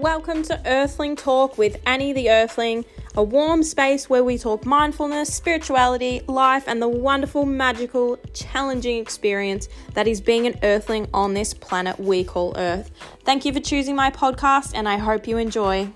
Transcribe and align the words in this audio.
welcome 0.00 0.42
to 0.42 0.58
Earthling 0.64 1.14
Talk 1.14 1.58
with 1.58 1.78
Annie 1.84 2.14
the 2.14 2.30
Earthling, 2.30 2.86
a 3.16 3.22
warm 3.22 3.62
space 3.62 4.08
where 4.08 4.24
we 4.24 4.38
talk 4.38 4.64
mindfulness, 4.64 5.34
spirituality, 5.34 6.22
life, 6.26 6.64
and 6.66 6.80
the 6.80 6.88
wonderful, 6.88 7.44
magical, 7.44 8.16
challenging 8.32 8.96
experience 8.96 9.68
that 9.92 10.08
is 10.08 10.22
being 10.22 10.46
an 10.46 10.58
Earthling 10.62 11.06
on 11.12 11.34
this 11.34 11.52
planet 11.52 12.00
we 12.00 12.24
call 12.24 12.54
Earth. 12.56 12.90
Thank 13.26 13.44
you 13.44 13.52
for 13.52 13.60
choosing 13.60 13.94
my 13.94 14.10
podcast, 14.10 14.72
and 14.74 14.88
I 14.88 14.96
hope 14.96 15.28
you 15.28 15.36
enjoy. 15.36 15.90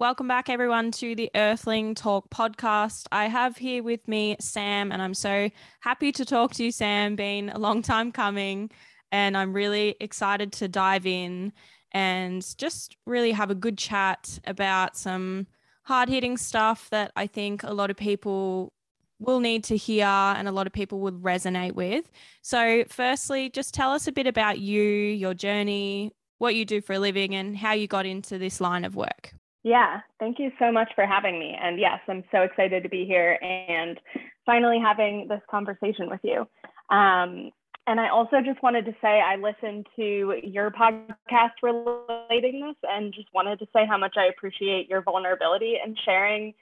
Welcome 0.00 0.26
back, 0.26 0.50
everyone, 0.50 0.90
to 0.90 1.14
the 1.14 1.30
Earthling 1.32 1.94
Talk 1.94 2.28
podcast. 2.28 3.06
I 3.12 3.28
have 3.28 3.56
here 3.56 3.84
with 3.84 4.08
me 4.08 4.34
Sam, 4.40 4.90
and 4.90 5.00
I'm 5.00 5.14
so 5.14 5.48
happy 5.78 6.10
to 6.10 6.24
talk 6.24 6.54
to 6.54 6.64
you, 6.64 6.72
Sam. 6.72 7.14
Been 7.14 7.50
a 7.50 7.58
long 7.58 7.82
time 7.82 8.10
coming, 8.10 8.72
and 9.14 9.36
I'm 9.36 9.52
really 9.52 9.94
excited 10.00 10.50
to 10.54 10.66
dive 10.66 11.06
in 11.06 11.52
and 11.92 12.44
just 12.58 12.96
really 13.06 13.30
have 13.30 13.48
a 13.48 13.54
good 13.54 13.78
chat 13.78 14.40
about 14.44 14.96
some 14.96 15.46
hard 15.84 16.08
hitting 16.08 16.36
stuff 16.36 16.90
that 16.90 17.12
I 17.14 17.28
think 17.28 17.62
a 17.62 17.72
lot 17.72 17.90
of 17.90 17.96
people 17.96 18.72
will 19.20 19.38
need 19.38 19.62
to 19.64 19.76
hear 19.76 20.04
and 20.04 20.48
a 20.48 20.50
lot 20.50 20.66
of 20.66 20.72
people 20.72 20.98
would 20.98 21.22
resonate 21.22 21.76
with. 21.76 22.10
So, 22.42 22.82
firstly, 22.88 23.50
just 23.50 23.72
tell 23.72 23.92
us 23.92 24.08
a 24.08 24.12
bit 24.12 24.26
about 24.26 24.58
you, 24.58 24.82
your 24.82 25.32
journey, 25.32 26.10
what 26.38 26.56
you 26.56 26.64
do 26.64 26.80
for 26.80 26.94
a 26.94 26.98
living, 26.98 27.36
and 27.36 27.56
how 27.56 27.72
you 27.72 27.86
got 27.86 28.06
into 28.06 28.36
this 28.36 28.60
line 28.60 28.84
of 28.84 28.96
work. 28.96 29.32
Yeah, 29.62 30.00
thank 30.18 30.40
you 30.40 30.50
so 30.58 30.72
much 30.72 30.90
for 30.96 31.06
having 31.06 31.38
me. 31.38 31.56
And 31.62 31.78
yes, 31.78 32.00
I'm 32.08 32.24
so 32.32 32.42
excited 32.42 32.82
to 32.82 32.88
be 32.88 33.06
here 33.06 33.38
and 33.40 34.00
finally 34.44 34.80
having 34.84 35.28
this 35.28 35.40
conversation 35.48 36.10
with 36.10 36.20
you. 36.24 36.48
Um, 36.90 37.52
and 37.86 38.00
I 38.00 38.08
also 38.08 38.40
just 38.44 38.62
wanted 38.62 38.86
to 38.86 38.92
say 39.02 39.20
I 39.20 39.36
listened 39.36 39.86
to 39.96 40.40
your 40.42 40.70
podcast 40.70 41.52
relating 41.62 42.60
this 42.60 42.76
and 42.82 43.12
just 43.12 43.28
wanted 43.34 43.58
to 43.58 43.66
say 43.72 43.86
how 43.86 43.98
much 43.98 44.14
I 44.16 44.26
appreciate 44.26 44.88
your 44.88 45.02
vulnerability 45.02 45.74
and 45.82 45.98
sharing 46.04 46.54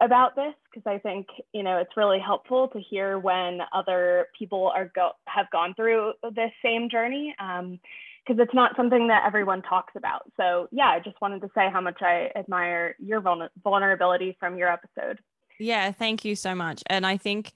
about 0.00 0.34
this 0.34 0.54
because 0.70 0.86
I 0.86 0.98
think 0.98 1.28
you 1.52 1.62
know 1.62 1.78
it's 1.78 1.96
really 1.96 2.18
helpful 2.18 2.68
to 2.68 2.80
hear 2.80 3.18
when 3.18 3.60
other 3.72 4.26
people 4.36 4.72
are 4.74 4.90
go 4.94 5.12
have 5.26 5.50
gone 5.52 5.74
through 5.74 6.14
this 6.34 6.50
same 6.62 6.90
journey. 6.90 7.34
Um, 7.38 7.78
because 8.26 8.40
it's 8.42 8.54
not 8.54 8.74
something 8.74 9.08
that 9.08 9.24
everyone 9.26 9.60
talks 9.60 9.92
about. 9.96 10.22
So, 10.38 10.66
yeah, 10.72 10.86
I 10.86 10.98
just 10.98 11.20
wanted 11.20 11.42
to 11.42 11.50
say 11.54 11.68
how 11.70 11.82
much 11.82 12.00
I 12.00 12.30
admire 12.34 12.96
your 12.98 13.20
vulnerability 13.20 14.34
from 14.40 14.56
your 14.56 14.72
episode. 14.72 15.18
Yeah, 15.58 15.92
thank 15.92 16.24
you 16.24 16.34
so 16.34 16.54
much. 16.54 16.82
And 16.86 17.06
I 17.06 17.18
think 17.18 17.52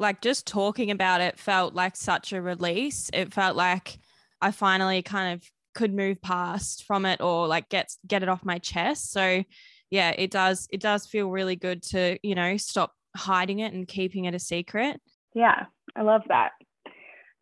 like 0.00 0.22
just 0.22 0.46
talking 0.46 0.90
about 0.90 1.20
it 1.20 1.38
felt 1.38 1.74
like 1.74 1.94
such 1.94 2.32
a 2.32 2.40
release. 2.40 3.10
It 3.12 3.32
felt 3.32 3.54
like 3.54 3.98
I 4.40 4.50
finally 4.50 5.02
kind 5.02 5.34
of 5.34 5.48
could 5.74 5.94
move 5.94 6.20
past 6.22 6.84
from 6.84 7.06
it 7.06 7.20
or 7.20 7.46
like 7.46 7.68
get 7.68 7.92
get 8.06 8.22
it 8.22 8.28
off 8.28 8.44
my 8.44 8.58
chest. 8.58 9.12
So, 9.12 9.44
yeah, 9.90 10.10
it 10.10 10.30
does 10.30 10.66
it 10.70 10.80
does 10.80 11.06
feel 11.06 11.30
really 11.30 11.56
good 11.56 11.82
to, 11.84 12.18
you 12.22 12.34
know, 12.34 12.56
stop 12.56 12.92
hiding 13.14 13.60
it 13.60 13.74
and 13.74 13.86
keeping 13.86 14.24
it 14.24 14.34
a 14.34 14.38
secret. 14.38 15.00
Yeah, 15.34 15.66
I 15.94 16.02
love 16.02 16.22
that. 16.28 16.52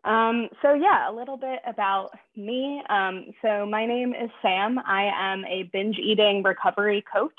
Um, 0.05 0.49
so 0.63 0.75
yeah, 0.75 1.11
a 1.11 1.15
little 1.15 1.37
bit 1.37 1.61
about 1.67 2.11
me. 2.37 2.83
Um, 2.89 3.27
so 3.43 3.67
my 3.67 3.87
name 3.87 4.15
is 4.15 4.31
Sam. 4.43 4.79
I 4.79 5.11
am 5.15 5.45
a 5.45 5.69
binge 5.73 5.99
eating 5.99 6.43
recovery 6.43 7.05
coach. 7.13 7.33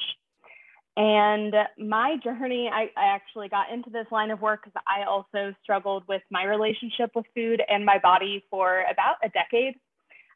And 0.99 1.55
my 1.77 2.17
journey, 2.21 2.69
I, 2.69 2.89
I 2.97 3.15
actually 3.15 3.47
got 3.47 3.71
into 3.71 3.89
this 3.89 4.07
line 4.11 4.31
of 4.31 4.41
work 4.41 4.65
because 4.65 4.81
I 4.85 5.05
also 5.05 5.55
struggled 5.63 6.03
with 6.09 6.21
my 6.29 6.43
relationship 6.43 7.11
with 7.15 7.25
food 7.33 7.61
and 7.69 7.85
my 7.85 7.99
body 7.99 8.43
for 8.49 8.83
about 8.91 9.15
a 9.23 9.29
decade. 9.29 9.75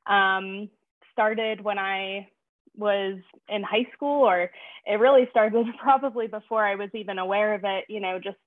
Um, 0.05 0.69
started 1.11 1.59
when 1.59 1.77
I 1.77 2.29
was 2.77 3.17
in 3.49 3.61
high 3.61 3.87
school, 3.93 4.25
or 4.25 4.51
it 4.85 4.99
really 5.01 5.27
started 5.31 5.65
probably 5.81 6.27
before 6.27 6.65
I 6.65 6.75
was 6.75 6.89
even 6.93 7.19
aware 7.19 7.55
of 7.55 7.65
it, 7.65 7.83
you 7.89 7.99
know, 7.99 8.17
just 8.23 8.37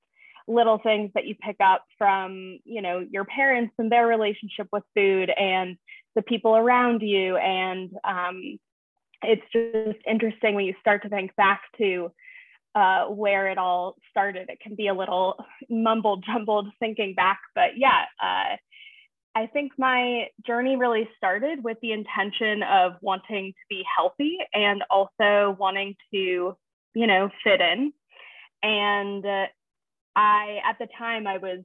little 0.49 0.79
things 0.79 1.11
that 1.15 1.27
you 1.27 1.35
pick 1.35 1.57
up 1.61 1.85
from 1.99 2.61
you 2.65 2.81
know 2.81 3.05
your 3.11 3.25
parents 3.25 3.75
and 3.79 3.93
their 3.93 4.07
relationship 4.07 4.69
with 4.73 4.85
food 4.95 5.29
and 5.29 5.77
the 6.15 6.23
people 6.23 6.57
around 6.57 7.03
you 7.03 7.37
and 7.37 7.91
um, 8.05 8.59
it's 9.23 9.43
just 9.53 9.99
interesting 10.09 10.55
when 10.55 10.65
you 10.65 10.75
start 10.81 11.03
to 11.03 11.09
think 11.09 11.35
back 11.37 11.63
to 11.79 12.11
uh, 12.75 13.07
where 13.07 13.49
it 13.49 13.59
all 13.59 13.97
started 14.11 14.49
it 14.49 14.61
can 14.61 14.75
be 14.75 14.89
a 14.89 14.95
little 14.95 15.37
mumbled 15.71 16.25
jumbled 16.27 16.69
thinking 16.79 17.15
back 17.15 17.41
but 17.55 17.71
yeah 17.77 18.05
uh, 18.23 18.57
I 19.37 19.47
think 19.49 19.73
my 19.77 20.29
journey 20.47 20.77
really 20.77 21.07
started 21.19 21.63
with 21.63 21.77
the 21.83 21.93
intention 21.93 22.63
of 22.63 22.95
wanting 23.03 23.53
to 23.53 23.65
be 23.69 23.85
healthy 23.95 24.39
and 24.55 24.83
also 24.89 25.55
wanting 25.59 25.95
to, 26.11 26.57
you 26.95 27.07
know, 27.07 27.29
fit 27.45 27.61
in. 27.61 27.93
And 28.63 29.27
uh, 29.27 29.45
I, 30.17 30.61
at 30.67 30.79
the 30.79 30.89
time, 30.99 31.27
I 31.27 31.37
was 31.37 31.61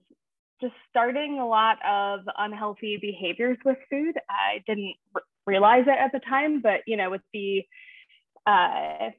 just 0.59 0.73
starting 0.89 1.39
a 1.39 1.47
lot 1.47 1.77
of 1.89 2.19
unhealthy 2.37 2.97
behaviors 3.01 3.57
with 3.63 3.77
food. 3.89 4.15
I 4.29 4.61
didn't 4.67 4.95
realize 5.45 5.83
it 5.87 5.97
at 5.99 6.11
the 6.11 6.19
time, 6.19 6.61
but 6.61 6.81
you 6.85 6.97
know, 6.97 7.09
with 7.09 7.21
the 7.33 7.63
uh, 8.45 9.09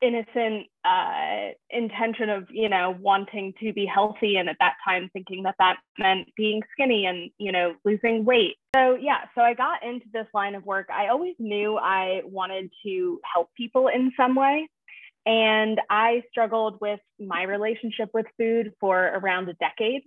innocent 0.00 0.66
uh, 0.84 1.52
intention 1.70 2.28
of 2.28 2.48
you 2.50 2.68
know 2.68 2.96
wanting 3.00 3.54
to 3.62 3.72
be 3.72 3.86
healthy, 3.86 4.36
and 4.36 4.48
at 4.48 4.56
that 4.60 4.74
time 4.84 5.08
thinking 5.12 5.42
that 5.44 5.54
that 5.58 5.76
meant 5.98 6.28
being 6.36 6.62
skinny 6.72 7.06
and 7.06 7.30
you 7.38 7.52
know 7.52 7.74
losing 7.84 8.24
weight. 8.24 8.56
So 8.74 8.96
yeah, 9.00 9.24
so 9.34 9.42
I 9.42 9.54
got 9.54 9.84
into 9.84 10.06
this 10.12 10.26
line 10.34 10.54
of 10.54 10.64
work. 10.64 10.88
I 10.92 11.08
always 11.08 11.34
knew 11.38 11.78
I 11.78 12.22
wanted 12.24 12.70
to 12.84 13.20
help 13.32 13.50
people 13.56 13.88
in 13.88 14.12
some 14.16 14.34
way. 14.34 14.68
And 15.24 15.80
I 15.88 16.24
struggled 16.30 16.78
with 16.80 16.98
my 17.20 17.44
relationship 17.44 18.10
with 18.12 18.26
food 18.36 18.72
for 18.80 18.98
around 18.98 19.48
a 19.48 19.54
decade. 19.54 20.02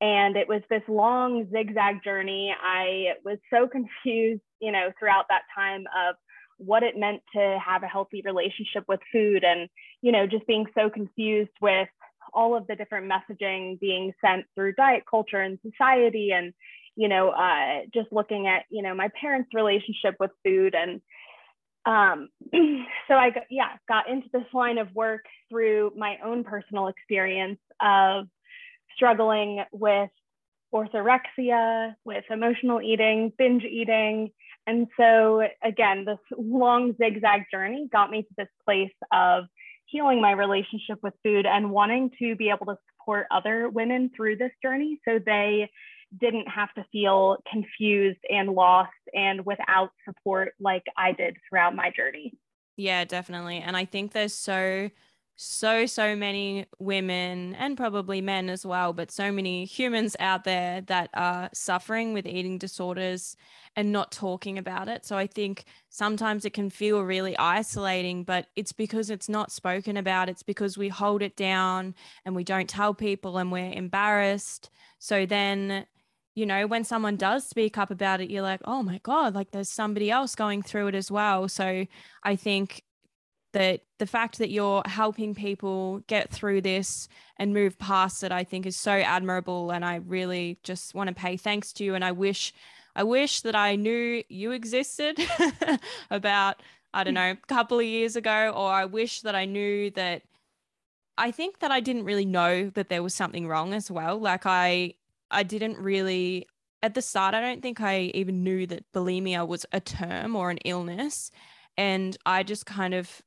And 0.00 0.36
it 0.36 0.48
was 0.48 0.62
this 0.68 0.82
long 0.88 1.48
zigzag 1.50 2.02
journey. 2.02 2.54
I 2.60 3.14
was 3.24 3.38
so 3.52 3.68
confused, 3.68 4.42
you 4.60 4.72
know, 4.72 4.90
throughout 4.98 5.26
that 5.30 5.42
time 5.54 5.84
of 5.96 6.16
what 6.58 6.82
it 6.82 6.96
meant 6.96 7.22
to 7.34 7.58
have 7.64 7.82
a 7.82 7.88
healthy 7.88 8.22
relationship 8.24 8.84
with 8.88 9.00
food 9.12 9.44
and, 9.44 9.68
you 10.02 10.12
know, 10.12 10.26
just 10.26 10.46
being 10.46 10.66
so 10.74 10.90
confused 10.90 11.50
with 11.60 11.88
all 12.32 12.56
of 12.56 12.66
the 12.66 12.76
different 12.76 13.10
messaging 13.10 13.78
being 13.80 14.12
sent 14.24 14.44
through 14.54 14.72
diet 14.74 15.04
culture 15.08 15.40
and 15.40 15.58
society 15.62 16.30
and, 16.32 16.52
you 16.96 17.08
know, 17.08 17.30
uh, 17.30 17.80
just 17.92 18.12
looking 18.12 18.46
at, 18.46 18.64
you 18.70 18.82
know, 18.82 18.94
my 18.94 19.08
parents' 19.20 19.50
relationship 19.54 20.14
with 20.18 20.30
food 20.44 20.74
and, 20.74 21.00
um, 21.86 22.28
so 23.08 23.14
I 23.14 23.30
got, 23.30 23.44
yeah 23.50 23.76
got 23.88 24.08
into 24.08 24.28
this 24.32 24.46
line 24.52 24.78
of 24.78 24.94
work 24.94 25.24
through 25.50 25.92
my 25.96 26.16
own 26.24 26.44
personal 26.44 26.88
experience 26.88 27.60
of 27.80 28.26
struggling 28.94 29.64
with 29.72 30.10
orthorexia, 30.74 31.94
with 32.04 32.24
emotional 32.30 32.82
eating, 32.82 33.32
binge 33.38 33.62
eating. 33.64 34.30
And 34.66 34.88
so 34.98 35.42
again, 35.62 36.04
this 36.04 36.18
long 36.36 36.94
zigzag 37.00 37.42
journey 37.50 37.88
got 37.92 38.10
me 38.10 38.22
to 38.22 38.28
this 38.36 38.48
place 38.64 38.92
of 39.12 39.44
healing 39.86 40.20
my 40.20 40.32
relationship 40.32 40.98
with 41.02 41.14
food 41.22 41.46
and 41.46 41.70
wanting 41.70 42.10
to 42.18 42.34
be 42.36 42.50
able 42.50 42.66
to 42.66 42.76
support 42.90 43.26
other 43.30 43.68
women 43.68 44.10
through 44.16 44.36
this 44.36 44.50
journey 44.62 44.98
so 45.06 45.18
they 45.24 45.70
didn't 46.20 46.48
have 46.48 46.72
to 46.74 46.84
feel 46.90 47.36
confused 47.50 48.20
and 48.28 48.50
lost 48.50 48.90
and 49.12 49.44
without 49.44 49.90
support 50.08 50.54
like 50.60 50.84
I 50.96 51.12
did 51.12 51.36
throughout 51.48 51.74
my 51.74 51.90
journey. 51.94 52.32
Yeah, 52.76 53.04
definitely. 53.04 53.58
And 53.58 53.76
I 53.76 53.84
think 53.84 54.12
there's 54.12 54.34
so, 54.34 54.90
so, 55.36 55.84
so 55.86 56.14
many 56.14 56.66
women 56.78 57.54
and 57.56 57.76
probably 57.76 58.20
men 58.20 58.48
as 58.48 58.64
well, 58.64 58.92
but 58.92 59.10
so 59.10 59.32
many 59.32 59.64
humans 59.64 60.16
out 60.20 60.44
there 60.44 60.80
that 60.82 61.10
are 61.14 61.50
suffering 61.52 62.12
with 62.12 62.26
eating 62.26 62.56
disorders 62.56 63.36
and 63.74 63.90
not 63.90 64.12
talking 64.12 64.58
about 64.58 64.88
it. 64.88 65.04
So 65.04 65.16
I 65.16 65.26
think 65.26 65.64
sometimes 65.88 66.44
it 66.44 66.52
can 66.52 66.70
feel 66.70 67.02
really 67.02 67.36
isolating, 67.36 68.22
but 68.22 68.46
it's 68.54 68.72
because 68.72 69.10
it's 69.10 69.28
not 69.28 69.50
spoken 69.50 69.96
about. 69.96 70.28
It's 70.28 70.44
because 70.44 70.78
we 70.78 70.88
hold 70.88 71.20
it 71.20 71.36
down 71.36 71.94
and 72.24 72.36
we 72.36 72.44
don't 72.44 72.68
tell 72.68 72.94
people 72.94 73.38
and 73.38 73.50
we're 73.50 73.72
embarrassed. 73.72 74.70
So 74.98 75.26
then 75.26 75.86
you 76.36 76.46
know, 76.46 76.66
when 76.66 76.82
someone 76.82 77.16
does 77.16 77.46
speak 77.46 77.78
up 77.78 77.90
about 77.92 78.20
it, 78.20 78.28
you're 78.28 78.42
like, 78.42 78.60
oh 78.64 78.82
my 78.82 78.98
God, 79.04 79.34
like 79.34 79.52
there's 79.52 79.68
somebody 79.68 80.10
else 80.10 80.34
going 80.34 80.62
through 80.62 80.88
it 80.88 80.94
as 80.94 81.10
well. 81.10 81.48
So 81.48 81.86
I 82.24 82.36
think 82.36 82.82
that 83.54 83.80
the 83.98 84.06
fact 84.06 84.38
that 84.38 84.50
you're 84.50 84.82
helping 84.84 85.34
people 85.34 86.00
get 86.06 86.28
through 86.30 86.60
this 86.60 87.08
and 87.38 87.54
move 87.54 87.78
past 87.78 88.22
it, 88.22 88.32
I 88.32 88.44
think 88.44 88.66
is 88.66 88.76
so 88.76 88.92
admirable. 88.92 89.70
And 89.70 89.84
I 89.84 89.96
really 89.96 90.58
just 90.62 90.94
want 90.94 91.08
to 91.08 91.14
pay 91.14 91.36
thanks 91.36 91.72
to 91.74 91.84
you. 91.84 91.94
And 91.94 92.04
I 92.04 92.12
wish, 92.12 92.52
I 92.94 93.04
wish 93.04 93.40
that 93.42 93.54
I 93.54 93.76
knew 93.76 94.22
you 94.28 94.50
existed 94.50 95.18
about, 96.10 96.62
I 96.92 97.04
don't 97.04 97.14
know, 97.14 97.30
a 97.30 97.46
couple 97.46 97.78
of 97.78 97.84
years 97.84 98.16
ago, 98.16 98.52
or 98.54 98.70
I 98.70 98.84
wish 98.84 99.22
that 99.22 99.34
I 99.34 99.44
knew 99.44 99.90
that 99.92 100.22
I 101.16 101.30
think 101.30 101.60
that 101.60 101.70
I 101.70 101.78
didn't 101.78 102.04
really 102.04 102.26
know 102.26 102.70
that 102.70 102.88
there 102.88 103.02
was 103.02 103.14
something 103.14 103.46
wrong 103.46 103.72
as 103.72 103.90
well. 103.90 104.18
Like 104.18 104.46
I 104.46 104.94
I 105.30 105.44
didn't 105.44 105.78
really 105.78 106.48
at 106.82 106.94
the 106.94 107.02
start, 107.02 107.34
I 107.34 107.40
don't 107.40 107.62
think 107.62 107.80
I 107.80 108.10
even 108.14 108.44
knew 108.44 108.66
that 108.66 108.84
bulimia 108.92 109.46
was 109.46 109.64
a 109.72 109.80
term 109.80 110.36
or 110.36 110.50
an 110.50 110.58
illness. 110.66 111.30
And 111.78 112.16
I 112.26 112.42
just 112.42 112.66
kind 112.66 112.92
of 112.92 113.22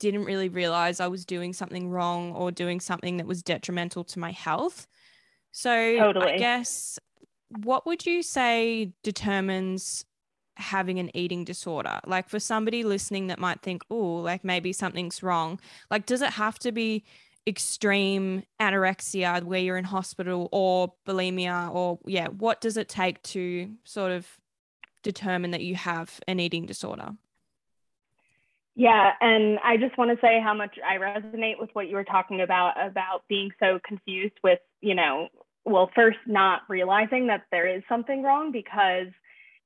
didn't 0.00 0.24
really 0.24 0.48
realize 0.48 0.98
I 0.98 1.06
was 1.06 1.24
doing 1.24 1.52
something 1.52 1.88
wrong 1.88 2.32
or 2.32 2.50
doing 2.50 2.80
something 2.80 3.18
that 3.18 3.26
was 3.26 3.42
detrimental 3.42 4.02
to 4.04 4.18
my 4.18 4.32
health. 4.32 4.88
So 5.52 5.96
totally. 5.98 6.32
I 6.32 6.38
guess 6.38 6.98
what 7.64 7.86
would 7.86 8.06
you 8.06 8.22
say 8.22 8.92
determines 9.04 10.04
having 10.56 10.98
an 10.98 11.14
eating 11.14 11.44
disorder? 11.44 12.00
Like 12.06 12.28
for 12.28 12.40
somebody 12.40 12.82
listening 12.82 13.28
that 13.28 13.38
might 13.38 13.62
think, 13.62 13.82
oh, 13.90 14.16
like 14.16 14.42
maybe 14.44 14.72
something's 14.72 15.22
wrong. 15.22 15.60
Like, 15.90 16.06
does 16.06 16.22
it 16.22 16.30
have 16.30 16.58
to 16.60 16.72
be 16.72 17.04
extreme 17.46 18.42
anorexia 18.60 19.42
where 19.42 19.60
you're 19.60 19.78
in 19.78 19.84
hospital 19.84 20.48
or 20.52 20.92
bulimia 21.06 21.72
or 21.74 21.98
yeah, 22.06 22.28
what 22.28 22.60
does 22.60 22.76
it 22.76 22.88
take 22.88 23.22
to 23.22 23.70
sort 23.84 24.12
of 24.12 24.26
determine 25.02 25.50
that 25.50 25.62
you 25.62 25.74
have 25.74 26.20
an 26.28 26.40
eating 26.40 26.66
disorder? 26.66 27.12
Yeah, 28.80 29.12
and 29.20 29.58
I 29.62 29.76
just 29.76 29.98
want 29.98 30.10
to 30.10 30.26
say 30.26 30.40
how 30.42 30.54
much 30.54 30.78
I 30.82 30.96
resonate 30.96 31.60
with 31.60 31.68
what 31.74 31.90
you 31.90 31.96
were 31.96 32.02
talking 32.02 32.40
about 32.40 32.82
about 32.82 33.24
being 33.28 33.50
so 33.60 33.78
confused 33.86 34.36
with, 34.42 34.58
you 34.80 34.94
know, 34.94 35.28
well, 35.66 35.90
first 35.94 36.16
not 36.26 36.62
realizing 36.66 37.26
that 37.26 37.42
there 37.50 37.68
is 37.68 37.82
something 37.90 38.22
wrong 38.22 38.52
because 38.52 39.08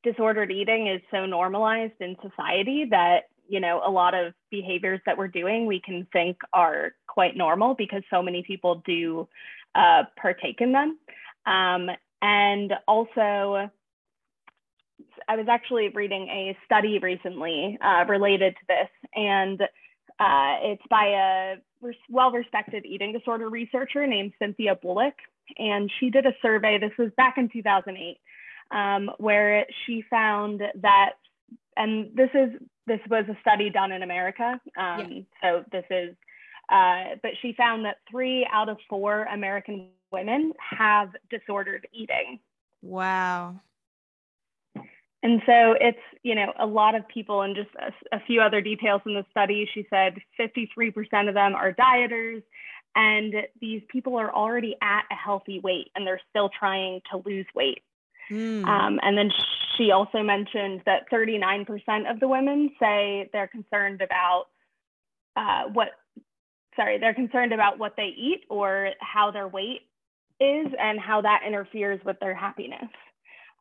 disordered 0.02 0.50
eating 0.50 0.88
is 0.88 1.00
so 1.12 1.26
normalized 1.26 1.93
in 2.00 2.16
society 2.28 2.87
that 2.90 3.28
you 3.49 3.61
know 3.61 3.81
a 3.87 3.88
lot 3.88 4.14
of 4.14 4.34
behaviors 4.50 5.00
that 5.06 5.17
we're 5.17 5.28
doing 5.28 5.64
we 5.67 5.81
can 5.81 6.08
think 6.12 6.37
are 6.52 6.90
quite 7.06 7.37
normal 7.37 7.76
because 7.76 8.02
so 8.10 8.20
many 8.20 8.43
people 8.43 8.82
do 8.84 9.28
uh, 9.76 10.02
partake 10.20 10.60
in 10.60 10.72
them. 10.72 10.99
Um, 11.46 11.88
and 12.20 12.72
also 12.88 13.70
i 15.28 15.36
was 15.36 15.46
actually 15.48 15.88
reading 15.88 16.28
a 16.28 16.56
study 16.64 16.98
recently 16.98 17.78
uh, 17.80 18.04
related 18.08 18.54
to 18.54 18.66
this 18.68 18.88
and 19.14 19.60
uh, 20.20 20.56
it's 20.62 20.82
by 20.88 21.06
a 21.06 21.90
well-respected 22.08 22.86
eating 22.86 23.12
disorder 23.12 23.48
researcher 23.48 24.06
named 24.06 24.32
cynthia 24.38 24.78
Bulik 24.82 25.14
and 25.58 25.90
she 25.98 26.10
did 26.10 26.24
a 26.24 26.32
survey 26.40 26.78
this 26.78 26.92
was 26.98 27.10
back 27.16 27.34
in 27.36 27.48
2008 27.48 28.18
um, 28.70 29.10
where 29.18 29.66
she 29.84 30.04
found 30.08 30.62
that, 30.82 31.12
and 31.76 32.10
this 32.14 32.30
is 32.34 32.50
this 32.86 33.00
was 33.08 33.24
a 33.30 33.36
study 33.40 33.70
done 33.70 33.92
in 33.92 34.02
America. 34.02 34.60
Um, 34.76 35.10
yeah. 35.10 35.20
So 35.42 35.64
this 35.72 35.84
is, 35.90 36.14
uh, 36.68 37.16
but 37.22 37.30
she 37.40 37.54
found 37.56 37.86
that 37.86 37.96
three 38.10 38.46
out 38.52 38.68
of 38.68 38.76
four 38.90 39.24
American 39.24 39.88
women 40.12 40.52
have 40.58 41.10
disordered 41.30 41.88
eating. 41.92 42.40
Wow. 42.82 43.60
And 45.24 45.40
so 45.46 45.74
it's, 45.80 45.98
you 46.22 46.34
know, 46.34 46.52
a 46.58 46.66
lot 46.66 46.94
of 46.94 47.08
people, 47.08 47.40
and 47.40 47.56
just 47.56 47.70
a, 47.76 48.16
a 48.16 48.20
few 48.26 48.42
other 48.42 48.60
details 48.60 49.00
in 49.06 49.14
the 49.14 49.24
study. 49.30 49.68
She 49.72 49.86
said 49.88 50.18
53% 50.38 51.28
of 51.28 51.34
them 51.34 51.54
are 51.54 51.72
dieters, 51.72 52.42
and 52.94 53.34
these 53.58 53.80
people 53.88 54.16
are 54.16 54.32
already 54.32 54.76
at 54.82 55.04
a 55.10 55.14
healthy 55.14 55.60
weight 55.60 55.90
and 55.96 56.06
they're 56.06 56.20
still 56.30 56.50
trying 56.56 57.00
to 57.10 57.22
lose 57.24 57.46
weight. 57.54 57.82
Mm. 58.30 58.64
Um, 58.66 59.00
and 59.02 59.16
then 59.16 59.30
she 59.76 59.90
also 59.90 60.22
mentioned 60.22 60.82
that 60.86 61.10
39% 61.10 62.10
of 62.10 62.20
the 62.20 62.28
women 62.28 62.70
say 62.78 63.28
they're 63.32 63.48
concerned 63.48 64.02
about 64.02 64.46
uh, 65.36 65.64
what, 65.72 65.88
sorry, 66.76 66.98
they're 66.98 67.14
concerned 67.14 67.52
about 67.52 67.78
what 67.78 67.94
they 67.96 68.14
eat 68.16 68.44
or 68.48 68.90
how 69.00 69.30
their 69.30 69.48
weight 69.48 69.80
is 70.38 70.66
and 70.78 71.00
how 71.00 71.22
that 71.22 71.42
interferes 71.46 72.00
with 72.04 72.20
their 72.20 72.34
happiness. 72.34 72.90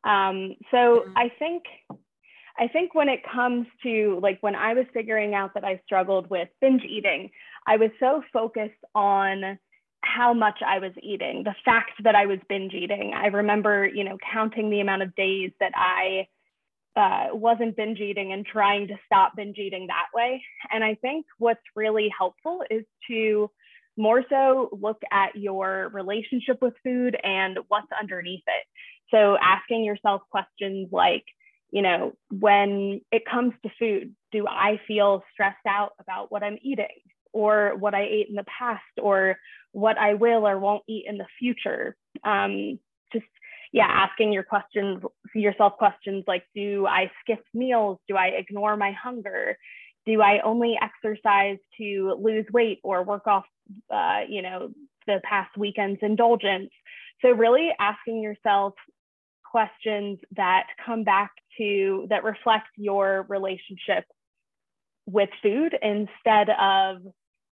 Um, 0.04 0.56
so 0.70 1.04
mm. 1.06 1.12
I 1.16 1.30
think, 1.38 1.64
I 2.58 2.68
think 2.68 2.94
when 2.94 3.08
it 3.08 3.20
comes 3.32 3.66
to 3.82 4.18
like 4.22 4.38
when 4.40 4.54
I 4.54 4.74
was 4.74 4.86
figuring 4.92 5.34
out 5.34 5.54
that 5.54 5.64
I 5.64 5.80
struggled 5.84 6.30
with 6.30 6.48
binge 6.60 6.82
eating, 6.84 7.30
I 7.66 7.76
was 7.76 7.90
so 7.98 8.22
focused 8.32 8.72
on 8.94 9.58
how 10.02 10.34
much 10.34 10.58
I 10.64 10.78
was 10.78 10.92
eating, 11.02 11.42
the 11.44 11.54
fact 11.64 11.92
that 12.04 12.14
I 12.14 12.26
was 12.26 12.38
binge 12.48 12.74
eating. 12.74 13.12
I 13.14 13.28
remember, 13.28 13.86
you 13.86 14.04
know, 14.04 14.18
counting 14.32 14.70
the 14.70 14.80
amount 14.80 15.02
of 15.02 15.14
days 15.14 15.50
that 15.60 15.72
I 15.74 16.28
uh, 16.96 17.34
wasn't 17.34 17.76
binge 17.76 17.98
eating 18.00 18.32
and 18.32 18.46
trying 18.46 18.86
to 18.88 18.94
stop 19.06 19.34
binge 19.36 19.58
eating 19.58 19.86
that 19.88 20.06
way. 20.14 20.42
And 20.70 20.84
I 20.84 20.94
think 20.96 21.26
what's 21.38 21.60
really 21.74 22.08
helpful 22.16 22.62
is 22.70 22.84
to 23.08 23.50
more 23.96 24.24
so 24.28 24.68
look 24.80 25.00
at 25.10 25.36
your 25.36 25.90
relationship 25.92 26.60
with 26.60 26.74
food 26.82 27.16
and 27.22 27.58
what's 27.68 27.88
underneath 27.98 28.42
it. 28.46 28.66
So 29.10 29.36
asking 29.40 29.84
yourself 29.84 30.22
questions 30.30 30.88
like, 30.92 31.24
you 31.70 31.82
know, 31.82 32.12
when 32.30 33.00
it 33.10 33.22
comes 33.30 33.52
to 33.62 33.70
food, 33.78 34.14
do 34.32 34.46
I 34.46 34.80
feel 34.86 35.22
stressed 35.32 35.66
out 35.68 35.92
about 36.00 36.30
what 36.30 36.42
I'm 36.42 36.58
eating 36.62 36.86
or 37.32 37.74
what 37.78 37.94
I 37.94 38.04
ate 38.04 38.28
in 38.28 38.36
the 38.36 38.44
past 38.44 38.82
or 39.02 39.36
what 39.72 39.98
I 39.98 40.14
will 40.14 40.46
or 40.46 40.58
won't 40.58 40.84
eat 40.88 41.04
in 41.06 41.18
the 41.18 41.26
future. 41.38 41.96
Um, 42.22 42.78
just 43.12 43.26
yeah, 43.72 43.88
asking 43.88 44.32
your 44.32 44.44
questions, 44.44 45.02
yourself 45.34 45.74
questions 45.76 46.24
like, 46.28 46.44
do 46.54 46.86
I 46.86 47.10
skip 47.20 47.44
meals? 47.52 47.98
Do 48.08 48.16
I 48.16 48.26
ignore 48.28 48.76
my 48.76 48.92
hunger? 48.92 49.58
Do 50.06 50.22
I 50.22 50.40
only 50.44 50.78
exercise 50.80 51.58
to 51.78 52.16
lose 52.20 52.46
weight 52.52 52.78
or 52.84 53.02
work 53.02 53.26
off, 53.26 53.46
uh, 53.92 54.20
you 54.28 54.42
know, 54.42 54.70
the 55.08 55.20
past 55.24 55.56
weekend's 55.56 55.98
indulgence? 56.02 56.70
So 57.22 57.30
really 57.30 57.70
asking 57.78 58.22
yourself 58.22 58.74
questions 59.44 60.18
that 60.36 60.64
come 60.84 61.04
back 61.04 61.32
to 61.58 62.06
that 62.10 62.24
reflect 62.24 62.66
your 62.76 63.24
relationship 63.28 64.04
with 65.06 65.28
food 65.42 65.76
instead 65.82 66.48
of 66.50 66.98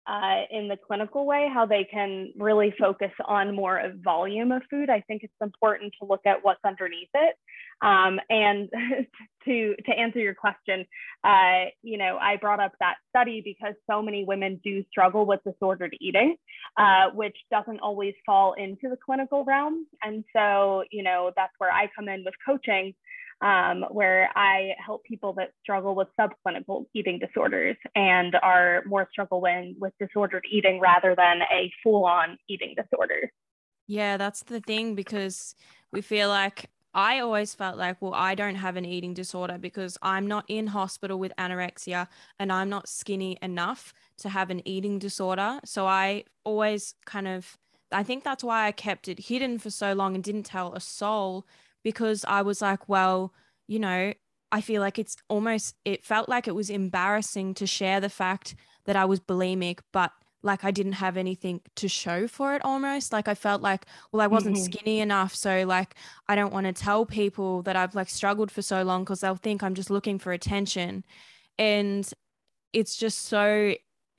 uh, 0.06 0.42
in 0.50 0.68
the 0.68 0.76
clinical 0.86 1.26
way, 1.26 1.48
how 1.52 1.66
they 1.66 1.84
can 1.84 2.32
really 2.36 2.72
focus 2.78 3.10
on 3.24 3.54
more 3.54 3.78
of 3.78 3.94
volume 4.04 4.52
of 4.52 4.62
food. 4.70 4.88
I 4.88 5.00
think 5.00 5.22
it's 5.24 5.32
important 5.40 5.94
to 6.00 6.06
look 6.06 6.20
at 6.26 6.44
what's 6.44 6.60
underneath 6.64 7.08
it. 7.14 7.34
Um, 7.82 8.18
and 8.30 8.68
to 9.44 9.74
to 9.84 9.92
answer 9.92 10.18
your 10.18 10.34
question, 10.34 10.86
uh, 11.24 11.66
you 11.82 11.98
know, 11.98 12.18
I 12.20 12.36
brought 12.36 12.60
up 12.60 12.72
that 12.80 12.96
study 13.10 13.42
because 13.44 13.74
so 13.90 14.02
many 14.02 14.24
women 14.24 14.60
do 14.64 14.84
struggle 14.90 15.26
with 15.26 15.40
disordered 15.44 15.96
eating, 16.00 16.36
uh, 16.76 17.10
which 17.14 17.36
doesn't 17.50 17.80
always 17.80 18.14
fall 18.24 18.54
into 18.54 18.88
the 18.88 18.96
clinical 19.04 19.44
realm. 19.44 19.86
And 20.02 20.24
so, 20.34 20.84
you 20.90 21.02
know, 21.02 21.32
that's 21.36 21.52
where 21.58 21.72
I 21.72 21.88
come 21.96 22.08
in 22.08 22.24
with 22.24 22.34
coaching 22.44 22.94
um, 23.40 23.84
where 23.90 24.30
I 24.34 24.70
help 24.84 25.04
people 25.04 25.34
that 25.34 25.52
struggle 25.62 25.94
with 25.94 26.08
subclinical 26.18 26.86
eating 26.94 27.18
disorders 27.18 27.76
and 27.94 28.34
are 28.42 28.82
more 28.86 29.08
struggling 29.10 29.76
with 29.78 29.92
disordered 30.00 30.44
eating 30.50 30.80
rather 30.80 31.14
than 31.14 31.42
a 31.52 31.70
full 31.82 32.06
on 32.06 32.38
eating 32.48 32.74
disorder. 32.76 33.30
Yeah, 33.86 34.16
that's 34.16 34.42
the 34.44 34.60
thing 34.60 34.94
because 34.94 35.54
we 35.92 36.00
feel 36.00 36.28
like 36.28 36.70
I 36.96 37.20
always 37.20 37.54
felt 37.54 37.76
like, 37.76 38.00
well, 38.00 38.14
I 38.14 38.34
don't 38.34 38.54
have 38.54 38.76
an 38.76 38.86
eating 38.86 39.12
disorder 39.12 39.58
because 39.58 39.98
I'm 40.00 40.26
not 40.26 40.46
in 40.48 40.68
hospital 40.68 41.18
with 41.18 41.30
anorexia 41.38 42.08
and 42.38 42.50
I'm 42.50 42.70
not 42.70 42.88
skinny 42.88 43.36
enough 43.42 43.92
to 44.18 44.30
have 44.30 44.48
an 44.48 44.66
eating 44.66 44.98
disorder. 44.98 45.60
So 45.62 45.86
I 45.86 46.24
always 46.42 46.94
kind 47.04 47.28
of, 47.28 47.58
I 47.92 48.02
think 48.02 48.24
that's 48.24 48.42
why 48.42 48.66
I 48.66 48.72
kept 48.72 49.08
it 49.08 49.20
hidden 49.20 49.58
for 49.58 49.68
so 49.68 49.92
long 49.92 50.14
and 50.14 50.24
didn't 50.24 50.44
tell 50.44 50.72
a 50.72 50.80
soul 50.80 51.46
because 51.84 52.24
I 52.26 52.40
was 52.40 52.62
like, 52.62 52.88
well, 52.88 53.34
you 53.68 53.78
know, 53.78 54.14
I 54.50 54.62
feel 54.62 54.80
like 54.80 54.98
it's 54.98 55.16
almost, 55.28 55.74
it 55.84 56.02
felt 56.02 56.30
like 56.30 56.48
it 56.48 56.54
was 56.54 56.70
embarrassing 56.70 57.52
to 57.54 57.66
share 57.66 58.00
the 58.00 58.08
fact 58.08 58.54
that 58.86 58.96
I 58.96 59.04
was 59.04 59.20
bulimic, 59.20 59.80
but 59.92 60.12
like 60.42 60.64
I 60.64 60.70
didn't 60.70 60.92
have 60.92 61.16
anything 61.16 61.60
to 61.76 61.88
show 61.88 62.26
for 62.28 62.54
it 62.54 62.64
almost. 62.64 63.12
Like 63.12 63.28
I 63.28 63.34
felt 63.34 63.62
like, 63.62 63.86
well, 64.12 64.20
I 64.20 64.26
wasn't 64.26 64.56
mm-hmm. 64.56 64.72
skinny 64.72 65.00
enough. 65.00 65.34
So, 65.34 65.64
like, 65.66 65.94
I 66.28 66.34
don't 66.34 66.52
want 66.52 66.66
to 66.66 66.72
tell 66.72 67.04
people 67.06 67.62
that 67.62 67.76
I've 67.76 67.94
like 67.94 68.08
struggled 68.08 68.50
for 68.50 68.62
so 68.62 68.82
long 68.82 69.02
because 69.02 69.20
they'll 69.20 69.36
think 69.36 69.62
I'm 69.62 69.74
just 69.74 69.90
looking 69.90 70.18
for 70.18 70.32
attention. 70.32 71.04
And 71.58 72.08
it's 72.72 72.96
just 72.96 73.26
so 73.26 73.74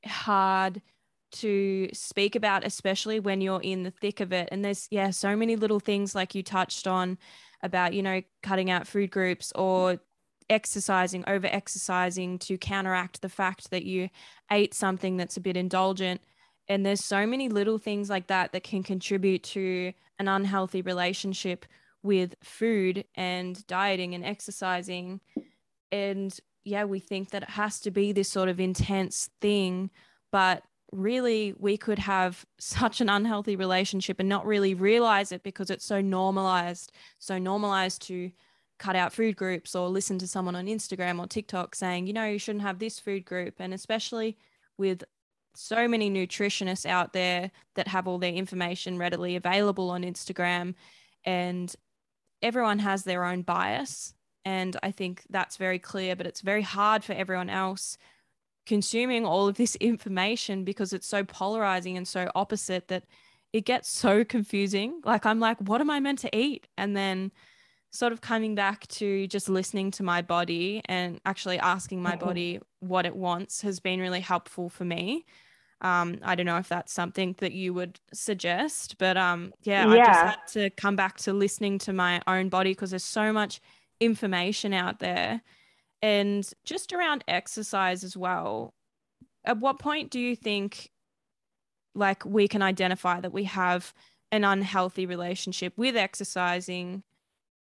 hard 0.06 0.82
to 1.30 1.90
speak 1.94 2.36
about, 2.36 2.66
especially 2.66 3.20
when 3.20 3.42
you're 3.42 3.62
in 3.62 3.84
the 3.84 3.92
thick 3.92 4.20
of 4.20 4.34
it. 4.34 4.50
And 4.52 4.64
there's, 4.64 4.88
yeah, 4.92 5.12
so 5.12 5.36
many 5.36 5.56
little 5.56 5.80
things 5.80 6.16
like 6.16 6.36
you 6.36 6.44
touched 6.44 6.88
on 6.88 7.18
about, 7.62 7.94
you 7.94 8.02
know, 8.02 8.22
cutting 8.44 8.70
out 8.70 8.88
food 8.88 9.12
groups 9.12 9.52
or 9.56 10.00
exercising, 10.50 11.24
over 11.28 11.48
exercising 11.48 12.40
to 12.40 12.58
counteract 12.58 13.22
the 13.22 13.30
fact 13.30 13.72
that 13.72 13.84
you 13.84 14.10
ate 14.52 14.74
something 14.74 15.18
that's 15.18 15.38
a 15.38 15.42
bit 15.42 15.58
indulgent. 15.58 16.22
And 16.68 16.86
there's 16.86 17.04
so 17.04 17.26
many 17.26 17.50
little 17.50 17.78
things 17.78 18.10
like 18.10 18.28
that 18.28 18.52
that 18.52 18.64
can 18.64 18.84
contribute 18.84 19.44
to 19.44 19.94
an 20.20 20.28
unhealthy 20.28 20.82
relationship 20.82 21.66
with 22.04 22.36
food 22.44 23.06
and 23.16 23.66
dieting 23.68 24.16
and 24.16 24.26
exercising. 24.26 25.22
And 25.92 26.38
yeah, 26.64 26.84
we 26.84 27.00
think 27.00 27.32
that 27.32 27.44
it 27.44 27.50
has 27.50 27.80
to 27.82 27.92
be 27.92 28.12
this 28.12 28.30
sort 28.30 28.50
of 28.50 28.60
intense 28.60 29.30
thing, 29.42 29.90
but 30.32 30.64
really 30.92 31.54
we 31.58 31.78
could 31.78 32.00
have 32.00 32.46
such 32.60 33.02
an 33.02 33.10
unhealthy 33.10 33.56
relationship 33.56 34.20
and 34.20 34.30
not 34.30 34.46
really 34.46 34.74
realize 34.74 35.32
it 35.32 35.44
because 35.44 35.70
it's 35.70 35.86
so 35.86 36.02
normalized, 36.02 36.92
so 37.20 37.38
normalized 37.38 38.02
to 38.04 38.32
cut 38.80 38.96
out 38.96 39.14
food 39.14 39.36
groups 39.36 39.76
or 39.76 39.90
listen 39.90 40.20
to 40.20 40.28
someone 40.28 40.56
on 40.56 40.68
Instagram 40.68 41.20
or 41.20 41.28
TikTok 41.28 41.76
saying, 41.76 42.08
you 42.08 42.14
know, 42.14 42.26
you 42.26 42.40
shouldn't 42.40 42.64
have 42.64 42.80
this 42.80 43.00
food 43.00 43.26
group. 43.26 43.56
And 43.60 43.74
especially 43.74 44.38
with 44.78 45.04
so 45.56 45.88
many 45.88 46.10
nutritionists 46.10 46.86
out 46.86 47.14
there 47.14 47.52
that 47.76 47.88
have 47.88 48.08
all 48.08 48.20
their 48.20 48.34
information 48.34 48.98
readily 48.98 49.36
available 49.36 49.90
on 49.90 50.04
Instagram 50.04 50.76
and 51.26 51.76
everyone 52.42 52.80
has 52.80 53.04
their 53.04 53.24
own 53.26 53.42
bias. 53.42 54.14
And 54.46 54.78
I 54.84 54.92
think 54.92 55.24
that's 55.30 55.58
very 55.58 55.80
clear 55.80 56.16
but 56.16 56.28
it's 56.28 56.42
very 56.42 56.62
hard 56.62 57.04
for 57.04 57.14
everyone 57.14 57.50
else 57.50 57.98
consuming 58.68 59.26
all 59.26 59.48
of 59.48 59.58
this 59.58 59.76
information 59.78 60.64
because 60.64 60.94
it's 60.94 61.08
so 61.08 61.24
polarizing 61.24 61.98
and 61.98 62.08
so 62.08 62.30
opposite 62.36 62.88
that 62.90 63.06
it 63.52 63.66
gets 63.66 63.90
so 63.90 64.24
confusing. 64.24 65.02
Like 65.04 65.26
I'm 65.26 65.40
like 65.40 65.58
what 65.60 65.82
am 65.82 65.90
I 65.90 66.00
meant 66.00 66.20
to 66.20 66.38
eat? 66.38 66.68
And 66.78 66.96
then 66.96 67.32
sort 67.92 68.14
of 68.14 68.22
coming 68.22 68.54
back 68.54 68.88
to 68.88 69.28
just 69.28 69.50
listening 69.50 69.92
to 69.92 70.04
my 70.04 70.22
body 70.22 70.82
and 70.86 71.20
actually 71.26 71.58
asking 71.60 72.02
my 72.02 72.12
mm-hmm. 72.12 72.26
body 72.26 72.60
what 72.80 73.06
it 73.06 73.16
wants 73.16 73.62
has 73.62 73.80
been 73.80 74.00
really 74.00 74.20
helpful 74.20 74.70
for 74.70 74.86
me 74.86 75.26
um, 75.82 76.18
I 76.24 76.36
don't 76.36 76.46
know 76.46 76.58
if 76.58 76.70
that's 76.70 76.92
something 76.92 77.36
that 77.38 77.52
you 77.52 77.74
would 77.74 78.00
suggest, 78.12 78.98
but 78.98 79.16
um, 79.16 79.54
yeah, 79.62 79.86
yeah, 79.88 79.92
I 79.94 79.98
just 79.98 80.20
had 80.20 80.48
to 80.62 80.70
come 80.72 80.96
back 80.96 81.18
to 81.20 81.34
listening 81.34 81.78
to 81.80 81.94
my 81.94 82.22
own 82.26 82.50
body 82.50 82.72
because 82.72 82.90
there's 82.90 83.04
so 83.04 83.32
much 83.32 83.62
information 84.00 84.74
out 84.74 85.00
there. 85.00 85.42
And 86.02 86.48
just 86.66 86.94
around 86.94 87.24
exercise 87.28 88.04
as 88.04 88.18
well, 88.18 88.74
at 89.46 89.60
what 89.60 89.80
point 89.80 90.10
do 90.10 90.20
you 90.20 90.36
think 90.36 90.90
like 91.94 92.26
we 92.26 92.48
can 92.48 92.62
identify 92.62 93.20
that 93.20 93.34
we 93.34 93.44
have 93.46 93.94
an 94.32 94.44
unhealthy 94.44 95.06
relationship 95.06 95.74
with 95.78 95.96
exercising 95.96 97.04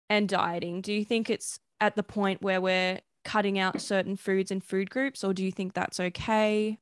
and 0.09 0.27
dieting? 0.27 0.81
Do 0.81 0.93
you 0.93 1.05
think 1.05 1.29
it's 1.29 1.59
at 1.79 1.95
the 1.95 2.03
point 2.03 2.41
where 2.41 2.59
we're 2.59 2.99
cutting 3.23 3.59
out 3.59 3.81
certain 3.81 4.15
foods 4.15 4.51
and 4.51 4.63
food 4.63 4.89
groups, 4.89 5.23
or 5.23 5.33
do 5.33 5.43
you 5.43 5.51
think 5.51 5.73
that's 5.73 5.99
okay? 5.99 6.79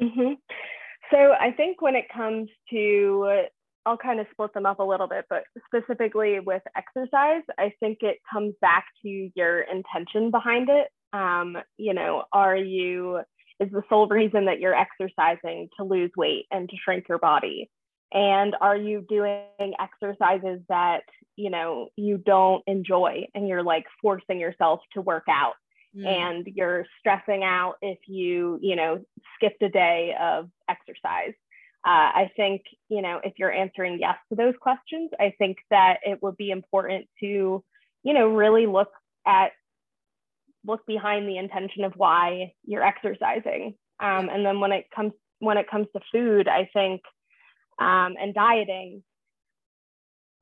Mm-hmm. 0.00 0.34
So 1.10 1.34
I 1.40 1.52
think 1.52 1.82
when 1.82 1.96
it 1.96 2.06
comes 2.14 2.48
to, 2.70 3.46
I'll 3.86 3.96
kind 3.96 4.20
of 4.20 4.26
split 4.30 4.52
them 4.54 4.66
up 4.66 4.78
a 4.78 4.84
little 4.84 5.08
bit, 5.08 5.24
but 5.28 5.44
specifically 5.66 6.38
with 6.40 6.62
exercise, 6.76 7.42
I 7.58 7.72
think 7.80 7.98
it 8.02 8.18
comes 8.32 8.54
back 8.60 8.84
to 9.02 9.30
your 9.34 9.60
intention 9.62 10.30
behind 10.30 10.68
it. 10.68 10.88
Um, 11.12 11.56
you 11.76 11.94
know, 11.94 12.24
are 12.32 12.56
you, 12.56 13.20
is 13.58 13.70
the 13.72 13.82
sole 13.88 14.06
reason 14.06 14.44
that 14.44 14.60
you're 14.60 14.74
exercising 14.74 15.68
to 15.76 15.84
lose 15.84 16.10
weight 16.16 16.46
and 16.50 16.68
to 16.68 16.76
shrink 16.84 17.08
your 17.08 17.18
body? 17.18 17.68
And 18.12 18.56
are 18.60 18.76
you 18.76 19.04
doing 19.08 19.74
exercises 19.78 20.60
that, 20.68 21.02
you 21.36 21.50
know, 21.50 21.88
you 21.96 22.18
don't 22.18 22.62
enjoy 22.66 23.26
and 23.34 23.46
you're 23.46 23.62
like 23.62 23.86
forcing 24.02 24.40
yourself 24.40 24.80
to 24.94 25.00
work 25.00 25.24
out 25.28 25.54
mm. 25.96 26.06
and 26.06 26.46
you're 26.46 26.86
stressing 26.98 27.44
out 27.44 27.76
if 27.82 27.98
you, 28.06 28.58
you 28.60 28.74
know, 28.74 29.04
skipped 29.36 29.62
a 29.62 29.68
day 29.68 30.14
of 30.20 30.50
exercise. 30.68 31.34
Uh, 31.86 32.12
I 32.12 32.30
think, 32.36 32.62
you 32.88 33.00
know, 33.00 33.20
if 33.24 33.34
you're 33.38 33.52
answering 33.52 34.00
yes 34.00 34.16
to 34.28 34.36
those 34.36 34.54
questions, 34.60 35.10
I 35.18 35.32
think 35.38 35.58
that 35.70 36.00
it 36.02 36.22
would 36.22 36.36
be 36.36 36.50
important 36.50 37.06
to, 37.20 37.64
you 38.02 38.12
know, 38.12 38.28
really 38.28 38.66
look 38.66 38.90
at, 39.26 39.52
look 40.66 40.84
behind 40.86 41.26
the 41.26 41.38
intention 41.38 41.84
of 41.84 41.94
why 41.96 42.52
you're 42.66 42.84
exercising. 42.84 43.76
Um, 43.98 44.28
and 44.28 44.44
then 44.44 44.60
when 44.60 44.72
it 44.72 44.86
comes, 44.94 45.12
when 45.38 45.56
it 45.56 45.70
comes 45.70 45.86
to 45.94 46.02
food, 46.12 46.48
I 46.48 46.68
think, 46.72 47.00
um, 47.80 48.14
and 48.20 48.34
dieting, 48.34 49.02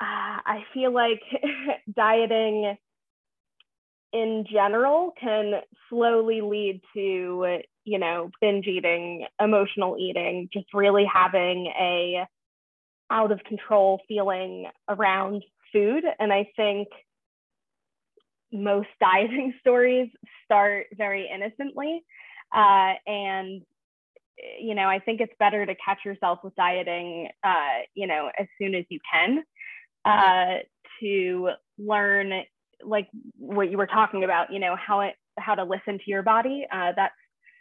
uh, 0.01 0.39
I 0.45 0.65
feel 0.75 0.93
like 0.93 1.21
dieting 1.97 2.77
in 4.13 4.45
general 4.51 5.13
can 5.21 5.61
slowly 5.89 6.41
lead 6.41 6.81
to 6.95 7.59
you 7.85 7.99
know 7.99 8.31
binge 8.41 8.67
eating 8.67 9.27
emotional 9.41 9.97
eating 9.99 10.49
just 10.53 10.67
really 10.73 11.05
having 11.13 11.67
a 11.79 12.27
out 13.11 13.33
of 13.33 13.43
control 13.45 14.01
feeling 14.09 14.67
around 14.89 15.43
food. 15.73 16.05
And 16.19 16.33
i 16.33 16.49
think 16.57 16.89
most 18.53 18.89
dieting 19.01 19.55
stories 19.61 20.09
start 20.45 20.87
very 20.97 21.29
innocently 21.33 22.03
uh, 22.55 22.95
and 23.07 23.63
you 24.61 24.75
know 24.75 24.89
i 24.89 24.99
think 24.99 25.21
it's 25.21 25.33
better 25.39 25.65
to 25.67 25.75
catch 25.85 25.99
yourself 26.05 26.39
with 26.43 26.55
dieting 26.55 27.29
uh, 27.45 27.81
you 27.95 28.07
know 28.07 28.31
as 28.39 28.47
soon 28.61 28.75
as 28.75 28.85
you 28.89 28.99
can 29.13 29.43
uh, 30.05 30.59
to 31.01 31.51
learn 31.79 32.43
like 32.85 33.09
what 33.39 33.71
you 33.71 33.79
were 33.79 33.87
talking 33.87 34.25
about, 34.25 34.53
you 34.53 34.59
know, 34.59 34.77
how 34.77 35.01
it 35.01 35.15
how 35.39 35.55
to 35.55 35.65
listen 35.65 35.99
to 35.99 36.05
your 36.07 36.23
body. 36.23 36.67
Uh, 36.71 36.93
that's 36.97 37.15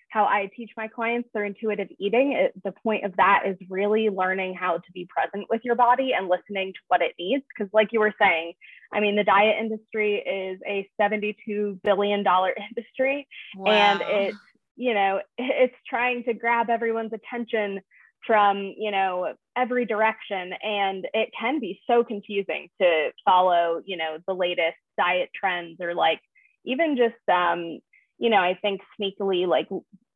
how 0.09 0.23
I 0.23 0.49
teach 0.55 0.71
my 0.77 0.87
clients 0.87 1.29
their 1.33 1.45
intuitive 1.45 1.89
eating. 1.99 2.31
It, 2.31 2.53
the 2.63 2.71
point 2.71 3.03
of 3.03 3.15
that 3.17 3.43
is 3.45 3.57
really 3.69 4.09
learning 4.09 4.55
how 4.55 4.77
to 4.77 4.91
be 4.93 5.07
present 5.09 5.47
with 5.49 5.61
your 5.63 5.75
body 5.75 6.13
and 6.17 6.27
listening 6.27 6.73
to 6.73 6.79
what 6.87 7.01
it 7.01 7.13
needs. 7.19 7.43
Because, 7.49 7.71
like 7.73 7.89
you 7.91 7.99
were 7.99 8.13
saying, 8.19 8.53
I 8.91 8.99
mean, 8.99 9.15
the 9.15 9.23
diet 9.23 9.57
industry 9.59 10.15
is 10.15 10.59
a 10.65 10.89
$72 10.99 11.81
billion 11.83 12.19
industry, 12.69 13.27
wow. 13.55 13.71
and 13.71 14.01
it's 14.01 14.37
you 14.77 14.93
know 14.93 15.19
it's 15.37 15.75
trying 15.89 16.23
to 16.23 16.33
grab 16.33 16.69
everyone's 16.69 17.13
attention 17.13 17.81
from 18.25 18.73
you 18.77 18.91
know 18.91 19.33
every 19.55 19.85
direction. 19.85 20.53
And 20.63 21.05
it 21.13 21.29
can 21.39 21.59
be 21.59 21.81
so 21.87 22.03
confusing 22.03 22.69
to 22.81 23.11
follow 23.25 23.81
you 23.85 23.97
know 23.97 24.17
the 24.27 24.33
latest 24.33 24.77
diet 24.97 25.29
trends 25.35 25.79
or 25.81 25.93
like 25.93 26.21
even 26.65 26.97
just 26.97 27.15
um 27.31 27.79
you 28.17 28.29
know 28.29 28.37
i 28.37 28.57
think 28.61 28.81
sneakily 28.99 29.47
like 29.47 29.67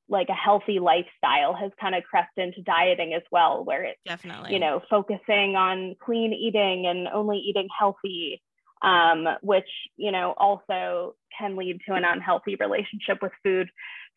like 0.10 0.28
a 0.30 0.34
healthy 0.34 0.80
lifestyle 0.80 1.54
has 1.54 1.72
kind 1.80 1.96
of 1.96 2.04
crept 2.04 2.38
into 2.38 2.62
dieting 2.64 3.14
as 3.14 3.22
well 3.32 3.64
where 3.64 3.84
it's 3.84 4.00
definitely. 4.06 4.54
you 4.54 4.60
know 4.60 4.82
focusing 4.90 5.56
on 5.56 5.96
clean 6.04 6.34
eating 6.34 6.86
and 6.86 7.08
only 7.08 7.38
eating 7.38 7.68
healthy 7.78 8.42
um, 8.84 9.28
which 9.42 9.70
you 9.98 10.12
know 10.12 10.34
also 10.38 11.16
can 11.38 11.56
lead 11.56 11.80
to 11.88 11.94
an 11.94 12.04
unhealthy 12.04 12.56
relationship 12.60 13.20
with 13.22 13.32
food 13.44 13.70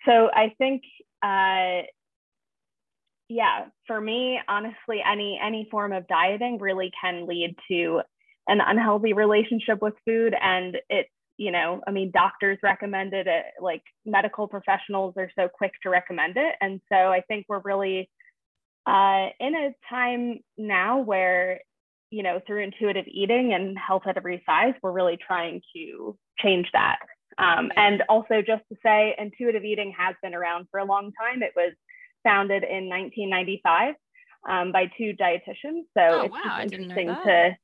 so 0.06 0.30
i 0.34 0.52
think 0.58 0.82
uh, 1.22 1.82
yeah, 3.28 3.66
for 3.86 4.00
me, 4.00 4.38
honestly, 4.48 5.00
any 5.10 5.40
any 5.42 5.66
form 5.70 5.92
of 5.92 6.06
dieting 6.08 6.58
really 6.58 6.90
can 7.00 7.26
lead 7.26 7.56
to 7.70 8.02
an 8.46 8.60
unhealthy 8.60 9.14
relationship 9.14 9.80
with 9.80 9.94
food, 10.04 10.34
and 10.40 10.76
it's 10.90 11.08
you 11.36 11.50
know, 11.50 11.80
I 11.86 11.90
mean, 11.90 12.12
doctors 12.12 12.58
recommend 12.62 13.12
it, 13.12 13.26
like 13.60 13.82
medical 14.06 14.46
professionals 14.46 15.14
are 15.16 15.30
so 15.36 15.48
quick 15.48 15.72
to 15.82 15.90
recommend 15.90 16.36
it, 16.36 16.54
and 16.60 16.80
so 16.92 16.96
I 16.96 17.22
think 17.22 17.46
we're 17.48 17.62
really 17.64 18.10
uh, 18.86 19.28
in 19.40 19.54
a 19.54 19.74
time 19.88 20.40
now 20.58 21.00
where 21.00 21.60
you 22.10 22.22
know 22.22 22.40
through 22.46 22.62
intuitive 22.62 23.06
eating 23.08 23.54
and 23.54 23.76
health 23.78 24.02
at 24.06 24.18
every 24.18 24.42
size, 24.44 24.74
we're 24.82 24.92
really 24.92 25.18
trying 25.26 25.62
to 25.74 26.16
change 26.38 26.66
that. 26.74 26.98
Um, 27.38 27.70
and 27.76 28.02
also, 28.08 28.42
just 28.46 28.62
to 28.70 28.76
say, 28.82 29.14
intuitive 29.18 29.64
eating 29.64 29.92
has 29.98 30.14
been 30.22 30.34
around 30.34 30.66
for 30.70 30.80
a 30.80 30.84
long 30.84 31.12
time. 31.20 31.42
It 31.42 31.52
was 31.56 31.72
founded 32.22 32.62
in 32.62 32.88
1995 32.88 33.94
um, 34.48 34.72
by 34.72 34.86
two 34.96 35.12
dietitians. 35.20 35.82
So 35.96 36.00
oh, 36.00 36.20
it's 36.22 36.32
wow. 36.32 36.58
interesting 36.62 37.08
to, 37.08 37.56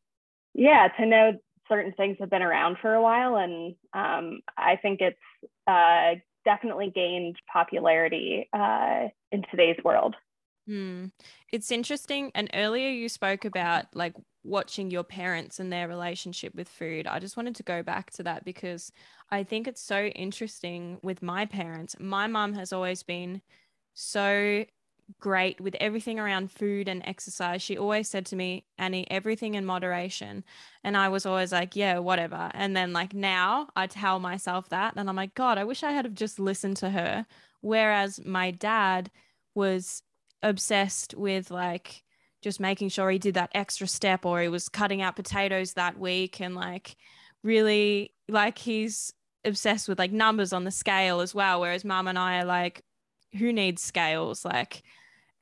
yeah, 0.54 0.88
to 0.98 1.06
know 1.06 1.32
certain 1.68 1.92
things 1.92 2.16
have 2.20 2.30
been 2.30 2.42
around 2.42 2.76
for 2.82 2.94
a 2.94 3.02
while. 3.02 3.36
And 3.36 3.74
um, 3.92 4.40
I 4.56 4.76
think 4.76 5.00
it's 5.00 5.16
uh, 5.66 6.18
definitely 6.44 6.90
gained 6.94 7.36
popularity 7.52 8.48
uh, 8.52 9.08
in 9.32 9.42
today's 9.50 9.76
world. 9.84 10.16
Hmm. 10.66 11.06
It's 11.52 11.70
interesting. 11.70 12.30
And 12.34 12.50
earlier 12.54 12.88
you 12.88 13.08
spoke 13.08 13.44
about 13.44 13.86
like 13.94 14.14
watching 14.42 14.90
your 14.90 15.04
parents 15.04 15.60
and 15.60 15.72
their 15.72 15.88
relationship 15.88 16.54
with 16.54 16.68
food. 16.68 17.06
I 17.06 17.18
just 17.18 17.36
wanted 17.36 17.54
to 17.56 17.62
go 17.62 17.82
back 17.82 18.10
to 18.12 18.22
that 18.22 18.44
because 18.44 18.90
I 19.30 19.42
think 19.44 19.68
it's 19.68 19.82
so 19.82 20.06
interesting 20.06 20.98
with 21.02 21.22
my 21.22 21.46
parents. 21.46 21.96
My 21.98 22.26
mom 22.26 22.54
has 22.54 22.72
always 22.72 23.02
been 23.02 23.42
so 23.94 24.64
great 25.18 25.60
with 25.60 25.74
everything 25.80 26.18
around 26.18 26.52
food 26.52 26.88
and 26.88 27.02
exercise. 27.04 27.62
She 27.62 27.76
always 27.76 28.08
said 28.08 28.26
to 28.26 28.36
me, 28.36 28.64
Annie, 28.78 29.10
everything 29.10 29.54
in 29.54 29.64
moderation. 29.66 30.44
And 30.84 30.96
I 30.96 31.08
was 31.08 31.26
always 31.26 31.52
like, 31.52 31.74
yeah, 31.74 31.98
whatever. 31.98 32.50
And 32.54 32.76
then 32.76 32.92
like 32.92 33.12
now 33.14 33.68
I 33.76 33.86
tell 33.86 34.20
myself 34.20 34.68
that 34.68 34.94
and 34.96 35.08
I'm 35.08 35.16
like, 35.16 35.34
God, 35.34 35.58
I 35.58 35.64
wish 35.64 35.82
I 35.82 35.92
had 35.92 36.14
just 36.16 36.38
listened 36.38 36.76
to 36.78 36.90
her. 36.90 37.26
Whereas 37.60 38.24
my 38.24 38.50
dad 38.52 39.10
was 39.54 40.02
obsessed 40.42 41.14
with 41.14 41.50
like 41.50 42.02
just 42.40 42.60
making 42.60 42.88
sure 42.88 43.10
he 43.10 43.18
did 43.18 43.34
that 43.34 43.50
extra 43.54 43.86
step 43.86 44.24
or 44.24 44.40
he 44.40 44.48
was 44.48 44.68
cutting 44.68 45.02
out 45.02 45.16
potatoes 45.16 45.74
that 45.74 45.98
week 45.98 46.40
and 46.40 46.54
like 46.54 46.96
really 47.42 48.12
like 48.28 48.58
he's 48.58 49.12
obsessed 49.44 49.88
with 49.88 49.98
like 49.98 50.12
numbers 50.12 50.52
on 50.52 50.64
the 50.64 50.70
scale 50.70 51.20
as 51.20 51.34
well. 51.34 51.60
Whereas 51.60 51.84
mom 51.84 52.08
and 52.08 52.18
I 52.18 52.38
are 52.40 52.44
like, 52.44 52.84
who 53.38 53.52
needs 53.52 53.80
scales 53.80 54.44
like 54.44 54.82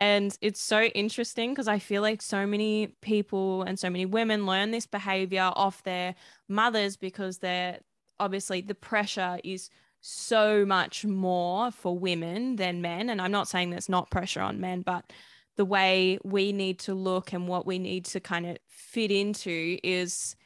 and 0.00 0.36
it's 0.40 0.60
so 0.60 0.82
interesting 0.82 1.50
because 1.50 1.66
I 1.66 1.80
feel 1.80 2.02
like 2.02 2.22
so 2.22 2.46
many 2.46 2.88
people 3.00 3.62
and 3.62 3.78
so 3.78 3.90
many 3.90 4.06
women 4.06 4.46
learn 4.46 4.70
this 4.70 4.86
behavior 4.86 5.50
off 5.54 5.82
their 5.82 6.14
mothers 6.48 6.96
because 6.96 7.38
they're 7.38 7.80
obviously 8.20 8.60
the 8.60 8.76
pressure 8.76 9.38
is 9.42 9.70
so 10.00 10.64
much 10.64 11.04
more 11.04 11.72
for 11.72 11.98
women 11.98 12.56
than 12.56 12.80
men. 12.80 13.10
And 13.10 13.20
I'm 13.20 13.32
not 13.32 13.48
saying 13.48 13.70
there's 13.70 13.88
not 13.88 14.10
pressure 14.10 14.40
on 14.40 14.60
men, 14.60 14.82
but 14.82 15.12
the 15.58 15.64
way 15.64 16.18
we 16.24 16.52
need 16.52 16.78
to 16.78 16.94
look 16.94 17.32
and 17.32 17.48
what 17.48 17.66
we 17.66 17.80
need 17.80 18.04
to 18.06 18.20
kind 18.20 18.46
of 18.46 18.56
fit 18.68 19.10
into 19.10 19.76
is 19.82 20.36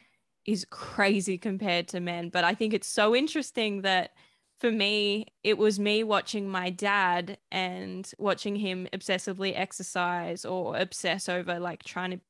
is 0.45 0.67
crazy 0.71 1.39
compared 1.39 1.87
to 1.87 2.01
men. 2.01 2.31
But 2.31 2.43
I 2.43 2.55
think 2.55 2.75
it's 2.75 2.89
so 2.89 3.15
interesting 3.15 3.83
that 3.83 4.11
for 4.59 4.73
me, 4.73 5.27
it 5.45 5.59
was 5.59 5.79
me 5.79 6.03
watching 6.03 6.49
my 6.49 6.71
dad 6.71 7.37
and 7.53 8.11
watching 8.19 8.57
him 8.57 8.89
obsessively 8.93 9.53
exercise 9.55 10.45
or 10.45 10.77
obsess 10.77 11.29
over 11.29 11.61
like 11.61 11.85
trying 11.85 12.13
to 12.13 12.21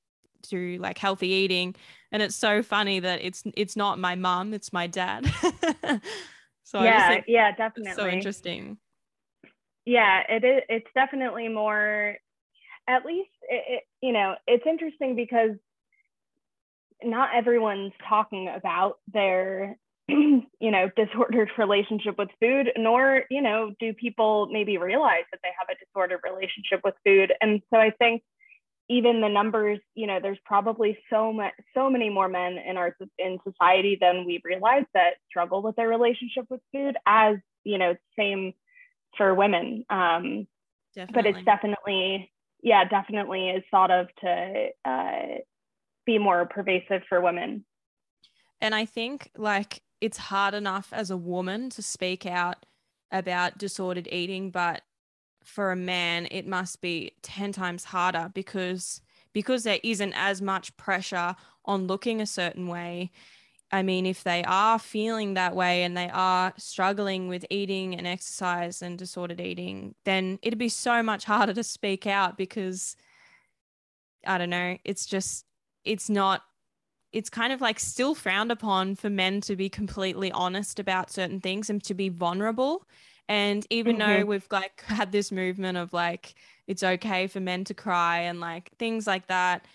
do 0.51 0.77
like 0.79 0.99
healthy 0.99 1.29
eating. 1.29 1.77
And 2.11 2.21
it's 2.21 2.37
so 2.37 2.65
funny 2.65 2.99
that 2.99 3.21
it's 3.23 3.45
it's 3.57 3.77
not 3.77 4.01
my 4.01 4.17
mom, 4.17 4.53
it's 4.55 4.73
my 4.73 4.89
dad. 4.89 5.25
so 6.65 6.83
yeah, 6.83 7.21
yeah, 7.29 7.53
definitely. 7.55 7.95
So 7.95 8.09
interesting. 8.09 8.79
Yeah, 9.85 10.23
it 10.29 10.45
is. 10.45 10.62
It's 10.69 10.89
definitely 10.95 11.49
more. 11.49 12.17
At 12.89 13.05
least 13.05 13.31
it, 13.49 13.65
it, 13.69 13.83
you 14.01 14.12
know, 14.12 14.35
it's 14.47 14.67
interesting 14.67 15.17
because 15.17 15.53
not 17.03 17.31
everyone's 17.35 17.93
talking 18.09 18.49
about 18.49 18.99
their 19.12 19.77
you 20.09 20.71
know, 20.71 20.91
disordered 20.97 21.51
relationship 21.59 22.19
with 22.19 22.29
food, 22.41 22.71
nor, 22.77 23.25
you 23.31 23.41
know, 23.41 23.73
do 23.79 23.95
people 23.95 24.49
maybe 24.51 24.77
realize 24.77 25.25
that 25.31 25.41
they 25.43 25.51
have 25.59 25.69
a 25.71 25.85
disordered 25.85 26.21
relationship 26.25 26.81
with 26.85 26.95
food. 27.05 27.33
And 27.41 27.62
so 27.73 27.79
I 27.79 27.91
think 27.99 28.23
even 28.89 29.21
the 29.21 29.29
numbers, 29.29 29.79
you 29.95 30.07
know, 30.07 30.19
there's 30.21 30.41
probably 30.45 30.99
so 31.09 31.33
much, 31.33 31.53
so 31.73 31.89
many 31.89 32.11
more 32.11 32.29
men 32.29 32.59
in 32.59 32.77
our 32.77 32.97
in 33.19 33.39
society 33.45 33.97
than 34.01 34.27
we 34.27 34.41
realize 34.45 34.85
that 34.93 35.15
struggle 35.29 35.62
with 35.62 35.77
their 35.77 35.89
relationship 35.89 36.47
with 36.51 36.61
food. 36.73 36.97
As 37.07 37.37
you 37.65 37.79
know, 37.79 37.95
same 38.19 38.53
for 39.17 39.35
women. 39.35 39.85
Um, 39.89 40.47
but 41.15 41.27
it's 41.27 41.45
definitely, 41.45 42.31
yeah, 42.62 42.85
definitely 42.85 43.50
is 43.50 43.64
thought 43.71 43.90
of 43.90 44.09
to 44.21 44.69
uh, 44.85 45.23
be 46.07 46.19
more 46.19 46.47
pervasive 46.47 47.02
for 47.09 47.21
women. 47.21 47.64
And 48.61 48.75
I 48.75 48.85
think 48.85 49.31
like 49.37 49.83
it's 50.00 50.19
hard 50.19 50.54
enough 50.54 50.92
as 50.92 51.11
a 51.11 51.16
woman 51.16 51.71
to 51.71 51.83
speak 51.83 52.25
out 52.25 52.64
about 53.11 53.59
disordered 53.59 54.09
eating, 54.11 54.50
but 54.50 54.83
for 55.45 55.73
a 55.73 55.76
man, 55.76 56.28
it 56.31 56.47
must 56.47 56.81
be 56.81 57.12
10 57.23 57.52
times 57.52 57.85
harder 57.85 58.31
because 58.33 59.00
because 59.33 59.64
there 59.64 59.81
isn't 59.83 60.12
as 60.12 60.42
much 60.42 60.76
pressure 60.76 61.35
on 61.64 61.87
looking 61.87 62.21
a 62.21 62.26
certain 62.26 62.69
way. 62.69 63.11
I 63.73 63.83
mean, 63.83 64.05
if 64.05 64.23
they 64.23 64.45
are 64.45 64.79
feeling 64.79 65.35
that 65.35 65.57
way 65.57 65.83
and 65.83 65.97
they 65.97 66.11
are 66.11 66.52
struggling 66.59 67.29
with 67.29 67.47
eating 67.49 67.95
and 67.97 68.07
exercise 68.07 68.83
and 68.83 68.99
disordered 68.99 69.41
eating, 69.41 69.95
then 70.05 70.38
it'd 70.43 70.59
be 70.59 70.69
so 70.69 71.02
much 71.02 71.25
harder 71.25 71.55
to 71.55 71.64
speak 71.64 72.07
out 72.07 72.37
because 72.37 72.97
I 74.26 74.37
don't 74.37 74.50
know, 74.50 74.76
it's 74.85 75.07
just, 75.07 75.47
it's 75.85 76.11
not 76.11 76.43
it's 77.12 77.29
kind 77.29 77.52
of 77.52 77.61
like 77.61 77.79
still 77.79 78.14
frowned 78.14 78.50
upon 78.50 78.95
for 78.95 79.11
men 79.11 79.41
to 79.43 79.55
be 79.55 79.69
completely 79.69 80.33
honest 80.33 80.79
about 80.79 81.11
certain 81.11 81.41
things 81.41 81.69
and 81.69 81.83
to 81.85 81.95
be 81.95 82.09
vulnerable. 82.09 82.87
And 83.29 83.67
even 83.71 83.99
mm-hmm. 83.99 84.21
though 84.21 84.26
we've 84.26 84.47
like 84.50 84.83
had 84.87 85.12
this 85.12 85.31
movement 85.31 85.79
of 85.79 85.93
like 85.93 86.35
it's 86.67 86.83
okay 86.83 87.26
for 87.26 87.41
men 87.41 87.64
to 87.64 87.75
cry 87.75 88.21
and 88.21 88.41
like 88.41 88.71
things 88.79 89.07
like 89.07 89.26
that, 89.26 89.67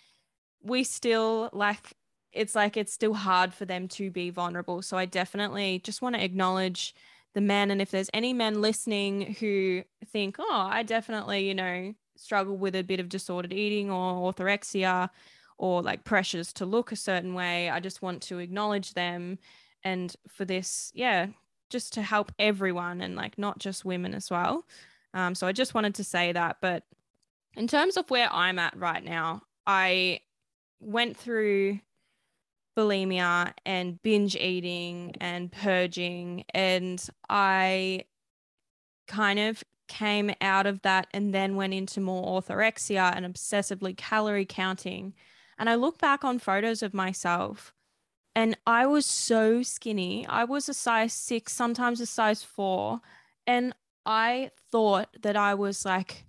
we 0.64 0.84
still 0.84 1.50
like 1.54 1.94
it's 2.38 2.56
like 2.56 2.78
it's 2.78 2.94
still 2.94 3.14
hard 3.14 3.54
for 3.54 3.66
them 3.66 3.88
to 3.90 4.12
be 4.12 4.30
vulnerable. 4.30 4.82
So 4.82 4.98
I 4.98 5.06
definitely 5.06 5.80
just 5.84 6.02
want 6.02 6.16
to 6.16 6.24
acknowledge 6.24 6.94
the 7.34 7.42
men 7.42 7.70
and 7.72 7.82
if 7.82 7.92
there's 7.92 8.10
any 8.14 8.34
men 8.34 8.62
listening 8.62 9.36
who 9.40 9.84
think, 10.06 10.38
"Oh, 10.40 10.68
I 10.72 10.84
definitely, 10.84 11.48
you 11.48 11.56
know, 11.56 11.94
struggle 12.16 12.58
with 12.58 12.76
a 12.76 12.84
bit 12.84 13.00
of 13.00 13.10
disordered 13.10 13.54
eating 13.54 13.92
or 13.92 14.34
orthorexia," 14.34 15.10
or 15.58 15.82
like 15.82 16.04
pressures 16.04 16.54
to 16.54 16.66
look 16.66 16.92
a 16.92 16.96
certain 16.96 17.34
way. 17.34 17.70
I 17.70 17.80
just 17.80 18.02
want 18.02 18.22
to 18.24 18.40
acknowledge 18.40 18.94
them. 18.94 19.40
And 19.84 20.16
for 20.28 20.46
this, 20.46 20.92
yeah, 20.96 21.28
just 21.70 21.94
to 21.94 22.02
help 22.02 22.32
everyone 22.40 23.02
and 23.02 23.16
like 23.16 23.38
not 23.38 23.60
just 23.60 23.86
women 23.86 24.14
as 24.14 24.30
well. 24.30 24.66
Um, 25.14 25.36
so 25.36 25.48
I 25.48 25.52
just 25.52 25.74
wanted 25.74 25.96
to 25.96 26.04
say 26.04 26.32
that. 26.32 26.58
But 26.62 26.84
in 27.56 27.68
terms 27.68 27.98
of 27.98 28.10
where 28.10 28.32
I'm 28.32 28.60
at 28.60 28.78
right 28.78 29.04
now, 29.04 29.44
I 29.66 30.22
went 30.80 31.18
through 31.18 31.80
bulimia 32.78 33.54
and 33.66 34.02
binge 34.04 34.36
eating 34.36 35.16
and 35.20 35.52
purging, 35.52 36.46
and 36.54 37.04
I 37.30 38.06
kind 39.08 39.40
of 39.40 39.64
came 39.88 40.32
out 40.42 40.68
of 40.68 40.82
that 40.84 41.08
and 41.12 41.34
then 41.34 41.56
went 41.56 41.74
into 41.74 42.02
more 42.02 42.42
orthorexia 42.42 43.16
and 43.16 43.26
obsessively 43.26 43.96
calorie 43.96 44.46
counting 44.46 45.14
and 45.58 45.70
I 45.70 45.76
look 45.76 45.98
back 45.98 46.24
on 46.24 46.40
photos 46.40 46.84
of 46.84 46.94
myself 46.94 47.74
and 48.36 48.56
I 48.68 48.86
was 48.86 49.06
so 49.06 49.64
skinny. 49.64 50.28
I 50.28 50.44
was 50.44 50.70
a 50.70 50.74
size 50.74 51.14
six, 51.14 51.54
sometimes 51.54 52.00
a 52.00 52.06
size 52.06 52.44
four. 52.44 53.02
And 53.48 53.74
I 54.06 54.52
thought 54.72 55.10
that 55.24 55.36
I 55.36 55.56
was 55.56 55.84
like 55.86 56.26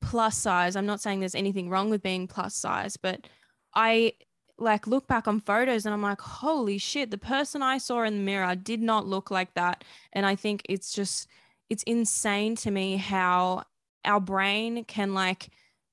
plus 0.00 0.38
size. 0.38 0.76
I'm 0.76 0.86
not 0.86 1.00
saying 1.00 1.20
there's 1.20 1.34
anything 1.34 1.68
wrong 1.68 1.90
with 1.90 2.02
being 2.02 2.26
plus 2.26 2.54
size, 2.54 2.96
but 2.96 3.26
I 3.74 4.14
like 4.62 4.86
look 4.86 5.06
back 5.06 5.28
on 5.28 5.40
photos 5.40 5.84
and 5.84 5.92
I'm 5.92 6.02
like, 6.02 6.20
holy 6.20 6.78
shit, 6.78 7.10
the 7.10 7.18
person 7.18 7.62
I 7.62 7.78
saw 7.78 8.02
in 8.02 8.14
the 8.14 8.22
mirror 8.22 8.54
did 8.54 8.80
not 8.80 9.06
look 9.06 9.30
like 9.30 9.54
that. 9.54 9.84
And 10.12 10.24
I 10.24 10.34
think 10.34 10.62
it's 10.68 10.92
just, 10.92 11.28
it's 11.68 11.82
insane 11.84 12.56
to 12.56 12.70
me 12.70 12.96
how 12.96 13.64
our 14.04 14.20
brain 14.20 14.84
can 14.84 15.14
like 15.14 15.48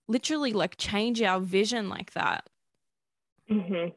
literally 0.08 0.54
like 0.54 0.78
change 0.78 1.22
our 1.22 1.40
vision 1.40 1.90
like 1.90 2.14
that. 2.14 2.50
Mm-hmm. 3.50 3.90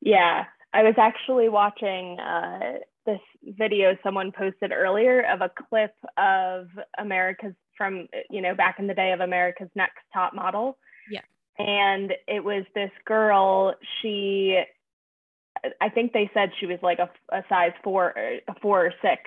Yeah, 0.00 0.44
I 0.72 0.82
was 0.82 0.94
actually 0.98 1.48
watching 1.48 2.18
uh, 2.20 2.78
this 3.06 3.20
video 3.42 3.96
someone 4.02 4.32
posted 4.32 4.72
earlier 4.72 5.22
of 5.22 5.40
a 5.40 5.50
clip 5.68 5.94
of 6.16 6.68
America's 6.98 7.54
from 7.76 8.08
you 8.28 8.42
know 8.42 8.54
back 8.54 8.76
in 8.78 8.86
the 8.86 8.94
day 8.94 9.12
of 9.12 9.20
America's 9.20 9.70
Next 9.74 9.98
Top 10.12 10.34
Model. 10.34 10.78
And 11.58 12.12
it 12.26 12.44
was 12.44 12.64
this 12.74 12.90
girl. 13.04 13.74
She, 14.00 14.60
I 15.80 15.88
think 15.88 16.12
they 16.12 16.30
said 16.32 16.50
she 16.58 16.66
was 16.66 16.78
like 16.82 16.98
a, 16.98 17.10
a 17.34 17.42
size 17.48 17.72
four, 17.82 18.14
a 18.16 18.54
four 18.60 18.86
or 18.86 18.92
six, 19.02 19.22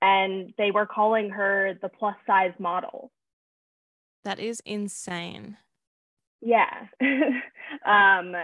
and 0.00 0.52
they 0.56 0.70
were 0.70 0.86
calling 0.86 1.30
her 1.30 1.76
the 1.82 1.88
plus 1.88 2.14
size 2.26 2.52
model. 2.58 3.10
That 4.24 4.38
is 4.38 4.60
insane. 4.64 5.56
Yeah. 6.40 6.86
um, 7.86 8.34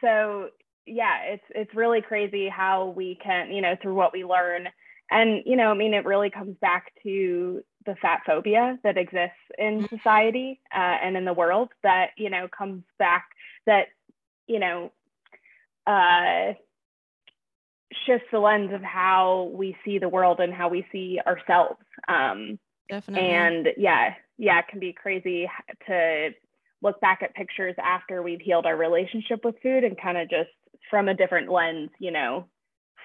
so 0.00 0.48
yeah, 0.86 1.22
it's 1.26 1.44
it's 1.50 1.74
really 1.74 2.00
crazy 2.00 2.48
how 2.48 2.94
we 2.96 3.18
can, 3.22 3.50
you 3.52 3.60
know, 3.60 3.76
through 3.80 3.94
what 3.94 4.12
we 4.12 4.24
learn. 4.24 4.68
And, 5.10 5.42
you 5.46 5.56
know, 5.56 5.70
I 5.70 5.74
mean, 5.74 5.94
it 5.94 6.04
really 6.04 6.30
comes 6.30 6.56
back 6.60 6.92
to 7.04 7.62
the 7.86 7.96
fat 7.96 8.20
phobia 8.26 8.78
that 8.82 8.98
exists 8.98 9.36
in 9.58 9.80
mm-hmm. 9.80 9.96
society 9.96 10.60
uh, 10.74 10.96
and 11.02 11.16
in 11.16 11.24
the 11.24 11.32
world 11.32 11.70
that, 11.82 12.10
you 12.16 12.30
know, 12.30 12.48
comes 12.48 12.82
back 12.98 13.26
that, 13.66 13.86
you 14.46 14.58
know, 14.58 14.92
uh, 15.86 16.52
shifts 18.04 18.26
the 18.32 18.38
lens 18.38 18.72
of 18.72 18.82
how 18.82 19.50
we 19.54 19.76
see 19.84 19.98
the 19.98 20.08
world 20.08 20.40
and 20.40 20.52
how 20.52 20.68
we 20.68 20.86
see 20.92 21.18
ourselves. 21.26 21.80
Um, 22.08 22.58
Definitely. 22.88 23.28
And 23.28 23.68
yeah, 23.76 24.14
yeah, 24.38 24.58
it 24.58 24.68
can 24.68 24.80
be 24.80 24.92
crazy 24.92 25.48
to 25.86 26.30
look 26.82 27.00
back 27.00 27.22
at 27.22 27.34
pictures 27.34 27.74
after 27.82 28.22
we've 28.22 28.40
healed 28.40 28.66
our 28.66 28.76
relationship 28.76 29.44
with 29.44 29.56
food 29.62 29.82
and 29.84 30.00
kind 30.00 30.18
of 30.18 30.28
just 30.28 30.50
from 30.90 31.08
a 31.08 31.14
different 31.14 31.50
lens, 31.50 31.90
you 31.98 32.10
know, 32.10 32.46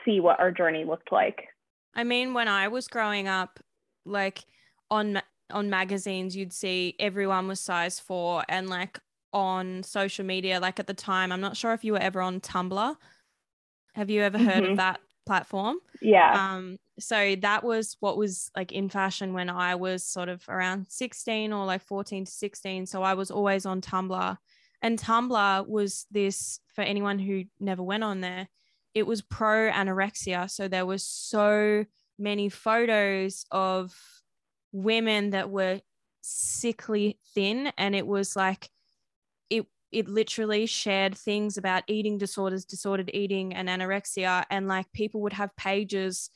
see 0.05 0.19
what 0.19 0.39
our 0.39 0.51
journey 0.51 0.83
looked 0.83 1.11
like. 1.11 1.47
I 1.95 2.03
mean, 2.03 2.33
when 2.33 2.47
I 2.47 2.67
was 2.67 2.87
growing 2.87 3.27
up, 3.27 3.59
like 4.05 4.45
on 4.91 5.21
on 5.49 5.69
magazines, 5.69 6.35
you'd 6.35 6.53
see 6.53 6.95
everyone 6.99 7.47
was 7.47 7.59
size 7.59 7.99
four, 7.99 8.43
and 8.47 8.69
like 8.69 8.99
on 9.33 9.81
social 9.83 10.25
media, 10.25 10.59
like 10.59 10.79
at 10.79 10.87
the 10.87 10.93
time, 10.93 11.31
I'm 11.31 11.41
not 11.41 11.57
sure 11.57 11.73
if 11.73 11.83
you 11.83 11.93
were 11.93 11.99
ever 11.99 12.21
on 12.21 12.39
Tumblr. 12.41 12.95
Have 13.95 14.09
you 14.09 14.21
ever 14.21 14.37
heard 14.37 14.63
mm-hmm. 14.63 14.71
of 14.71 14.77
that 14.77 14.99
platform? 15.25 15.77
Yeah. 16.01 16.33
Um, 16.33 16.77
so 16.99 17.35
that 17.41 17.63
was 17.63 17.97
what 17.99 18.17
was 18.17 18.51
like 18.55 18.71
in 18.71 18.89
fashion 18.89 19.33
when 19.33 19.49
I 19.49 19.75
was 19.75 20.05
sort 20.05 20.29
of 20.29 20.47
around 20.47 20.87
16 20.89 21.51
or 21.51 21.65
like 21.65 21.81
14 21.81 22.25
to 22.25 22.31
16. 22.31 22.85
So 22.85 23.01
I 23.03 23.13
was 23.13 23.31
always 23.31 23.65
on 23.65 23.81
Tumblr. 23.81 24.37
And 24.81 24.99
Tumblr 24.99 25.67
was 25.67 26.05
this 26.11 26.59
for 26.73 26.81
anyone 26.81 27.19
who 27.19 27.43
never 27.59 27.83
went 27.83 28.03
on 28.03 28.21
there, 28.21 28.47
it 28.93 29.05
was 29.05 29.21
pro 29.21 29.69
anorexia. 29.71 30.49
So 30.49 30.67
there 30.67 30.85
was 30.85 31.03
so 31.03 31.85
many 32.17 32.49
photos 32.49 33.45
of 33.51 33.95
women 34.71 35.31
that 35.31 35.49
were 35.49 35.81
sickly 36.21 37.17
thin 37.33 37.71
and 37.77 37.95
it 37.95 38.05
was 38.05 38.35
like 38.35 38.69
it 39.49 39.65
it 39.91 40.07
literally 40.07 40.65
shared 40.65 41.17
things 41.17 41.57
about 41.57 41.83
eating 41.87 42.17
disorders 42.17 42.63
disordered 42.63 43.09
eating 43.13 43.53
and 43.53 43.67
anorexia 43.67 44.45
and 44.51 44.67
like 44.67 44.91
people 44.93 45.21
would 45.21 45.33
have 45.33 45.55
pages 45.55 46.29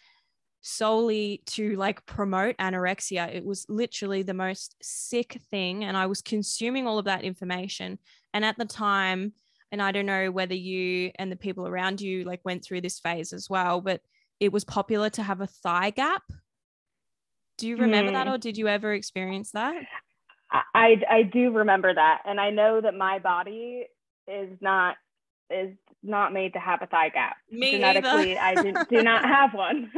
solely 0.68 1.44
to 1.46 1.76
like 1.76 2.04
promote 2.08 2.58
anorexia. 2.58 3.32
It 3.32 3.46
was 3.46 3.68
literally 3.70 4.24
the 4.24 4.34
most 4.34 4.76
sick 4.82 5.40
thing 5.52 5.84
and 5.84 5.96
i 5.96 6.08
was 6.08 6.24
consuming 6.24 6.88
all 6.88 6.98
of 6.98 7.06
that 7.06 7.24
information. 7.24 8.00
And 8.34 8.44
at 8.44 8.58
the 8.58 8.66
time 8.66 9.34
and 9.72 9.82
i 9.82 9.92
don't 9.92 10.06
know 10.06 10.32
whether 10.32 10.56
you 10.56 11.12
and 11.16 11.32
the 11.32 11.36
people 11.36 11.68
around 11.68 12.02
you 12.02 12.24
like 12.24 12.42
went 12.44 12.64
through 12.64 12.82
this 12.82 13.00
phase 13.00 13.34
as 13.34 13.50
well 13.50 13.82
but 13.82 14.02
it 14.40 14.52
was 14.52 14.64
popular 14.64 15.10
to 15.12 15.24
have 15.24 15.42
a 15.42 15.48
thigh 15.48 15.90
gap 15.90 16.24
do 17.58 17.68
you 17.68 17.78
remember 17.78 18.12
mm. 18.12 18.16
that, 18.16 18.28
hmm. 18.28 18.34
or 18.34 18.38
did 18.38 18.58
you 18.58 18.68
ever 18.68 18.94
experience 18.94 19.52
that? 19.52 19.76
I, 20.74 21.02
I 21.10 21.24
do 21.24 21.52
remember 21.52 21.94
that, 21.94 22.22
and 22.26 22.40
I 22.40 22.50
know 22.50 22.82
that 22.82 22.96
my 22.96 23.20
body 23.20 23.86
is 24.28 24.50
not 24.62 24.96
is 25.50 25.76
not 26.02 26.34
made 26.34 26.54
to 26.54 26.60
have 26.60 26.82
a 26.82 26.88
thigh 26.88 27.10
gap. 27.10 27.36
Me 27.52 27.72
Genetically, 27.72 28.38
I 28.38 28.56
do, 28.56 28.74
do 28.90 29.04
not 29.04 29.26
have 29.26 29.54
one. 29.54 29.92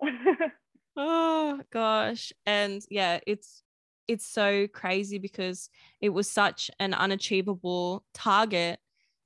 oh 0.96 1.60
gosh, 1.70 2.32
and 2.46 2.82
yeah, 2.90 3.20
it's 3.26 3.62
it's 4.06 4.26
so 4.26 4.66
crazy 4.68 5.18
because 5.18 5.68
it 6.00 6.10
was 6.10 6.30
such 6.30 6.70
an 6.80 6.94
unachievable 6.94 8.04
target. 8.14 8.78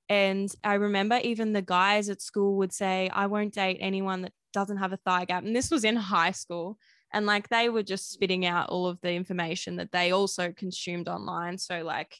And 0.08 0.52
I 0.64 0.74
remember 0.74 1.20
even 1.22 1.52
the 1.52 1.62
guys 1.62 2.10
at 2.10 2.20
school 2.20 2.56
would 2.56 2.72
say, 2.72 3.08
I 3.12 3.28
won't 3.28 3.54
date 3.54 3.78
anyone 3.80 4.22
that 4.22 4.32
doesn't 4.52 4.78
have 4.78 4.92
a 4.92 4.98
thigh 4.98 5.24
gap. 5.24 5.44
And 5.44 5.54
this 5.54 5.70
was 5.70 5.84
in 5.84 5.96
high 5.96 6.32
school 6.32 6.76
and 7.12 7.26
like 7.26 7.48
they 7.48 7.68
were 7.68 7.82
just 7.82 8.10
spitting 8.10 8.46
out 8.46 8.68
all 8.68 8.86
of 8.86 9.00
the 9.00 9.12
information 9.12 9.76
that 9.76 9.92
they 9.92 10.12
also 10.12 10.52
consumed 10.52 11.08
online 11.08 11.58
so 11.58 11.82
like 11.82 12.16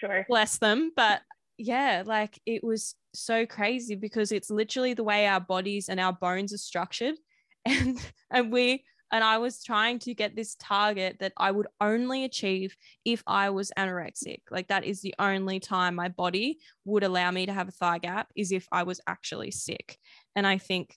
sure 0.00 0.24
bless 0.28 0.58
them 0.58 0.92
but 0.96 1.22
yeah 1.58 2.02
like 2.04 2.40
it 2.46 2.64
was 2.64 2.94
so 3.14 3.46
crazy 3.46 3.94
because 3.94 4.32
it's 4.32 4.50
literally 4.50 4.94
the 4.94 5.04
way 5.04 5.26
our 5.26 5.40
bodies 5.40 5.88
and 5.88 6.00
our 6.00 6.12
bones 6.12 6.52
are 6.52 6.58
structured 6.58 7.14
and 7.64 7.98
and 8.30 8.52
we 8.52 8.84
and 9.12 9.22
I 9.22 9.36
was 9.36 9.62
trying 9.62 9.98
to 10.00 10.14
get 10.14 10.34
this 10.34 10.56
target 10.58 11.18
that 11.20 11.34
I 11.36 11.50
would 11.50 11.66
only 11.82 12.24
achieve 12.24 12.74
if 13.04 13.22
I 13.26 13.50
was 13.50 13.70
anorexic. 13.76 14.40
Like 14.50 14.68
that 14.68 14.84
is 14.84 15.02
the 15.02 15.14
only 15.18 15.60
time 15.60 15.94
my 15.94 16.08
body 16.08 16.60
would 16.86 17.04
allow 17.04 17.30
me 17.30 17.44
to 17.44 17.52
have 17.52 17.68
a 17.68 17.72
thigh 17.72 17.98
gap 17.98 18.28
is 18.34 18.52
if 18.52 18.66
I 18.72 18.84
was 18.84 19.02
actually 19.06 19.50
sick. 19.50 19.98
And 20.34 20.46
I 20.46 20.56
think 20.56 20.96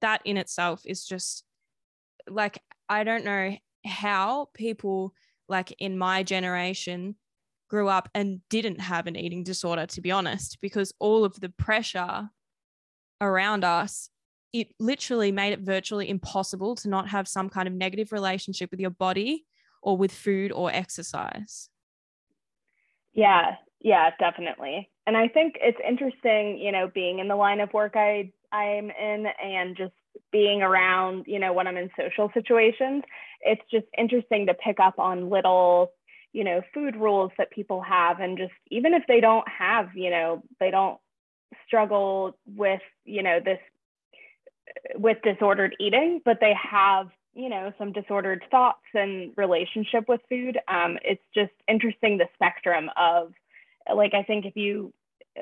that 0.00 0.22
in 0.24 0.36
itself 0.36 0.82
is 0.84 1.04
just 1.04 1.42
like 2.28 2.60
I 2.88 3.04
don't 3.04 3.24
know 3.24 3.56
how 3.84 4.48
people 4.54 5.12
like 5.48 5.74
in 5.78 5.96
my 5.96 6.22
generation 6.22 7.16
grew 7.68 7.88
up 7.88 8.08
and 8.14 8.40
didn't 8.48 8.80
have 8.80 9.06
an 9.06 9.16
eating 9.16 9.42
disorder, 9.42 9.86
to 9.86 10.00
be 10.00 10.10
honest, 10.10 10.58
because 10.60 10.92
all 10.98 11.24
of 11.24 11.40
the 11.40 11.48
pressure 11.48 12.28
around 13.20 13.64
us, 13.64 14.10
it 14.52 14.68
literally 14.78 15.32
made 15.32 15.52
it 15.52 15.60
virtually 15.60 16.08
impossible 16.08 16.74
to 16.76 16.88
not 16.88 17.08
have 17.08 17.28
some 17.28 17.48
kind 17.48 17.66
of 17.66 17.74
negative 17.74 18.12
relationship 18.12 18.70
with 18.70 18.80
your 18.80 18.90
body 18.90 19.44
or 19.82 19.96
with 19.96 20.12
food 20.12 20.52
or 20.52 20.70
exercise. 20.72 21.68
Yeah, 23.12 23.56
yeah, 23.80 24.10
definitely. 24.18 24.90
And 25.06 25.16
I 25.16 25.28
think 25.28 25.56
it's 25.60 25.78
interesting, 25.86 26.58
you 26.58 26.72
know, 26.72 26.90
being 26.92 27.18
in 27.18 27.28
the 27.28 27.36
line 27.36 27.60
of 27.60 27.72
work 27.72 27.94
I 27.96 28.32
I'm 28.52 28.90
in 28.90 29.26
and 29.42 29.76
just 29.76 29.92
being 30.32 30.62
around, 30.62 31.24
you 31.26 31.38
know, 31.38 31.52
when 31.52 31.66
I'm 31.66 31.76
in 31.76 31.90
social 31.98 32.30
situations, 32.34 33.04
it's 33.40 33.62
just 33.70 33.86
interesting 33.96 34.46
to 34.46 34.54
pick 34.54 34.80
up 34.80 34.98
on 34.98 35.30
little, 35.30 35.92
you 36.32 36.44
know, 36.44 36.62
food 36.74 36.96
rules 36.96 37.32
that 37.38 37.50
people 37.50 37.80
have. 37.82 38.20
And 38.20 38.36
just 38.36 38.52
even 38.70 38.94
if 38.94 39.04
they 39.06 39.20
don't 39.20 39.46
have, 39.48 39.94
you 39.94 40.10
know, 40.10 40.42
they 40.60 40.70
don't 40.70 40.98
struggle 41.66 42.36
with, 42.46 42.80
you 43.04 43.22
know, 43.22 43.40
this, 43.44 43.58
with 44.94 45.18
disordered 45.22 45.76
eating, 45.80 46.20
but 46.24 46.38
they 46.40 46.54
have, 46.54 47.08
you 47.34 47.48
know, 47.48 47.72
some 47.78 47.92
disordered 47.92 48.44
thoughts 48.50 48.84
and 48.94 49.32
relationship 49.36 50.08
with 50.08 50.20
food. 50.28 50.58
Um, 50.68 50.98
it's 51.04 51.22
just 51.34 51.52
interesting 51.68 52.18
the 52.18 52.28
spectrum 52.34 52.90
of, 52.96 53.32
like, 53.94 54.14
I 54.14 54.22
think 54.22 54.44
if 54.46 54.56
you, 54.56 54.92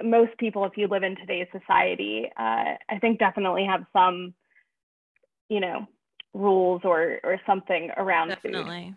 most 0.03 0.37
people, 0.39 0.65
if 0.65 0.77
you 0.77 0.89
live 0.89 1.05
in 1.05 1.17
today's 1.17 1.47
society, 1.53 2.31
uh, 2.37 2.75
I 2.89 2.99
think 3.01 3.19
definitely 3.19 3.65
have 3.65 3.87
some 3.93 4.35
you 5.49 5.61
know 5.61 5.87
rules 6.33 6.83
or 6.85 7.21
or 7.23 7.41
something 7.47 7.91
around 7.97 8.29
definitely 8.29 8.95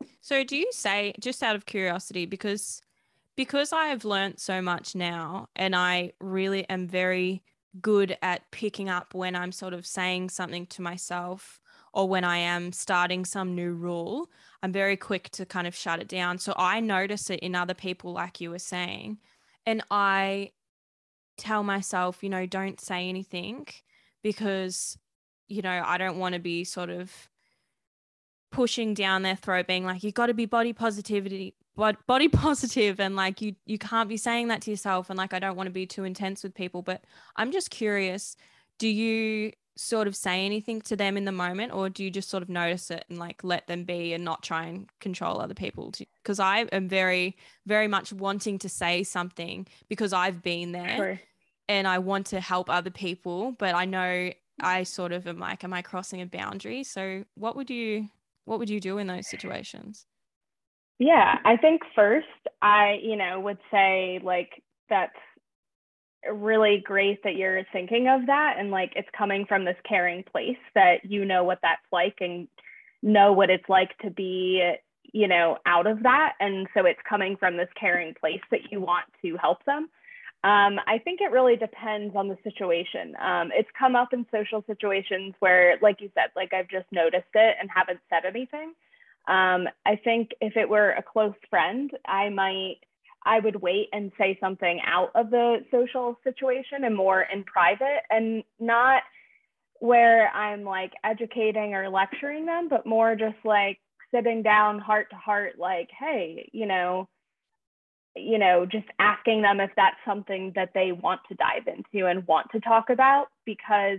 food. 0.00 0.08
so 0.20 0.44
do 0.44 0.56
you 0.56 0.68
say 0.70 1.12
just 1.20 1.42
out 1.42 1.56
of 1.56 1.66
curiosity 1.66 2.26
because 2.26 2.80
because 3.36 3.72
i 3.72 3.86
have 3.86 4.04
learned 4.04 4.38
so 4.38 4.62
much 4.62 4.94
now 4.94 5.48
and 5.56 5.74
i 5.74 6.12
really 6.20 6.68
am 6.68 6.86
very 6.86 7.42
good 7.80 8.16
at 8.22 8.48
picking 8.50 8.88
up 8.88 9.14
when 9.14 9.34
i'm 9.34 9.52
sort 9.52 9.74
of 9.74 9.86
saying 9.86 10.28
something 10.28 10.66
to 10.66 10.80
myself 10.80 11.60
or 11.92 12.08
when 12.08 12.24
i 12.24 12.36
am 12.36 12.72
starting 12.72 13.24
some 13.24 13.54
new 13.54 13.72
rule 13.72 14.30
i'm 14.62 14.72
very 14.72 14.96
quick 14.96 15.28
to 15.30 15.44
kind 15.44 15.66
of 15.66 15.74
shut 15.74 16.00
it 16.00 16.08
down 16.08 16.38
so 16.38 16.54
i 16.56 16.78
notice 16.80 17.30
it 17.30 17.40
in 17.40 17.54
other 17.54 17.74
people 17.74 18.12
like 18.12 18.40
you 18.40 18.50
were 18.50 18.58
saying 18.58 19.18
and 19.66 19.82
i 19.90 20.50
tell 21.36 21.62
myself 21.62 22.22
you 22.22 22.28
know 22.28 22.46
don't 22.46 22.80
say 22.80 23.08
anything 23.08 23.66
because 24.22 24.98
you 25.48 25.62
know, 25.62 25.82
I 25.84 25.98
don't 25.98 26.18
want 26.18 26.34
to 26.34 26.38
be 26.38 26.64
sort 26.64 26.90
of 26.90 27.12
pushing 28.50 28.94
down 28.94 29.22
their 29.22 29.36
throat 29.36 29.66
being 29.66 29.84
like 29.84 30.02
"You've 30.02 30.14
got 30.14 30.26
to 30.26 30.34
be 30.34 30.46
body 30.46 30.72
positivity 30.72 31.54
but 31.78 32.04
body 32.06 32.28
positive 32.46 33.00
and 33.00 33.16
like 33.16 33.40
you 33.40 33.54
you 33.64 33.78
can't 33.78 34.08
be 34.08 34.18
saying 34.18 34.48
that 34.48 34.60
to 34.62 34.70
yourself 34.70 35.08
and 35.08 35.16
like 35.16 35.32
I 35.32 35.38
don't 35.38 35.56
want 35.56 35.68
to 35.68 35.72
be 35.72 35.86
too 35.86 36.04
intense 36.04 36.42
with 36.42 36.54
people 36.54 36.82
but 36.82 37.02
I'm 37.36 37.52
just 37.52 37.70
curious 37.70 38.36
do 38.78 38.88
you 38.88 39.52
sort 39.76 40.08
of 40.08 40.16
say 40.16 40.44
anything 40.44 40.80
to 40.80 40.96
them 40.96 41.16
in 41.16 41.24
the 41.24 41.32
moment 41.32 41.72
or 41.72 41.88
do 41.88 42.02
you 42.02 42.10
just 42.10 42.28
sort 42.28 42.42
of 42.42 42.48
notice 42.48 42.90
it 42.90 43.04
and 43.08 43.18
like 43.18 43.44
let 43.44 43.68
them 43.68 43.84
be 43.84 44.12
and 44.12 44.24
not 44.24 44.42
try 44.42 44.64
and 44.64 44.88
control 44.98 45.40
other 45.40 45.54
people 45.54 45.92
because 46.20 46.40
I 46.40 46.62
am 46.72 46.88
very 46.88 47.36
very 47.64 47.86
much 47.86 48.12
wanting 48.12 48.58
to 48.58 48.68
say 48.68 49.04
something 49.04 49.68
because 49.88 50.12
I've 50.12 50.42
been 50.42 50.72
there 50.72 50.96
sure. 50.96 51.20
and 51.68 51.86
I 51.86 52.00
want 52.00 52.26
to 52.26 52.40
help 52.40 52.68
other 52.68 52.90
people 52.90 53.52
but 53.52 53.74
I 53.76 53.84
know 53.84 54.32
I 54.60 54.82
sort 54.82 55.12
of 55.12 55.26
am 55.26 55.38
like, 55.38 55.64
am 55.64 55.72
I 55.72 55.82
crossing 55.82 56.20
a 56.20 56.26
boundary? 56.26 56.84
So 56.84 57.24
what 57.34 57.56
would 57.56 57.70
you 57.70 58.08
what 58.44 58.58
would 58.58 58.70
you 58.70 58.80
do 58.80 58.98
in 58.98 59.06
those 59.06 59.28
situations? 59.28 60.06
Yeah, 60.98 61.38
I 61.44 61.56
think 61.56 61.82
first 61.94 62.26
I, 62.60 62.98
you 63.02 63.16
know, 63.16 63.40
would 63.40 63.58
say 63.70 64.20
like 64.22 64.62
that's 64.88 65.12
really 66.32 66.82
great 66.84 67.22
that 67.22 67.36
you're 67.36 67.62
thinking 67.72 68.08
of 68.08 68.26
that 68.26 68.56
and 68.58 68.70
like 68.70 68.92
it's 68.96 69.08
coming 69.16 69.46
from 69.46 69.64
this 69.64 69.76
caring 69.88 70.24
place 70.24 70.58
that 70.74 71.04
you 71.04 71.24
know 71.24 71.44
what 71.44 71.58
that's 71.62 71.80
like 71.92 72.16
and 72.20 72.48
know 73.02 73.32
what 73.32 73.50
it's 73.50 73.68
like 73.68 73.96
to 73.98 74.10
be 74.10 74.72
you 75.12 75.28
know 75.28 75.56
out 75.64 75.86
of 75.86 76.02
that 76.02 76.32
and 76.40 76.66
so 76.74 76.84
it's 76.84 76.98
coming 77.08 77.36
from 77.36 77.56
this 77.56 77.68
caring 77.78 78.14
place 78.20 78.40
that 78.50 78.60
you 78.70 78.80
want 78.80 79.04
to 79.22 79.36
help 79.36 79.64
them 79.64 79.88
um, 80.44 80.78
I 80.86 80.98
think 81.02 81.20
it 81.20 81.32
really 81.32 81.56
depends 81.56 82.14
on 82.14 82.28
the 82.28 82.38
situation. 82.44 83.16
Um, 83.20 83.50
it's 83.52 83.68
come 83.76 83.96
up 83.96 84.12
in 84.12 84.24
social 84.30 84.64
situations 84.66 85.34
where, 85.40 85.76
like 85.82 86.00
you 86.00 86.10
said, 86.14 86.30
like 86.36 86.52
I've 86.52 86.68
just 86.68 86.86
noticed 86.92 87.34
it 87.34 87.56
and 87.60 87.68
haven't 87.74 87.98
said 88.08 88.24
anything. 88.24 88.74
Um, 89.26 89.68
I 89.84 89.96
think 90.02 90.30
if 90.40 90.56
it 90.56 90.68
were 90.68 90.90
a 90.90 91.02
close 91.02 91.34
friend, 91.50 91.90
I 92.06 92.28
might, 92.28 92.76
I 93.26 93.40
would 93.40 93.56
wait 93.56 93.88
and 93.92 94.12
say 94.16 94.38
something 94.40 94.80
out 94.86 95.10
of 95.16 95.30
the 95.30 95.64
social 95.72 96.16
situation 96.22 96.84
and 96.84 96.96
more 96.96 97.22
in 97.22 97.42
private 97.42 98.02
and 98.08 98.44
not 98.60 99.02
where 99.80 100.28
I'm 100.30 100.62
like 100.62 100.92
educating 101.02 101.74
or 101.74 101.90
lecturing 101.90 102.46
them, 102.46 102.68
but 102.68 102.86
more 102.86 103.16
just 103.16 103.36
like 103.44 103.78
sitting 104.14 104.42
down 104.42 104.78
heart 104.78 105.10
to 105.10 105.16
heart, 105.16 105.58
like, 105.58 105.88
hey, 105.98 106.48
you 106.52 106.66
know, 106.66 107.08
you 108.20 108.38
know, 108.38 108.66
just 108.66 108.86
asking 108.98 109.42
them 109.42 109.60
if 109.60 109.70
that's 109.76 109.96
something 110.06 110.52
that 110.54 110.70
they 110.74 110.92
want 110.92 111.20
to 111.28 111.34
dive 111.34 111.66
into 111.66 112.06
and 112.06 112.26
want 112.26 112.46
to 112.52 112.60
talk 112.60 112.90
about 112.90 113.28
because 113.44 113.98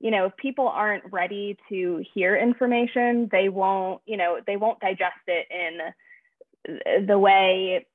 you 0.00 0.10
know 0.10 0.26
if 0.26 0.36
people 0.36 0.66
aren't 0.66 1.04
ready 1.12 1.56
to 1.68 2.02
hear 2.14 2.34
information 2.34 3.28
they 3.30 3.48
won't 3.48 4.00
you 4.06 4.16
know 4.16 4.38
they 4.46 4.56
won't 4.56 4.80
digest 4.80 5.12
it 5.26 5.46
in 5.50 7.06
the 7.06 7.18
way 7.18 7.86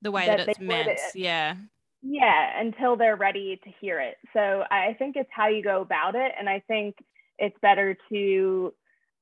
the 0.00 0.10
way 0.10 0.26
that, 0.26 0.38
that 0.38 0.48
it's 0.48 0.60
meant 0.60 0.88
it. 0.88 1.00
yeah 1.14 1.56
yeah 2.02 2.60
until 2.60 2.96
they're 2.96 3.16
ready 3.16 3.60
to 3.64 3.70
hear 3.80 4.00
it 4.00 4.16
so 4.32 4.64
i 4.70 4.94
think 4.98 5.16
it's 5.16 5.30
how 5.32 5.48
you 5.48 5.62
go 5.62 5.82
about 5.82 6.14
it 6.14 6.32
and 6.38 6.48
i 6.48 6.60
think 6.66 6.96
it's 7.38 7.56
better 7.60 7.96
to 8.08 8.72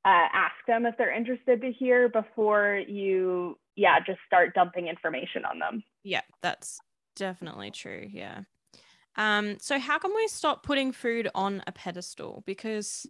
uh, 0.05 0.29
ask 0.33 0.55
them 0.67 0.87
if 0.87 0.97
they're 0.97 1.15
interested 1.15 1.61
to 1.61 1.73
hear 1.73 2.09
before 2.09 2.81
you 2.89 3.59
yeah, 3.81 3.99
just 3.99 4.19
start 4.27 4.55
dumping 4.55 4.88
information 4.88 5.47
on 5.47 5.59
them. 5.59 5.83
Yeah, 6.03 6.21
that's 6.43 6.81
definitely 7.16 7.71
true. 7.71 8.07
Yeah. 8.11 8.40
Um, 9.16 9.57
so 9.59 9.79
how 9.79 9.99
can 9.99 10.14
we 10.14 10.29
stop 10.29 10.62
putting 10.62 10.93
food 10.93 11.31
on 11.35 11.62
a 11.66 11.73
pedestal? 11.73 12.43
Because 12.45 13.07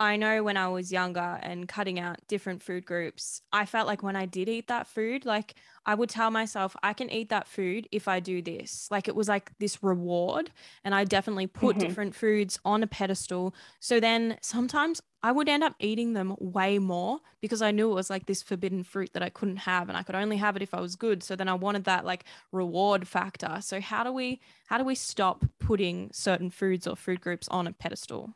I 0.00 0.16
know 0.16 0.42
when 0.42 0.56
I 0.56 0.66
was 0.68 0.90
younger 0.90 1.38
and 1.42 1.68
cutting 1.68 2.00
out 2.00 2.26
different 2.26 2.62
food 2.62 2.86
groups, 2.86 3.42
I 3.52 3.66
felt 3.66 3.86
like 3.86 4.02
when 4.02 4.16
I 4.16 4.24
did 4.24 4.48
eat 4.48 4.66
that 4.68 4.86
food, 4.86 5.26
like 5.26 5.56
I 5.84 5.94
would 5.94 6.08
tell 6.08 6.30
myself, 6.30 6.74
I 6.82 6.94
can 6.94 7.10
eat 7.10 7.28
that 7.28 7.46
food 7.46 7.86
if 7.92 8.08
I 8.08 8.18
do 8.18 8.40
this. 8.40 8.88
Like 8.90 9.08
it 9.08 9.14
was 9.14 9.28
like 9.28 9.52
this 9.58 9.82
reward. 9.82 10.52
And 10.84 10.94
I 10.94 11.04
definitely 11.04 11.48
put 11.48 11.76
mm-hmm. 11.76 11.86
different 11.86 12.14
foods 12.14 12.58
on 12.64 12.82
a 12.82 12.86
pedestal. 12.86 13.54
So 13.78 14.00
then 14.00 14.38
sometimes 14.40 15.02
I 15.22 15.32
would 15.32 15.50
end 15.50 15.62
up 15.62 15.74
eating 15.78 16.14
them 16.14 16.34
way 16.38 16.78
more 16.78 17.18
because 17.42 17.60
I 17.60 17.70
knew 17.70 17.90
it 17.90 17.94
was 17.94 18.08
like 18.08 18.24
this 18.24 18.42
forbidden 18.42 18.84
fruit 18.84 19.10
that 19.12 19.22
I 19.22 19.28
couldn't 19.28 19.58
have 19.58 19.90
and 19.90 19.98
I 19.98 20.02
could 20.02 20.14
only 20.14 20.38
have 20.38 20.56
it 20.56 20.62
if 20.62 20.72
I 20.72 20.80
was 20.80 20.96
good. 20.96 21.22
So 21.22 21.36
then 21.36 21.46
I 21.46 21.54
wanted 21.54 21.84
that 21.84 22.06
like 22.06 22.24
reward 22.52 23.06
factor. 23.06 23.58
So 23.60 23.82
how 23.82 24.02
do 24.02 24.12
we 24.12 24.40
how 24.68 24.78
do 24.78 24.84
we 24.84 24.94
stop 24.94 25.44
putting 25.58 26.08
certain 26.10 26.48
foods 26.48 26.86
or 26.86 26.96
food 26.96 27.20
groups 27.20 27.48
on 27.48 27.66
a 27.66 27.72
pedestal? 27.72 28.34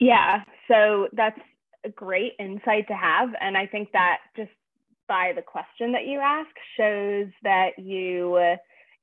Yeah, 0.00 0.42
so 0.68 1.08
that's 1.12 1.40
a 1.84 1.88
great 1.90 2.32
insight 2.38 2.88
to 2.88 2.94
have. 2.94 3.30
And 3.40 3.56
I 3.56 3.66
think 3.66 3.92
that 3.92 4.18
just 4.36 4.50
by 5.08 5.32
the 5.34 5.42
question 5.42 5.92
that 5.92 6.06
you 6.06 6.18
ask 6.20 6.50
shows 6.76 7.28
that 7.42 7.78
you, 7.78 8.38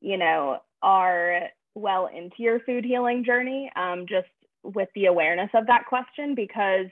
you 0.01 0.17
know, 0.17 0.58
are 0.82 1.41
well 1.75 2.08
into 2.15 2.36
your 2.39 2.60
food 2.62 2.86
healing 2.86 3.23
journey, 3.25 3.71
um, 3.75 4.06
just 4.08 4.27
with 4.63 4.89
the 4.95 5.06
awareness 5.06 5.49
of 5.56 5.67
that 5.67 5.86
question, 5.88 6.36
because, 6.36 6.88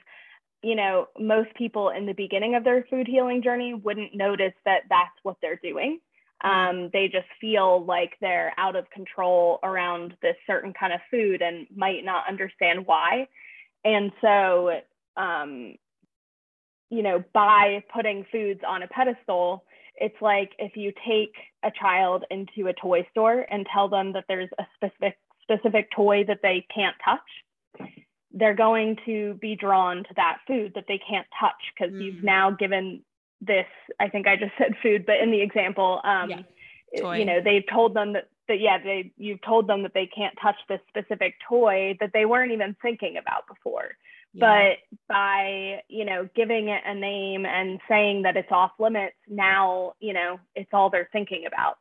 you 0.63 0.75
know, 0.75 1.07
most 1.19 1.53
people 1.55 1.89
in 1.89 2.05
the 2.05 2.13
beginning 2.13 2.55
of 2.55 2.63
their 2.63 2.85
food 2.89 3.07
healing 3.07 3.43
journey 3.43 3.73
wouldn't 3.73 4.15
notice 4.15 4.53
that 4.65 4.81
that's 4.89 5.11
what 5.23 5.37
they're 5.41 5.59
doing. 5.63 5.99
Um, 6.43 6.89
they 6.93 7.07
just 7.07 7.27
feel 7.39 7.85
like 7.85 8.13
they're 8.21 8.53
out 8.57 8.75
of 8.75 8.89
control 8.91 9.59
around 9.63 10.15
this 10.21 10.35
certain 10.47 10.73
kind 10.73 10.93
of 10.93 10.99
food 11.11 11.41
and 11.41 11.67
might 11.75 12.03
not 12.05 12.25
understand 12.29 12.85
why. 12.87 13.27
And 13.83 14.11
so, 14.21 14.79
um, 15.17 15.75
you 16.89 17.03
know, 17.03 17.23
by 17.33 17.83
putting 17.93 18.25
foods 18.31 18.61
on 18.67 18.83
a 18.83 18.87
pedestal, 18.87 19.63
it's 19.95 20.21
like 20.21 20.51
if 20.59 20.75
you 20.75 20.91
take 21.07 21.33
a 21.63 21.71
child 21.71 22.25
into 22.29 22.67
a 22.67 22.73
toy 22.73 23.07
store 23.11 23.45
and 23.49 23.65
tell 23.73 23.87
them 23.87 24.13
that 24.13 24.25
there's 24.27 24.49
a 24.59 24.63
specific 24.75 25.17
specific 25.41 25.89
toy 25.95 26.23
that 26.27 26.39
they 26.41 26.65
can't 26.73 26.95
touch, 27.03 27.89
they're 28.33 28.55
going 28.55 28.97
to 29.05 29.33
be 29.41 29.55
drawn 29.55 29.97
to 29.97 30.13
that 30.15 30.37
food 30.47 30.71
that 30.75 30.85
they 30.87 30.99
can't 31.09 31.27
touch 31.39 31.61
because 31.75 31.93
mm. 31.93 32.03
you've 32.03 32.23
now 32.23 32.51
given 32.51 33.01
this. 33.41 33.65
I 33.99 34.07
think 34.09 34.27
I 34.27 34.35
just 34.35 34.53
said 34.57 34.73
food, 34.81 35.05
but 35.05 35.17
in 35.21 35.31
the 35.31 35.41
example, 35.41 36.01
um, 36.03 36.29
yeah. 36.29 37.13
you 37.13 37.25
know, 37.25 37.39
they've 37.43 37.65
told 37.71 37.93
them 37.93 38.13
that 38.13 38.29
that 38.47 38.59
yeah 38.59 38.77
they 38.77 39.11
you've 39.17 39.41
told 39.41 39.67
them 39.67 39.83
that 39.83 39.93
they 39.93 40.07
can't 40.07 40.35
touch 40.41 40.55
this 40.67 40.79
specific 40.89 41.35
toy 41.47 41.97
that 41.99 42.11
they 42.13 42.25
weren't 42.25 42.51
even 42.51 42.75
thinking 42.81 43.17
about 43.17 43.47
before. 43.47 43.91
Yeah. 44.33 44.75
but 44.87 44.97
by 45.09 45.81
you 45.89 46.05
know 46.05 46.29
giving 46.35 46.69
it 46.69 46.81
a 46.85 46.95
name 46.95 47.45
and 47.45 47.79
saying 47.89 48.21
that 48.23 48.37
it's 48.37 48.51
off 48.51 48.71
limits 48.79 49.15
now 49.27 49.93
you 49.99 50.13
know 50.13 50.39
it's 50.55 50.69
all 50.73 50.89
they're 50.89 51.09
thinking 51.11 51.45
about. 51.47 51.77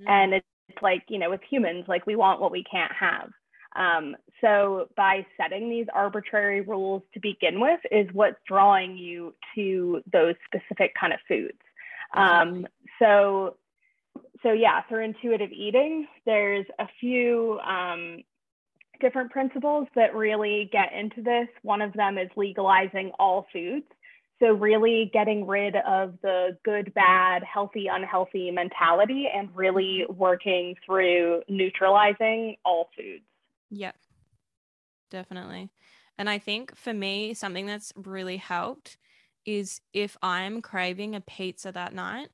Mm-hmm. 0.00 0.08
and 0.08 0.34
it's 0.34 0.46
like 0.82 1.04
you 1.08 1.18
know 1.18 1.30
with 1.30 1.42
humans 1.48 1.84
like 1.88 2.06
we 2.06 2.16
want 2.16 2.40
what 2.40 2.52
we 2.52 2.64
can't 2.64 2.92
have. 2.92 3.30
Um, 3.76 4.16
so 4.40 4.88
by 4.96 5.24
setting 5.36 5.70
these 5.70 5.86
arbitrary 5.94 6.60
rules 6.60 7.02
to 7.14 7.20
begin 7.20 7.60
with 7.60 7.80
is 7.90 8.08
what's 8.12 8.36
drawing 8.46 8.96
you 8.96 9.34
to 9.54 10.02
those 10.12 10.34
specific 10.46 10.92
kind 11.00 11.12
of 11.12 11.20
foods. 11.28 11.58
Um, 12.14 12.66
so 12.98 13.56
so 14.42 14.52
yeah, 14.52 14.80
for 14.88 15.02
intuitive 15.02 15.50
eating, 15.52 16.06
there's 16.24 16.66
a 16.78 16.86
few 17.00 17.58
um, 17.60 18.22
different 19.00 19.30
principles 19.30 19.86
that 19.94 20.14
really 20.14 20.70
get 20.72 20.92
into 20.92 21.22
this. 21.22 21.48
One 21.62 21.82
of 21.82 21.92
them 21.92 22.18
is 22.18 22.28
legalizing 22.36 23.12
all 23.18 23.46
foods. 23.52 23.86
So 24.40 24.52
really 24.52 25.10
getting 25.12 25.46
rid 25.46 25.76
of 25.86 26.14
the 26.22 26.56
good, 26.64 26.94
bad, 26.94 27.42
healthy, 27.42 27.88
unhealthy 27.88 28.50
mentality 28.50 29.26
and 29.32 29.50
really 29.54 30.06
working 30.08 30.76
through 30.86 31.42
neutralizing 31.46 32.56
all 32.64 32.88
foods. 32.96 33.24
Yep, 33.70 33.96
definitely. 35.10 35.70
And 36.16 36.30
I 36.30 36.38
think 36.38 36.74
for 36.74 36.94
me, 36.94 37.34
something 37.34 37.66
that's 37.66 37.92
really 37.96 38.38
helped 38.38 38.96
is 39.44 39.82
if 39.92 40.16
I'm 40.22 40.62
craving 40.62 41.14
a 41.14 41.20
pizza 41.20 41.70
that 41.72 41.92
night, 41.92 42.28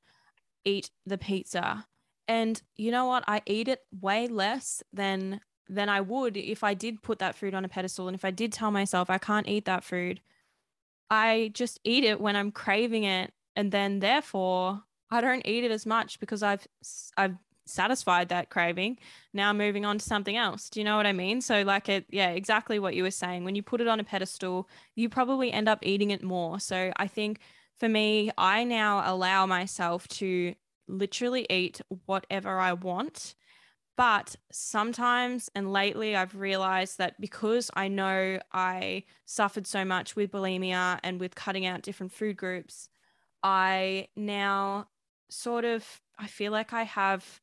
eat 0.64 0.90
the 1.06 1.18
pizza 1.18 1.86
and 2.28 2.60
you 2.76 2.90
know 2.90 3.06
what? 3.06 3.24
I 3.26 3.42
eat 3.46 3.68
it 3.68 3.82
way 4.00 4.26
less 4.28 4.82
than 4.92 5.40
than 5.68 5.88
I 5.88 6.00
would 6.00 6.36
if 6.36 6.62
I 6.62 6.74
did 6.74 7.02
put 7.02 7.18
that 7.18 7.34
food 7.34 7.54
on 7.54 7.64
a 7.64 7.68
pedestal 7.68 8.06
and 8.06 8.14
if 8.14 8.24
I 8.24 8.30
did 8.30 8.52
tell 8.52 8.70
myself 8.70 9.10
I 9.10 9.18
can't 9.18 9.48
eat 9.48 9.64
that 9.64 9.84
food. 9.84 10.20
I 11.10 11.50
just 11.54 11.80
eat 11.84 12.04
it 12.04 12.20
when 12.20 12.36
I'm 12.36 12.52
craving 12.52 13.04
it 13.04 13.32
and 13.54 13.72
then 13.72 14.00
therefore 14.00 14.82
I 15.10 15.20
don't 15.20 15.46
eat 15.46 15.64
it 15.64 15.70
as 15.70 15.86
much 15.86 16.20
because 16.20 16.42
I've 16.42 16.66
I've 17.16 17.36
satisfied 17.64 18.28
that 18.28 18.48
craving. 18.50 18.98
Now 19.32 19.52
moving 19.52 19.84
on 19.84 19.98
to 19.98 20.04
something 20.04 20.36
else. 20.36 20.70
Do 20.70 20.80
you 20.80 20.84
know 20.84 20.96
what 20.96 21.06
I 21.06 21.12
mean? 21.12 21.40
So 21.40 21.62
like 21.62 21.88
it 21.88 22.06
yeah, 22.10 22.30
exactly 22.30 22.78
what 22.78 22.94
you 22.94 23.02
were 23.02 23.10
saying. 23.10 23.44
When 23.44 23.54
you 23.54 23.62
put 23.62 23.80
it 23.80 23.88
on 23.88 24.00
a 24.00 24.04
pedestal, 24.04 24.68
you 24.94 25.08
probably 25.08 25.52
end 25.52 25.68
up 25.68 25.80
eating 25.82 26.10
it 26.10 26.22
more. 26.22 26.60
So 26.60 26.92
I 26.96 27.06
think 27.08 27.40
for 27.78 27.88
me, 27.88 28.30
I 28.38 28.64
now 28.64 29.02
allow 29.04 29.46
myself 29.46 30.08
to 30.08 30.54
literally 30.88 31.46
eat 31.50 31.80
whatever 32.06 32.58
I 32.58 32.72
want. 32.72 33.34
But 33.96 34.36
sometimes 34.52 35.50
and 35.54 35.72
lately, 35.72 36.16
I've 36.16 36.36
realized 36.36 36.98
that 36.98 37.20
because 37.20 37.70
I 37.74 37.88
know 37.88 38.38
I 38.52 39.04
suffered 39.24 39.66
so 39.66 39.84
much 39.84 40.16
with 40.16 40.32
bulimia 40.32 41.00
and 41.02 41.18
with 41.18 41.34
cutting 41.34 41.66
out 41.66 41.82
different 41.82 42.12
food 42.12 42.36
groups, 42.36 42.90
I 43.42 44.08
now 44.16 44.88
sort 45.30 45.64
of 45.64 46.02
I 46.18 46.26
feel 46.26 46.52
like 46.52 46.72
I 46.72 46.84
have 46.84 47.40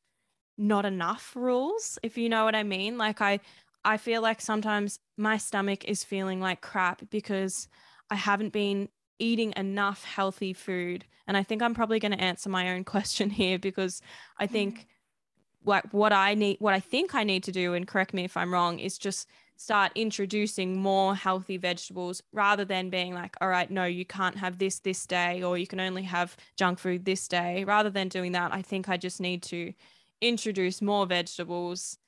not 0.58 0.84
enough 0.86 1.34
rules, 1.36 1.98
if 2.02 2.16
you 2.18 2.28
know 2.28 2.44
what 2.44 2.54
I 2.54 2.62
mean. 2.62 2.98
Like 2.98 3.20
I 3.20 3.40
I 3.84 3.96
feel 3.98 4.22
like 4.22 4.40
sometimes 4.40 4.98
my 5.16 5.36
stomach 5.36 5.84
is 5.84 6.04
feeling 6.04 6.40
like 6.40 6.60
crap 6.60 7.02
because 7.10 7.68
I 8.10 8.16
haven't 8.16 8.52
been 8.52 8.88
eating 9.18 9.52
enough 9.56 10.04
healthy 10.04 10.52
food 10.52 11.04
and 11.26 11.36
i 11.36 11.42
think 11.42 11.62
i'm 11.62 11.74
probably 11.74 11.98
going 11.98 12.12
to 12.12 12.20
answer 12.20 12.48
my 12.48 12.70
own 12.74 12.84
question 12.94 13.30
here 13.30 13.58
because 13.58 14.00
i 14.38 14.46
think 14.46 14.74
mm-hmm. 14.74 15.70
like 15.70 15.84
what 15.92 16.12
i 16.12 16.34
need 16.34 16.56
what 16.60 16.74
i 16.74 16.80
think 16.80 17.14
i 17.14 17.24
need 17.24 17.42
to 17.42 17.52
do 17.52 17.74
and 17.74 17.86
correct 17.86 18.14
me 18.14 18.24
if 18.24 18.36
i'm 18.36 18.52
wrong 18.52 18.78
is 18.78 18.98
just 18.98 19.28
start 19.56 19.92
introducing 19.94 20.76
more 20.76 21.14
healthy 21.14 21.56
vegetables 21.56 22.22
rather 22.32 22.64
than 22.64 22.90
being 22.90 23.14
like 23.14 23.36
all 23.40 23.48
right 23.48 23.70
no 23.70 23.84
you 23.84 24.04
can't 24.04 24.36
have 24.36 24.58
this 24.58 24.80
this 24.80 25.06
day 25.06 25.42
or 25.42 25.56
you 25.56 25.66
can 25.66 25.80
only 25.80 26.02
have 26.02 26.36
junk 26.56 26.78
food 26.78 27.04
this 27.04 27.28
day 27.28 27.64
rather 27.64 27.90
than 27.90 28.08
doing 28.08 28.32
that 28.32 28.52
i 28.52 28.60
think 28.60 28.88
i 28.88 28.96
just 28.96 29.20
need 29.20 29.42
to 29.42 29.72
introduce 30.20 30.82
more 30.82 31.06
vegetables 31.06 31.98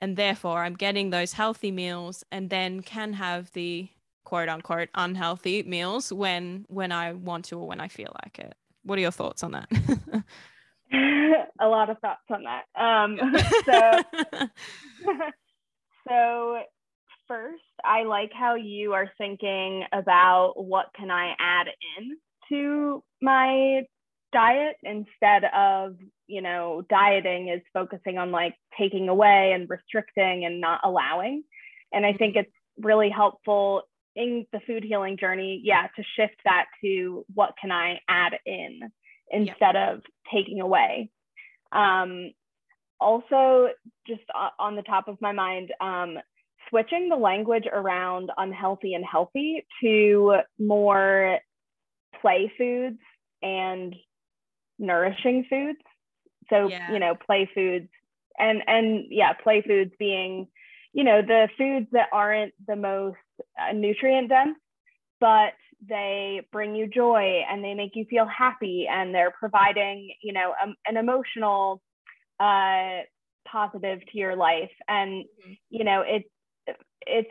and 0.00 0.16
therefore 0.16 0.64
i'm 0.64 0.74
getting 0.74 1.10
those 1.10 1.32
healthy 1.32 1.70
meals 1.70 2.24
and 2.32 2.50
then 2.50 2.82
can 2.82 3.12
have 3.12 3.52
the 3.52 3.88
quote 4.24 4.48
unquote 4.48 4.88
unhealthy 4.94 5.62
meals 5.62 6.12
when 6.12 6.64
when 6.68 6.92
I 6.92 7.12
want 7.12 7.46
to 7.46 7.58
or 7.58 7.66
when 7.66 7.80
I 7.80 7.88
feel 7.88 8.14
like 8.22 8.38
it. 8.38 8.54
What 8.82 8.98
are 8.98 9.02
your 9.02 9.10
thoughts 9.10 9.42
on 9.42 9.52
that? 9.52 9.70
a 11.60 11.68
lot 11.68 11.90
of 11.90 11.98
thoughts 11.98 12.24
on 12.30 12.44
that. 12.44 12.64
Um, 12.80 13.18
so, 13.64 15.20
so 16.08 16.58
first, 17.26 17.62
I 17.84 18.04
like 18.04 18.30
how 18.32 18.54
you 18.54 18.92
are 18.92 19.10
thinking 19.18 19.84
about 19.92 20.54
what 20.56 20.86
can 20.96 21.10
I 21.10 21.34
add 21.38 21.66
in 21.98 22.18
to 22.50 23.02
my 23.22 23.82
diet 24.32 24.76
instead 24.82 25.44
of 25.56 25.96
you 26.26 26.42
know 26.42 26.82
dieting 26.90 27.48
is 27.48 27.62
focusing 27.72 28.18
on 28.18 28.32
like 28.32 28.54
taking 28.78 29.08
away 29.08 29.52
and 29.54 29.70
restricting 29.70 30.44
and 30.44 30.60
not 30.60 30.80
allowing 30.82 31.44
and 31.92 32.04
i 32.04 32.12
think 32.12 32.34
it's 32.34 32.50
really 32.76 33.08
helpful 33.08 33.82
in 34.16 34.46
the 34.52 34.60
food 34.66 34.84
healing 34.84 35.16
journey, 35.18 35.60
yeah, 35.64 35.88
to 35.96 36.02
shift 36.16 36.36
that 36.44 36.66
to 36.82 37.24
what 37.34 37.54
can 37.60 37.72
I 37.72 38.00
add 38.08 38.32
in 38.46 38.80
instead 39.30 39.76
of 39.76 40.00
taking 40.32 40.60
away. 40.60 41.10
Um, 41.72 42.32
also, 43.00 43.68
just 44.06 44.22
on 44.58 44.76
the 44.76 44.82
top 44.82 45.08
of 45.08 45.20
my 45.20 45.32
mind, 45.32 45.72
um, 45.80 46.18
switching 46.68 47.08
the 47.08 47.16
language 47.16 47.64
around 47.70 48.30
unhealthy 48.36 48.94
and 48.94 49.04
healthy 49.04 49.66
to 49.82 50.36
more 50.58 51.38
play 52.20 52.50
foods 52.56 52.98
and 53.42 53.94
nourishing 54.78 55.44
foods. 55.50 55.78
So, 56.50 56.68
yeah. 56.68 56.92
you 56.92 56.98
know, 56.98 57.14
play 57.14 57.48
foods 57.54 57.88
and 58.38 58.62
and 58.66 59.04
yeah, 59.10 59.32
play 59.32 59.62
foods 59.66 59.92
being, 59.98 60.48
you 60.94 61.04
know, 61.04 61.20
the 61.20 61.48
foods 61.58 61.86
that 61.92 62.08
aren't 62.12 62.54
the 62.66 62.76
most 62.76 63.18
uh, 63.60 63.72
nutrient 63.72 64.30
dense, 64.30 64.56
but 65.20 65.52
they 65.86 66.40
bring 66.52 66.74
you 66.74 66.86
joy 66.86 67.42
and 67.50 67.62
they 67.62 67.74
make 67.74 67.94
you 67.94 68.06
feel 68.08 68.26
happy 68.26 68.86
and 68.90 69.14
they're 69.14 69.34
providing, 69.38 70.10
you 70.22 70.32
know, 70.32 70.54
um, 70.62 70.74
an 70.86 70.96
emotional 70.96 71.82
uh, 72.40 73.00
positive 73.46 74.00
to 74.10 74.18
your 74.18 74.36
life. 74.36 74.70
And, 74.88 75.24
mm-hmm. 75.24 75.52
you 75.68 75.84
know, 75.84 76.02
it's 76.06 76.28
it's 77.06 77.28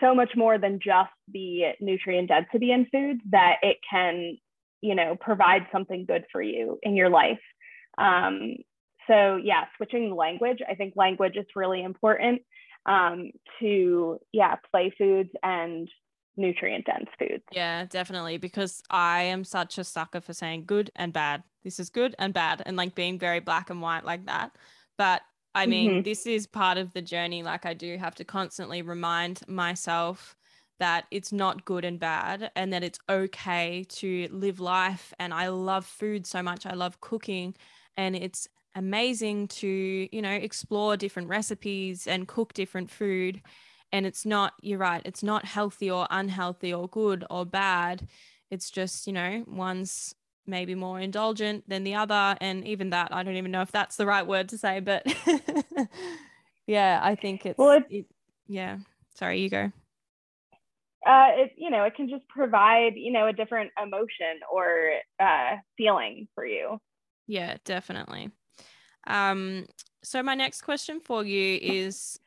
so 0.00 0.14
much 0.14 0.32
more 0.36 0.58
than 0.58 0.78
just 0.78 1.10
the 1.32 1.72
nutrient 1.80 2.28
density 2.28 2.72
in 2.72 2.86
foods 2.92 3.20
that 3.30 3.56
it 3.62 3.78
can 3.88 4.36
you 4.80 4.94
know 4.94 5.16
provide 5.18 5.66
something 5.72 6.04
good 6.04 6.24
for 6.30 6.42
you 6.42 6.78
in 6.82 6.94
your 6.94 7.08
life 7.08 7.40
um, 7.98 8.56
so 9.06 9.36
yeah 9.42 9.64
switching 9.76 10.14
language 10.14 10.58
i 10.68 10.74
think 10.74 10.94
language 10.96 11.36
is 11.36 11.46
really 11.56 11.82
important 11.82 12.42
um, 12.86 13.30
to 13.60 14.18
yeah 14.32 14.56
play 14.70 14.92
foods 14.96 15.30
and 15.42 15.88
nutrient 16.36 16.86
dense 16.86 17.10
foods 17.18 17.44
yeah 17.52 17.84
definitely 17.84 18.38
because 18.38 18.82
i 18.88 19.22
am 19.22 19.44
such 19.44 19.76
a 19.76 19.84
sucker 19.84 20.20
for 20.20 20.32
saying 20.32 20.64
good 20.64 20.90
and 20.96 21.12
bad 21.12 21.42
this 21.62 21.78
is 21.78 21.90
good 21.90 22.14
and 22.18 22.32
bad 22.32 22.62
and 22.64 22.74
like 22.74 22.94
being 22.94 23.18
very 23.18 23.38
black 23.38 23.68
and 23.68 23.82
white 23.82 24.04
like 24.04 24.24
that 24.24 24.50
but 24.96 25.20
I 25.54 25.66
mean, 25.66 25.90
mm-hmm. 25.90 26.02
this 26.02 26.26
is 26.26 26.46
part 26.46 26.78
of 26.78 26.92
the 26.92 27.02
journey. 27.02 27.42
Like, 27.42 27.66
I 27.66 27.74
do 27.74 27.98
have 27.98 28.14
to 28.16 28.24
constantly 28.24 28.80
remind 28.80 29.46
myself 29.48 30.34
that 30.78 31.04
it's 31.10 31.32
not 31.32 31.64
good 31.64 31.84
and 31.84 32.00
bad 32.00 32.50
and 32.56 32.72
that 32.72 32.82
it's 32.82 32.98
okay 33.08 33.84
to 33.88 34.28
live 34.30 34.60
life. 34.60 35.12
And 35.18 35.32
I 35.34 35.48
love 35.48 35.84
food 35.84 36.26
so 36.26 36.42
much. 36.42 36.66
I 36.66 36.72
love 36.72 37.00
cooking. 37.00 37.54
And 37.96 38.16
it's 38.16 38.48
amazing 38.74 39.48
to, 39.48 40.08
you 40.10 40.22
know, 40.22 40.30
explore 40.32 40.96
different 40.96 41.28
recipes 41.28 42.06
and 42.06 42.28
cook 42.28 42.52
different 42.52 42.90
food. 42.90 43.42
And 43.92 44.06
it's 44.06 44.24
not, 44.24 44.54
you're 44.62 44.78
right, 44.78 45.02
it's 45.04 45.22
not 45.22 45.44
healthy 45.44 45.90
or 45.90 46.06
unhealthy 46.10 46.72
or 46.72 46.88
good 46.88 47.24
or 47.28 47.44
bad. 47.44 48.08
It's 48.50 48.70
just, 48.70 49.06
you 49.06 49.12
know, 49.12 49.44
one's 49.46 50.14
maybe 50.46 50.74
more 50.74 50.98
indulgent 50.98 51.68
than 51.68 51.84
the 51.84 51.94
other. 51.94 52.36
And 52.40 52.66
even 52.66 52.90
that, 52.90 53.08
I 53.12 53.22
don't 53.22 53.36
even 53.36 53.50
know 53.50 53.62
if 53.62 53.70
that's 53.72 53.96
the 53.96 54.06
right 54.06 54.26
word 54.26 54.48
to 54.50 54.58
say, 54.58 54.80
but 54.80 55.06
yeah, 56.66 57.00
I 57.02 57.14
think 57.14 57.46
it's, 57.46 57.58
well, 57.58 57.72
it's 57.72 57.86
it, 57.90 58.06
yeah. 58.48 58.78
Sorry, 59.14 59.40
you 59.40 59.50
go. 59.50 59.72
Uh, 61.04 61.30
it 61.34 61.52
you 61.56 61.68
know 61.68 61.82
it 61.82 61.96
can 61.96 62.08
just 62.08 62.26
provide 62.28 62.92
you 62.94 63.12
know 63.12 63.26
a 63.26 63.32
different 63.32 63.72
emotion 63.82 64.38
or 64.50 64.92
uh, 65.18 65.56
feeling 65.76 66.28
for 66.34 66.46
you. 66.46 66.78
Yeah, 67.26 67.56
definitely. 67.64 68.30
Um, 69.06 69.66
so 70.02 70.22
my 70.22 70.34
next 70.34 70.62
question 70.62 71.00
for 71.00 71.24
you 71.24 71.58
is, 71.60 72.18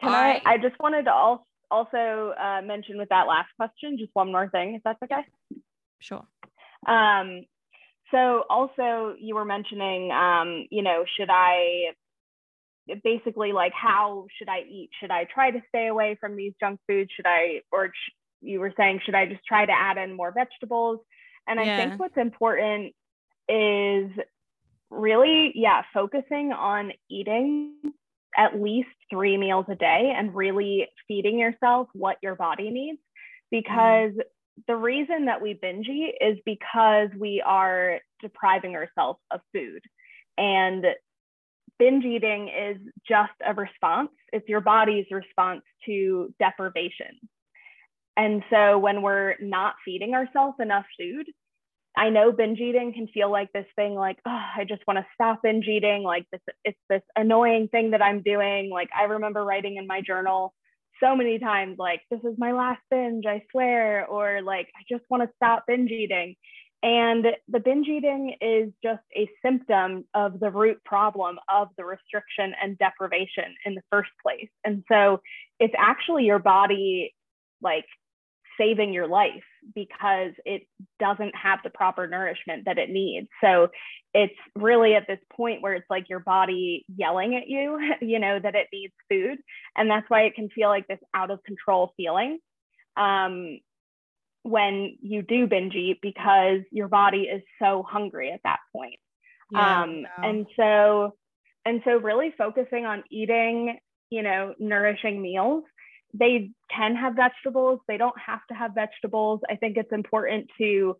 can 0.00 0.10
I? 0.10 0.40
I, 0.44 0.54
I 0.54 0.58
just 0.58 0.78
wanted 0.80 1.04
to 1.04 1.38
also 1.70 2.34
uh, 2.40 2.62
mention 2.62 2.98
with 2.98 3.08
that 3.08 3.26
last 3.26 3.48
question 3.56 3.98
just 3.98 4.10
one 4.14 4.30
more 4.32 4.48
thing, 4.48 4.74
if 4.74 4.82
that's 4.82 5.02
okay. 5.02 5.24
Sure. 5.98 6.26
Um, 6.86 7.44
so 8.10 8.44
also 8.48 9.14
you 9.18 9.34
were 9.34 9.44
mentioning, 9.44 10.12
um, 10.12 10.66
you 10.70 10.82
know, 10.82 11.04
should 11.16 11.30
I 11.30 11.92
basically 13.02 13.52
like 13.52 13.72
how 13.72 14.26
should 14.38 14.48
I 14.48 14.60
eat? 14.60 14.90
Should 15.00 15.10
I 15.10 15.24
try 15.24 15.50
to 15.50 15.60
stay 15.68 15.88
away 15.88 16.16
from 16.20 16.36
these 16.36 16.52
junk 16.60 16.80
foods? 16.86 17.10
Should 17.16 17.26
I, 17.26 17.62
or 17.72 17.88
sh- 17.88 18.12
you 18.42 18.60
were 18.60 18.74
saying, 18.76 19.00
should 19.04 19.14
I 19.14 19.26
just 19.26 19.44
try 19.46 19.64
to 19.64 19.72
add 19.72 19.96
in 19.96 20.14
more 20.14 20.32
vegetables? 20.32 21.00
And 21.46 21.58
yeah. 21.58 21.74
I 21.74 21.76
think 21.76 21.98
what's 21.98 22.16
important 22.16 22.94
is 23.48 24.10
really, 24.94 25.52
yeah, 25.54 25.82
focusing 25.92 26.52
on 26.52 26.92
eating 27.10 27.74
at 28.36 28.60
least 28.60 28.88
three 29.10 29.36
meals 29.36 29.66
a 29.68 29.74
day 29.74 30.12
and 30.16 30.34
really 30.34 30.88
feeding 31.06 31.38
yourself 31.38 31.88
what 31.92 32.16
your 32.22 32.34
body 32.34 32.70
needs 32.70 32.98
because 33.50 34.12
mm 34.12 34.22
the 34.68 34.76
reason 34.76 35.26
that 35.26 35.42
we 35.42 35.54
binge 35.54 35.88
eat 35.88 36.14
is 36.20 36.38
because 36.44 37.08
we 37.18 37.42
are 37.44 38.00
depriving 38.20 38.76
ourselves 38.76 39.18
of 39.30 39.40
food. 39.52 39.82
And 40.38 40.84
binge 41.78 42.04
eating 42.04 42.48
is 42.48 42.76
just 43.06 43.32
a 43.46 43.52
response, 43.52 44.10
it's 44.32 44.48
your 44.48 44.60
body's 44.60 45.06
response 45.10 45.62
to 45.86 46.32
deprivation. 46.38 47.18
And 48.16 48.44
so 48.48 48.78
when 48.78 49.02
we're 49.02 49.34
not 49.40 49.74
feeding 49.84 50.14
ourselves 50.14 50.56
enough 50.60 50.86
food, 50.98 51.26
I 51.96 52.10
know 52.10 52.32
binge 52.32 52.58
eating 52.58 52.92
can 52.92 53.06
feel 53.08 53.30
like 53.30 53.52
this 53.52 53.66
thing 53.76 53.94
like, 53.94 54.18
oh, 54.26 54.30
I 54.30 54.64
just 54.68 54.82
want 54.86 54.98
to 54.98 55.06
stop 55.14 55.42
binge 55.42 55.66
eating. 55.66 56.02
Like 56.02 56.26
this, 56.32 56.40
it's 56.64 56.78
this 56.88 57.02
annoying 57.16 57.68
thing 57.68 57.92
that 57.92 58.02
I'm 58.02 58.22
doing. 58.22 58.70
Like 58.70 58.90
I 58.96 59.04
remember 59.04 59.44
writing 59.44 59.76
in 59.76 59.86
my 59.86 60.00
journal, 60.00 60.54
so 61.02 61.16
many 61.16 61.38
times 61.38 61.76
like 61.78 62.00
this 62.10 62.20
is 62.20 62.34
my 62.38 62.52
last 62.52 62.80
binge 62.90 63.24
i 63.26 63.42
swear 63.50 64.06
or 64.06 64.42
like 64.42 64.68
i 64.76 64.82
just 64.88 65.04
want 65.10 65.22
to 65.22 65.28
stop 65.36 65.64
binge 65.66 65.90
eating 65.90 66.36
and 66.82 67.26
the 67.48 67.60
binge 67.60 67.88
eating 67.88 68.36
is 68.40 68.70
just 68.82 69.02
a 69.16 69.28
symptom 69.44 70.04
of 70.14 70.38
the 70.38 70.50
root 70.50 70.82
problem 70.84 71.38
of 71.48 71.68
the 71.78 71.84
restriction 71.84 72.54
and 72.62 72.78
deprivation 72.78 73.54
in 73.64 73.74
the 73.74 73.82
first 73.90 74.10
place 74.22 74.48
and 74.64 74.84
so 74.90 75.20
it's 75.58 75.74
actually 75.78 76.24
your 76.24 76.38
body 76.38 77.14
like 77.60 77.86
saving 78.58 78.92
your 78.92 79.06
life 79.06 79.42
because 79.74 80.32
it 80.44 80.66
doesn't 81.00 81.34
have 81.34 81.60
the 81.64 81.70
proper 81.70 82.06
nourishment 82.06 82.64
that 82.66 82.78
it 82.78 82.90
needs. 82.90 83.28
So 83.42 83.68
it's 84.12 84.34
really 84.54 84.94
at 84.94 85.06
this 85.06 85.18
point 85.32 85.62
where 85.62 85.74
it's 85.74 85.88
like 85.90 86.08
your 86.08 86.20
body 86.20 86.84
yelling 86.94 87.36
at 87.36 87.48
you, 87.48 87.78
you 88.00 88.18
know, 88.18 88.38
that 88.38 88.54
it 88.54 88.68
needs 88.72 88.94
food. 89.10 89.38
And 89.76 89.90
that's 89.90 90.08
why 90.08 90.22
it 90.22 90.34
can 90.34 90.48
feel 90.50 90.68
like 90.68 90.86
this 90.86 91.00
out 91.14 91.30
of 91.30 91.42
control 91.44 91.92
feeling 91.96 92.38
um, 92.96 93.58
when 94.42 94.96
you 95.00 95.22
do 95.22 95.46
binge 95.46 95.74
eat 95.74 95.98
because 96.02 96.60
your 96.70 96.88
body 96.88 97.22
is 97.22 97.42
so 97.60 97.82
hungry 97.88 98.30
at 98.32 98.40
that 98.44 98.60
point. 98.74 98.98
Yeah, 99.50 99.82
um. 99.82 100.06
And 100.22 100.46
so, 100.56 101.14
and 101.64 101.80
so 101.84 101.96
really 101.96 102.32
focusing 102.36 102.86
on 102.86 103.02
eating, 103.10 103.78
you 104.10 104.22
know, 104.22 104.54
nourishing 104.58 105.20
meals 105.20 105.64
they 106.14 106.50
can 106.74 106.94
have 106.94 107.16
vegetables. 107.16 107.80
They 107.88 107.96
don't 107.96 108.18
have 108.24 108.40
to 108.48 108.54
have 108.54 108.74
vegetables. 108.74 109.40
I 109.50 109.56
think 109.56 109.76
it's 109.76 109.92
important 109.92 110.48
to, 110.58 110.96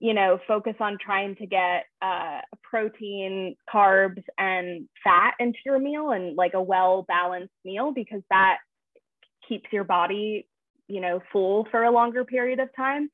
you 0.00 0.14
know, 0.14 0.38
focus 0.48 0.74
on 0.80 0.96
trying 1.04 1.36
to 1.36 1.46
get 1.46 1.84
uh, 2.00 2.40
protein, 2.62 3.56
carbs, 3.72 4.22
and 4.38 4.88
fat 5.04 5.34
into 5.38 5.58
your 5.66 5.78
meal 5.78 6.10
and 6.10 6.36
like 6.36 6.54
a 6.54 6.62
well 6.62 7.04
balanced 7.06 7.52
meal 7.64 7.92
because 7.94 8.22
that 8.30 8.58
keeps 9.46 9.66
your 9.70 9.84
body, 9.84 10.48
you 10.88 11.00
know, 11.00 11.20
full 11.30 11.68
for 11.70 11.82
a 11.84 11.90
longer 11.90 12.24
period 12.24 12.58
of 12.58 12.74
time. 12.74 13.10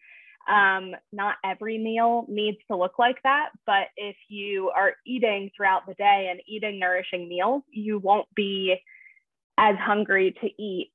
Um, 0.49 0.93
not 1.13 1.35
every 1.45 1.79
meal 1.79 2.27
needs 2.29 2.59
to 2.71 2.77
look 2.77 2.99
like 2.99 3.17
that, 3.25 3.51
but 3.67 3.89
if 3.97 4.17
you 4.29 4.71
are 4.71 4.93
eating 5.05 5.51
throughout 5.55 5.87
the 5.87 5.95
day 5.95 6.29
and 6.31 6.41
eating 6.49 6.79
nourishing 6.79 7.29
meals, 7.29 7.63
you 7.71 7.99
won't 7.99 8.27
be 8.35 8.77
as 9.59 9.77
hungry 9.77 10.35
to 10.41 10.63
eat 10.63 10.93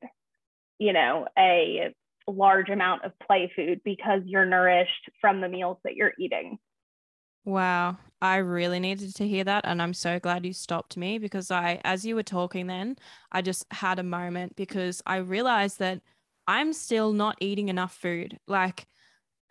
you 0.79 0.93
know, 0.93 1.27
a 1.38 1.93
large 2.27 2.69
amount 2.69 3.05
of 3.05 3.11
play 3.25 3.51
food 3.55 3.81
because 3.83 4.21
you're 4.25 4.45
nourished 4.45 5.09
from 5.21 5.41
the 5.41 5.49
meals 5.49 5.77
that 5.83 5.95
you're 5.95 6.13
eating. 6.19 6.57
Wow. 7.43 7.97
I 8.21 8.38
really 8.38 8.79
needed 8.79 9.15
to 9.15 9.27
hear 9.27 9.43
that. 9.43 9.65
And 9.65 9.81
I'm 9.81 9.93
so 9.93 10.19
glad 10.19 10.45
you 10.45 10.53
stopped 10.53 10.97
me 10.97 11.19
because 11.19 11.51
I, 11.51 11.79
as 11.83 12.03
you 12.03 12.15
were 12.15 12.23
talking 12.23 12.65
then, 12.65 12.97
I 13.31 13.43
just 13.43 13.65
had 13.71 13.99
a 13.99 14.03
moment 14.03 14.55
because 14.55 15.03
I 15.05 15.17
realized 15.17 15.77
that 15.79 16.01
I'm 16.47 16.73
still 16.73 17.13
not 17.13 17.38
eating 17.39 17.69
enough 17.69 17.95
food. 17.95 18.39
Like 18.47 18.88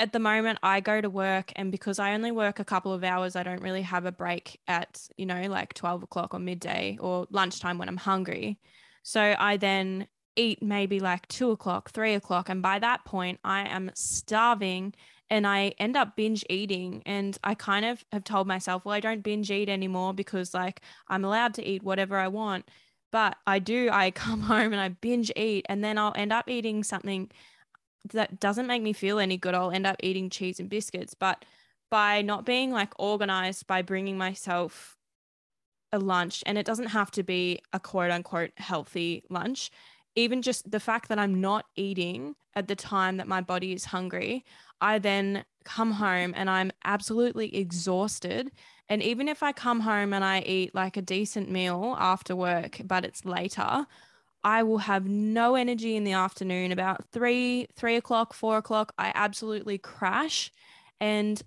at 0.00 0.12
the 0.12 0.18
moment, 0.18 0.58
I 0.62 0.80
go 0.80 1.00
to 1.00 1.08
work, 1.08 1.52
and 1.54 1.70
because 1.70 2.00
I 2.00 2.14
only 2.14 2.32
work 2.32 2.58
a 2.58 2.64
couple 2.64 2.92
of 2.92 3.04
hours, 3.04 3.36
I 3.36 3.44
don't 3.44 3.62
really 3.62 3.82
have 3.82 4.06
a 4.06 4.12
break 4.12 4.60
at, 4.66 5.00
you 5.16 5.24
know, 5.24 5.42
like 5.42 5.72
12 5.74 6.02
o'clock 6.02 6.34
or 6.34 6.40
midday 6.40 6.98
or 7.00 7.26
lunchtime 7.30 7.78
when 7.78 7.88
I'm 7.88 7.96
hungry. 7.96 8.58
So 9.04 9.36
I 9.38 9.56
then 9.56 10.08
eat 10.36 10.62
maybe 10.62 11.00
like 11.00 11.26
two 11.28 11.50
o'clock, 11.50 11.90
three 11.90 12.14
o'clock. 12.14 12.48
And 12.48 12.62
by 12.62 12.78
that 12.78 13.04
point, 13.04 13.40
I 13.44 13.66
am 13.68 13.90
starving 13.94 14.94
and 15.30 15.46
I 15.46 15.74
end 15.78 15.96
up 15.96 16.16
binge 16.16 16.44
eating. 16.50 17.02
And 17.06 17.36
I 17.42 17.54
kind 17.54 17.84
of 17.84 18.04
have 18.12 18.24
told 18.24 18.46
myself, 18.46 18.84
well, 18.84 18.94
I 18.94 19.00
don't 19.00 19.22
binge 19.22 19.50
eat 19.50 19.68
anymore 19.68 20.14
because 20.14 20.54
like 20.54 20.80
I'm 21.08 21.24
allowed 21.24 21.54
to 21.54 21.64
eat 21.64 21.82
whatever 21.82 22.16
I 22.16 22.28
want. 22.28 22.68
But 23.10 23.36
I 23.46 23.58
do, 23.58 23.90
I 23.92 24.10
come 24.12 24.40
home 24.40 24.72
and 24.72 24.80
I 24.80 24.88
binge 24.88 25.30
eat, 25.36 25.66
and 25.68 25.82
then 25.84 25.98
I'll 25.98 26.14
end 26.16 26.32
up 26.32 26.48
eating 26.48 26.82
something 26.82 27.30
that 28.12 28.38
doesn't 28.40 28.66
make 28.66 28.82
me 28.82 28.92
feel 28.92 29.18
any 29.18 29.36
good. 29.36 29.54
I'll 29.54 29.70
end 29.70 29.86
up 29.86 29.96
eating 30.02 30.30
cheese 30.30 30.60
and 30.60 30.68
biscuits. 30.68 31.14
But 31.14 31.44
by 31.90 32.22
not 32.22 32.44
being 32.44 32.72
like 32.72 32.92
organized, 32.98 33.66
by 33.66 33.82
bringing 33.82 34.18
myself 34.18 34.96
a 35.92 35.98
lunch, 35.98 36.42
and 36.44 36.58
it 36.58 36.66
doesn't 36.66 36.88
have 36.88 37.10
to 37.12 37.22
be 37.22 37.60
a 37.72 37.78
quote 37.78 38.10
unquote 38.10 38.50
healthy 38.56 39.22
lunch 39.30 39.70
even 40.16 40.42
just 40.42 40.70
the 40.70 40.80
fact 40.80 41.08
that 41.08 41.18
I'm 41.18 41.40
not 41.40 41.66
eating 41.76 42.36
at 42.54 42.68
the 42.68 42.76
time 42.76 43.16
that 43.16 43.28
my 43.28 43.40
body 43.40 43.72
is 43.72 43.86
hungry, 43.86 44.44
I 44.80 44.98
then 44.98 45.44
come 45.64 45.92
home 45.92 46.34
and 46.36 46.48
I'm 46.48 46.70
absolutely 46.84 47.56
exhausted. 47.56 48.52
And 48.88 49.02
even 49.02 49.28
if 49.28 49.42
I 49.42 49.52
come 49.52 49.80
home 49.80 50.12
and 50.12 50.24
I 50.24 50.40
eat 50.40 50.74
like 50.74 50.96
a 50.96 51.02
decent 51.02 51.50
meal 51.50 51.96
after 51.98 52.36
work, 52.36 52.80
but 52.84 53.04
it's 53.04 53.24
later, 53.24 53.86
I 54.44 54.62
will 54.62 54.78
have 54.78 55.06
no 55.06 55.54
energy 55.54 55.96
in 55.96 56.04
the 56.04 56.12
afternoon. 56.12 56.70
About 56.70 57.04
three, 57.10 57.66
three 57.74 57.96
o'clock, 57.96 58.34
four 58.34 58.58
o'clock, 58.58 58.92
I 58.98 59.10
absolutely 59.14 59.78
crash. 59.78 60.52
And 61.00 61.42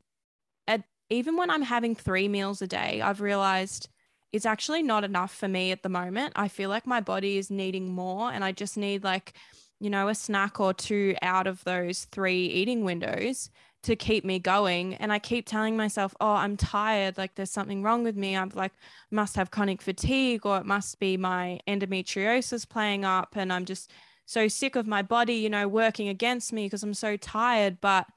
at 0.67 0.83
even 1.09 1.37
when 1.37 1.51
I'm 1.51 1.61
having 1.61 1.95
three 1.95 2.27
meals 2.27 2.61
a 2.61 2.67
day, 2.67 3.01
I've 3.01 3.21
realized 3.21 3.87
it's 4.31 4.45
actually 4.45 4.83
not 4.83 5.03
enough 5.03 5.33
for 5.33 5.47
me 5.47 5.71
at 5.71 5.83
the 5.83 5.89
moment. 5.89 6.33
I 6.35 6.47
feel 6.47 6.69
like 6.69 6.85
my 6.85 7.01
body 7.01 7.37
is 7.37 7.49
needing 7.49 7.93
more 7.93 8.31
and 8.31 8.43
I 8.43 8.51
just 8.51 8.77
need 8.77 9.03
like, 9.03 9.33
you 9.79 9.89
know, 9.89 10.07
a 10.09 10.15
snack 10.15 10.59
or 10.59 10.73
two 10.73 11.15
out 11.21 11.47
of 11.47 11.63
those 11.63 12.05
three 12.05 12.45
eating 12.45 12.83
windows 12.83 13.49
to 13.83 13.95
keep 13.95 14.25
me 14.25 14.39
going. 14.39 14.95
And 14.95 15.13
I 15.13 15.19
keep 15.19 15.45
telling 15.45 15.77
myself, 15.77 16.13
oh, 16.19 16.33
I'm 16.33 16.57
tired. 16.57 17.17
Like 17.17 17.35
there's 17.35 17.51
something 17.51 17.83
wrong 17.83 18.03
with 18.03 18.17
me. 18.17 18.35
I'm 18.35 18.51
like, 18.53 18.73
must 19.11 19.35
have 19.35 19.51
chronic 19.51 19.81
fatigue 19.81 20.45
or 20.45 20.57
it 20.57 20.65
must 20.65 20.99
be 20.99 21.15
my 21.15 21.59
endometriosis 21.67 22.67
playing 22.67 23.05
up. 23.05 23.35
And 23.35 23.53
I'm 23.53 23.65
just 23.65 23.91
so 24.25 24.47
sick 24.49 24.75
of 24.75 24.87
my 24.87 25.03
body, 25.03 25.35
you 25.35 25.49
know, 25.49 25.67
working 25.67 26.09
against 26.09 26.51
me 26.51 26.65
because 26.65 26.83
I'm 26.83 26.93
so 26.93 27.15
tired. 27.15 27.79
But 27.79 28.07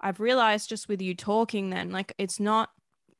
I've 0.00 0.18
realized 0.18 0.68
just 0.68 0.88
with 0.88 1.00
you 1.00 1.14
talking 1.14 1.70
then, 1.70 1.90
like 1.90 2.12
it's 2.18 2.40
not 2.40 2.70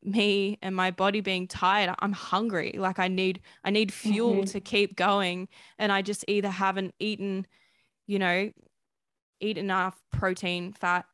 me 0.03 0.59
and 0.62 0.74
my 0.74 0.90
body 0.90 1.20
being 1.20 1.46
tired 1.46 1.94
i'm 1.98 2.12
hungry. 2.12 2.74
Like 2.78 2.98
i 2.98 3.09
need 3.09 3.40
i 3.64 3.70
need 3.70 3.92
fuel 3.92 4.36
mm-hmm. 4.36 4.44
to 4.44 4.61
keep 4.61 4.96
going. 4.96 5.48
And 5.78 5.92
i 5.92 6.03
just 6.03 6.24
either 6.28 6.48
haven't 6.48 6.94
eaten 6.98 7.46
you 8.07 8.18
know 8.18 8.51
eat 9.40 9.59
enough 9.59 10.01
protein 10.12 10.72
fat 10.72 11.07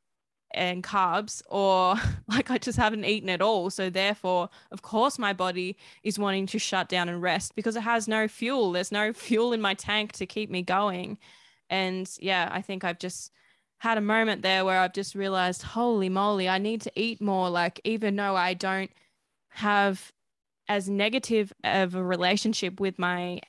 and 0.52 0.82
carbs 0.82 1.42
or 1.48 1.96
like 2.28 2.50
i 2.50 2.58
just 2.58 2.78
haven't 2.78 3.04
eaten 3.04 3.28
at 3.28 3.42
all. 3.42 3.70
So 3.70 3.90
therefore 3.90 4.48
of 4.70 4.82
course 4.82 5.18
my 5.18 5.32
body 5.32 5.76
is 6.02 6.18
wanting 6.18 6.46
to 6.46 6.58
shut 6.58 6.88
down 6.88 7.08
and 7.08 7.20
rest 7.20 7.54
because 7.56 7.76
it 7.76 7.82
has 7.82 8.06
no 8.08 8.28
fuel. 8.28 8.72
There's 8.72 8.92
no 8.92 9.12
fuel 9.12 9.52
in 9.52 9.60
my 9.60 9.74
tank 9.74 10.12
to 10.12 10.26
keep 10.26 10.50
me 10.50 10.62
going. 10.62 11.18
And 11.68 12.08
yeah 12.20 12.48
i 12.52 12.62
think 12.62 12.84
i've 12.84 13.00
just 13.00 13.32
had 13.78 13.98
a 13.98 14.02
moment 14.02 14.42
there 14.42 14.64
where 14.64 14.80
I've 14.80 14.92
just 14.92 15.14
realized, 15.14 15.62
holy 15.62 16.08
moly, 16.08 16.48
I 16.48 16.58
need 16.58 16.80
to 16.82 16.92
eat 16.96 17.20
more. 17.20 17.50
Like, 17.50 17.80
even 17.84 18.16
though 18.16 18.36
I 18.36 18.54
don't 18.54 18.90
have 19.50 20.12
as 20.68 20.88
negative 20.88 21.52
of 21.62 21.94
a 21.94 22.02
relationship 22.02 22.80
with 22.80 22.98
my 22.98 23.40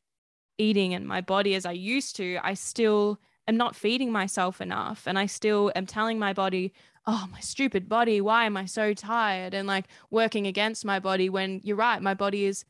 eating 0.57 0.93
and 0.93 1.07
my 1.07 1.21
body 1.21 1.55
as 1.55 1.65
I 1.65 1.71
used 1.71 2.15
to, 2.17 2.39
I 2.43 2.53
still 2.53 3.19
am 3.47 3.57
not 3.57 3.75
feeding 3.75 4.11
myself 4.11 4.59
enough. 4.59 5.07
And 5.07 5.17
I 5.17 5.25
still 5.25 5.71
am 5.75 5.86
telling 5.86 6.19
my 6.19 6.34
body, 6.34 6.73
oh, 7.05 7.28
my 7.32 7.39
stupid 7.39 7.88
body, 7.88 8.19
why 8.19 8.45
am 8.45 8.57
I 8.57 8.65
so 8.65 8.93
tired? 8.93 9.53
And 9.53 9.67
like 9.67 9.86
working 10.11 10.45
against 10.45 10.84
my 10.84 10.99
body 10.99 11.30
when 11.30 11.61
you're 11.63 11.78
right, 11.78 12.01
my 12.01 12.13
body 12.13 12.45
is 12.45 12.65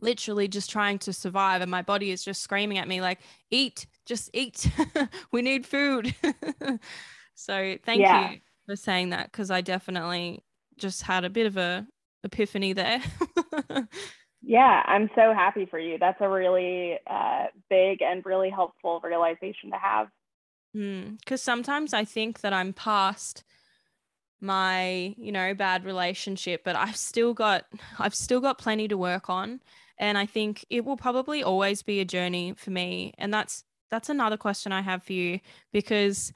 literally 0.00 0.48
just 0.48 0.70
trying 0.70 0.98
to 0.98 1.12
survive 1.12 1.60
and 1.60 1.70
my 1.70 1.82
body 1.82 2.10
is 2.10 2.24
just 2.24 2.42
screaming 2.42 2.78
at 2.78 2.88
me 2.88 3.00
like 3.00 3.20
eat 3.50 3.86
just 4.10 4.28
eat. 4.34 4.68
we 5.32 5.40
need 5.40 5.64
food. 5.64 6.14
so 7.34 7.76
thank 7.84 8.00
yeah. 8.00 8.32
you 8.32 8.38
for 8.66 8.74
saying 8.74 9.10
that 9.10 9.30
because 9.30 9.50
I 9.50 9.60
definitely 9.60 10.42
just 10.76 11.02
had 11.02 11.24
a 11.24 11.30
bit 11.30 11.46
of 11.46 11.56
a 11.56 11.86
epiphany 12.24 12.72
there. 12.72 13.00
yeah, 14.42 14.82
I'm 14.84 15.08
so 15.14 15.32
happy 15.32 15.66
for 15.66 15.78
you. 15.78 15.96
That's 15.98 16.20
a 16.20 16.28
really 16.28 16.98
uh, 17.06 17.46
big 17.70 18.02
and 18.02 18.26
really 18.26 18.50
helpful 18.50 19.00
realization 19.02 19.70
to 19.70 19.76
have. 19.76 20.08
Because 20.72 21.40
mm, 21.40 21.44
sometimes 21.44 21.94
I 21.94 22.04
think 22.04 22.40
that 22.40 22.52
I'm 22.52 22.72
past 22.72 23.44
my 24.42 25.14
you 25.18 25.30
know 25.30 25.52
bad 25.52 25.84
relationship 25.84 26.62
but 26.64 26.74
i've 26.74 26.96
still 26.96 27.34
got 27.34 27.66
i've 27.98 28.14
still 28.14 28.40
got 28.40 28.56
plenty 28.56 28.88
to 28.88 28.96
work 28.96 29.28
on 29.28 29.60
and 30.00 30.18
i 30.18 30.26
think 30.26 30.64
it 30.68 30.84
will 30.84 30.96
probably 30.96 31.44
always 31.44 31.84
be 31.84 32.00
a 32.00 32.04
journey 32.04 32.52
for 32.56 32.72
me 32.72 33.14
and 33.16 33.32
that's 33.32 33.62
that's 33.90 34.08
another 34.08 34.36
question 34.36 34.72
I 34.72 34.80
have 34.82 35.02
for 35.02 35.12
you 35.12 35.40
because 35.72 36.32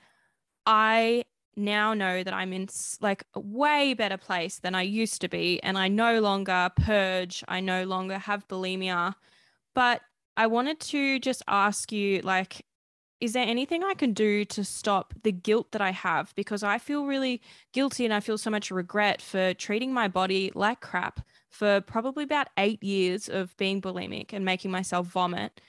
I 0.67 1.25
now 1.57 1.95
know 1.95 2.25
that 2.25 2.35
I'm 2.35 2.53
in 2.53 2.69
like 3.01 3.25
a 3.35 3.41
way 3.41 3.95
better 3.95 4.17
place 4.17 4.59
than 4.59 4.75
I 4.75 4.83
used 4.83 5.21
to 5.21 5.29
be 5.29 5.63
and 5.63 5.79
I 5.79 5.89
no 5.89 6.21
longer 6.21 6.71
purge, 6.77 7.45
I 7.47 7.61
no 7.61 7.85
longer 7.85 8.19
have 8.19 8.47
bulimia. 8.49 9.15
But 9.75 10.01
I 10.37 10.49
wanted 10.49 10.81
to 10.81 11.21
just 11.21 11.43
ask 11.47 11.93
you 11.93 12.21
like 12.23 12.67
is 13.21 13.33
there 13.33 13.47
anything 13.47 13.83
I 13.83 13.95
can 13.95 14.13
do 14.13 14.45
to 14.47 14.65
stop 14.65 15.15
the 15.23 15.33
guilt 15.33 15.73
that 15.73 15.81
I 15.81 15.93
have 15.93 16.35
because 16.35 16.63
I 16.63 16.79
feel 16.79 17.07
really 17.07 17.41
guilty 17.73 18.05
and 18.05 18.13
I 18.13 18.21
feel 18.21 18.37
so 18.37 18.51
much 18.51 18.71
regret 18.71 19.23
for 19.23 19.55
treating 19.55 19.93
my 19.93 20.09
body 20.09 20.51
like 20.55 20.81
crap 20.81 21.21
for 21.49 21.81
probably 21.81 22.25
about 22.25 22.49
8 22.59 22.83
years 22.83 23.29
of 23.29 23.57
being 23.57 23.81
bulimic 23.81 24.33
and 24.33 24.45
making 24.45 24.71
myself 24.71 25.07
vomit. 25.07 25.61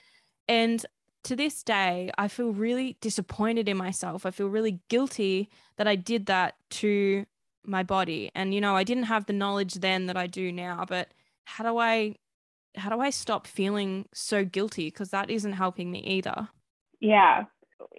And 0.48 0.84
to 1.24 1.34
this 1.34 1.62
day, 1.62 2.10
I 2.18 2.28
feel 2.28 2.52
really 2.52 2.96
disappointed 3.00 3.68
in 3.68 3.76
myself. 3.76 4.26
I 4.26 4.30
feel 4.30 4.48
really 4.48 4.80
guilty 4.88 5.48
that 5.76 5.88
I 5.88 5.96
did 5.96 6.26
that 6.26 6.56
to 6.70 7.26
my 7.64 7.82
body. 7.82 8.30
And 8.34 8.54
you 8.54 8.60
know, 8.60 8.76
I 8.76 8.84
didn't 8.84 9.04
have 9.04 9.26
the 9.26 9.32
knowledge 9.32 9.74
then 9.74 10.06
that 10.06 10.16
I 10.16 10.26
do 10.26 10.52
now, 10.52 10.84
but 10.86 11.12
how 11.44 11.64
do 11.64 11.78
I 11.78 12.16
how 12.76 12.90
do 12.90 13.00
I 13.00 13.10
stop 13.10 13.46
feeling 13.46 14.06
so 14.12 14.44
guilty 14.44 14.88
because 14.88 15.10
that 15.10 15.30
isn't 15.30 15.54
helping 15.54 15.90
me 15.90 16.00
either? 16.00 16.48
Yeah. 17.06 17.44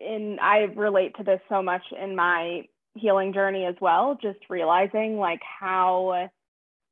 And 0.02 0.40
I 0.40 0.68
relate 0.76 1.16
to 1.18 1.24
this 1.24 1.40
so 1.48 1.62
much 1.62 1.84
in 2.02 2.16
my 2.16 2.64
healing 2.96 3.32
journey 3.32 3.66
as 3.66 3.76
well, 3.80 4.18
just 4.22 4.40
realizing 4.50 5.18
like 5.18 5.42
how 5.60 6.30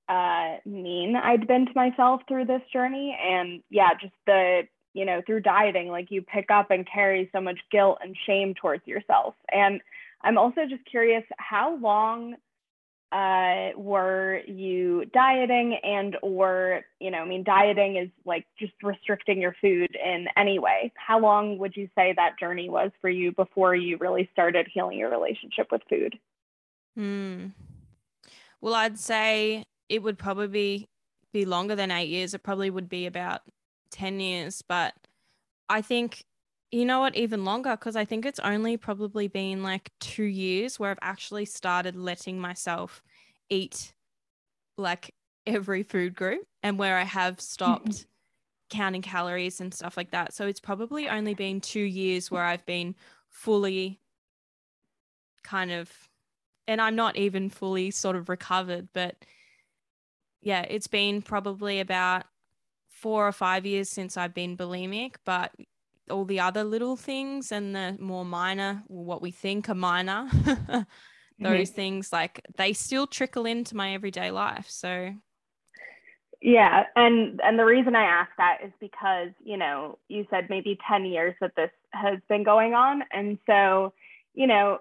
uh 0.07 0.57
mean 0.66 1.16
I'd 1.16 1.47
been 1.47 1.66
to 1.66 1.72
myself 1.74 2.22
through 2.28 2.45
this 2.45 2.61
journey 2.72 3.18
and 3.22 3.61
yeah, 3.70 3.89
just 3.99 4.13
the 4.26 4.63
you 4.93 5.03
know, 5.03 5.22
through 5.26 5.41
dieting, 5.41 5.89
like 5.89 6.09
you 6.09 6.22
pick 6.22 6.49
up 6.49 6.72
and 6.72 6.88
carry 6.88 7.30
so 7.34 7.41
much 7.41 7.59
guilt 7.70 7.97
and 8.01 8.16
shame 8.26 8.53
towards 8.53 8.88
yourself. 8.88 9.36
And 9.51 9.82
I'm 10.22 10.38
also 10.38 10.61
just 10.70 10.86
curious 10.89 11.24
how 11.38 11.76
long 11.76 12.36
uh, 13.11 13.69
were 13.77 14.41
you 14.47 15.05
dieting 15.13 15.79
and 15.83 16.17
or 16.21 16.81
you 16.99 17.11
know 17.11 17.19
i 17.19 17.25
mean 17.25 17.43
dieting 17.43 17.95
is 17.97 18.09
like 18.25 18.45
just 18.59 18.73
restricting 18.83 19.39
your 19.39 19.55
food 19.61 19.95
in 20.03 20.27
any 20.35 20.59
way. 20.59 20.91
How 20.95 21.19
long 21.19 21.57
would 21.59 21.75
you 21.75 21.87
say 21.95 22.13
that 22.15 22.39
journey 22.39 22.69
was 22.69 22.91
for 23.01 23.09
you 23.09 23.31
before 23.31 23.75
you 23.75 23.97
really 23.97 24.29
started 24.33 24.67
healing 24.73 24.97
your 24.97 25.09
relationship 25.09 25.67
with 25.71 25.81
food? 25.89 26.17
Hmm. 26.95 27.47
well 28.61 28.73
i'd 28.73 28.97
say 28.97 29.65
it 29.89 30.03
would 30.03 30.17
probably 30.17 30.47
be, 30.47 30.89
be 31.33 31.45
longer 31.45 31.75
than 31.75 31.91
eight 31.91 32.09
years. 32.09 32.33
It 32.33 32.43
probably 32.43 32.69
would 32.69 32.89
be 32.89 33.05
about 33.05 33.41
10 33.91 34.19
years, 34.19 34.61
but 34.61 34.93
I 35.69 35.81
think, 35.81 36.23
you 36.76 36.86
know 36.86 36.99
what, 36.99 37.15
even 37.15 37.45
longer, 37.45 37.71
because 37.71 37.95
I 37.95 38.03
think 38.03 38.26
it's 38.26 38.39
only 38.39 38.76
probably 38.76 39.30
been 39.30 39.63
like 39.63 39.91
two 40.01 40.26
years 40.26 40.78
where 40.78 40.91
I've 40.91 40.99
actually 41.01 41.45
started 41.45 41.95
letting 41.95 42.38
myself 42.38 43.01
eat 43.49 43.93
like 44.78 45.13
every 45.47 45.84
food 45.84 46.15
group 46.15 46.45
and 46.63 46.78
where 46.78 46.97
I 46.97 47.03
have 47.03 47.39
stopped 47.39 48.07
counting 48.69 49.01
calories 49.01 49.61
and 49.61 49.73
stuff 49.73 49.95
like 49.95 50.11
that. 50.11 50.34
So 50.34 50.47
it's 50.47 50.59
probably 50.59 51.07
only 51.07 51.34
been 51.34 51.61
two 51.61 51.80
years 51.80 52.30
where 52.30 52.43
I've 52.43 52.65
been 52.65 52.95
fully 53.30 54.01
kind 55.43 55.71
of, 55.71 55.89
and 56.67 56.82
I'm 56.82 56.95
not 56.95 57.15
even 57.15 57.49
fully 57.49 57.89
sort 57.91 58.17
of 58.17 58.28
recovered, 58.28 58.89
but 58.91 59.15
yeah, 60.41 60.65
it's 60.67 60.88
been 60.88 61.21
probably 61.21 61.80
about 61.80 62.26
four 62.89 63.26
or 63.26 63.32
five 63.32 63.65
years 63.65 63.88
since 63.88 64.17
I've 64.17 64.34
been 64.34 64.57
bulimic, 64.57 65.15
but 65.26 65.53
all 66.09 66.25
the 66.25 66.39
other 66.39 66.63
little 66.63 66.95
things 66.95 67.51
and 67.51 67.75
the 67.75 67.97
more 67.99 68.25
minor, 68.25 68.83
what 68.87 69.21
we 69.21 69.31
think 69.31 69.69
are 69.69 69.75
minor, 69.75 70.27
those 71.39 71.69
mm-hmm. 71.69 71.75
things 71.75 72.13
like 72.13 72.45
they 72.57 72.73
still 72.73 73.07
trickle 73.07 73.45
into 73.45 73.75
my 73.75 73.93
everyday 73.93 74.31
life. 74.31 74.67
So 74.69 75.13
yeah, 76.41 76.83
and 76.95 77.39
and 77.43 77.57
the 77.57 77.65
reason 77.65 77.95
I 77.95 78.03
ask 78.03 78.29
that 78.37 78.59
is 78.63 78.71
because, 78.79 79.29
you 79.43 79.57
know, 79.57 79.97
you 80.09 80.27
said 80.29 80.47
maybe 80.49 80.77
10 80.87 81.05
years 81.05 81.33
that 81.41 81.55
this 81.55 81.71
has 81.91 82.19
been 82.29 82.43
going 82.43 82.73
on 82.73 83.03
and 83.11 83.37
so, 83.47 83.93
you 84.33 84.47
know, 84.47 84.79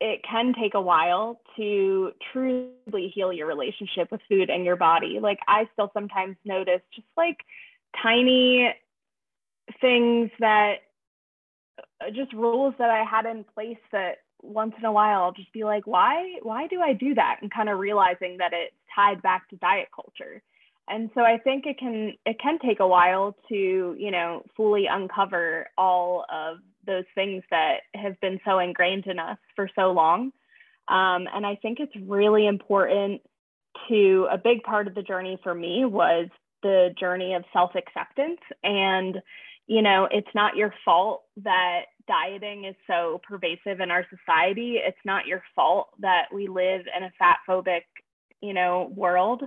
it 0.00 0.22
can 0.28 0.54
take 0.60 0.74
a 0.74 0.80
while 0.80 1.40
to 1.56 2.12
truly 2.32 3.12
heal 3.14 3.32
your 3.32 3.46
relationship 3.46 4.10
with 4.10 4.20
food 4.28 4.50
and 4.50 4.64
your 4.64 4.76
body. 4.76 5.20
Like 5.20 5.38
I 5.46 5.68
still 5.72 5.90
sometimes 5.94 6.36
notice 6.44 6.80
just 6.94 7.06
like 7.16 7.38
tiny 8.02 8.74
things 9.80 10.30
that 10.40 10.76
uh, 11.78 12.10
just 12.14 12.32
rules 12.32 12.74
that 12.78 12.90
I 12.90 13.04
had 13.04 13.26
in 13.26 13.44
place 13.54 13.78
that 13.92 14.18
once 14.42 14.74
in 14.78 14.84
a 14.84 14.92
while 14.92 15.22
I'll 15.22 15.32
just 15.32 15.52
be 15.52 15.64
like, 15.64 15.86
why, 15.86 16.38
why 16.42 16.66
do 16.66 16.80
I 16.80 16.92
do 16.92 17.14
that? 17.14 17.38
And 17.40 17.52
kind 17.52 17.68
of 17.68 17.78
realizing 17.78 18.38
that 18.38 18.52
it's 18.52 18.74
tied 18.94 19.22
back 19.22 19.48
to 19.50 19.56
diet 19.56 19.88
culture. 19.94 20.42
And 20.86 21.10
so 21.14 21.22
I 21.22 21.38
think 21.38 21.64
it 21.66 21.78
can 21.78 22.12
it 22.26 22.38
can 22.38 22.58
take 22.58 22.80
a 22.80 22.86
while 22.86 23.34
to, 23.48 23.96
you 23.98 24.10
know, 24.10 24.42
fully 24.54 24.86
uncover 24.86 25.68
all 25.78 26.26
of 26.30 26.58
those 26.86 27.04
things 27.14 27.42
that 27.50 27.78
have 27.94 28.20
been 28.20 28.38
so 28.44 28.58
ingrained 28.58 29.06
in 29.06 29.18
us 29.18 29.38
for 29.56 29.70
so 29.74 29.92
long. 29.92 30.32
Um, 30.88 31.26
and 31.34 31.46
I 31.46 31.56
think 31.62 31.80
it's 31.80 31.96
really 32.06 32.46
important 32.46 33.22
to 33.88 34.28
a 34.30 34.36
big 34.36 34.62
part 34.62 34.86
of 34.86 34.94
the 34.94 35.02
journey 35.02 35.38
for 35.42 35.54
me 35.54 35.86
was 35.86 36.28
the 36.62 36.94
journey 36.98 37.34
of 37.34 37.44
self 37.52 37.72
acceptance. 37.74 38.40
And, 38.62 39.22
you 39.66 39.82
know, 39.82 40.08
it's 40.10 40.34
not 40.34 40.56
your 40.56 40.74
fault 40.84 41.24
that 41.42 41.86
dieting 42.06 42.64
is 42.64 42.74
so 42.86 43.20
pervasive 43.26 43.80
in 43.80 43.90
our 43.90 44.04
society. 44.10 44.76
It's 44.76 44.96
not 45.04 45.26
your 45.26 45.42
fault 45.56 45.88
that 46.00 46.26
we 46.32 46.48
live 46.48 46.82
in 46.96 47.02
a 47.02 47.12
fat 47.18 47.38
phobic, 47.48 47.82
you 48.40 48.52
know, 48.52 48.92
world. 48.94 49.42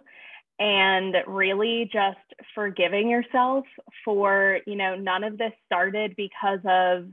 and 0.59 1.15
really 1.28 1.89
just 1.91 2.18
forgiving 2.55 3.09
yourself 3.09 3.65
for, 4.03 4.59
you 4.65 4.76
know, 4.76 4.95
none 4.95 5.24
of 5.24 5.38
this 5.38 5.53
started 5.65 6.15
because 6.15 6.59
of 6.65 7.07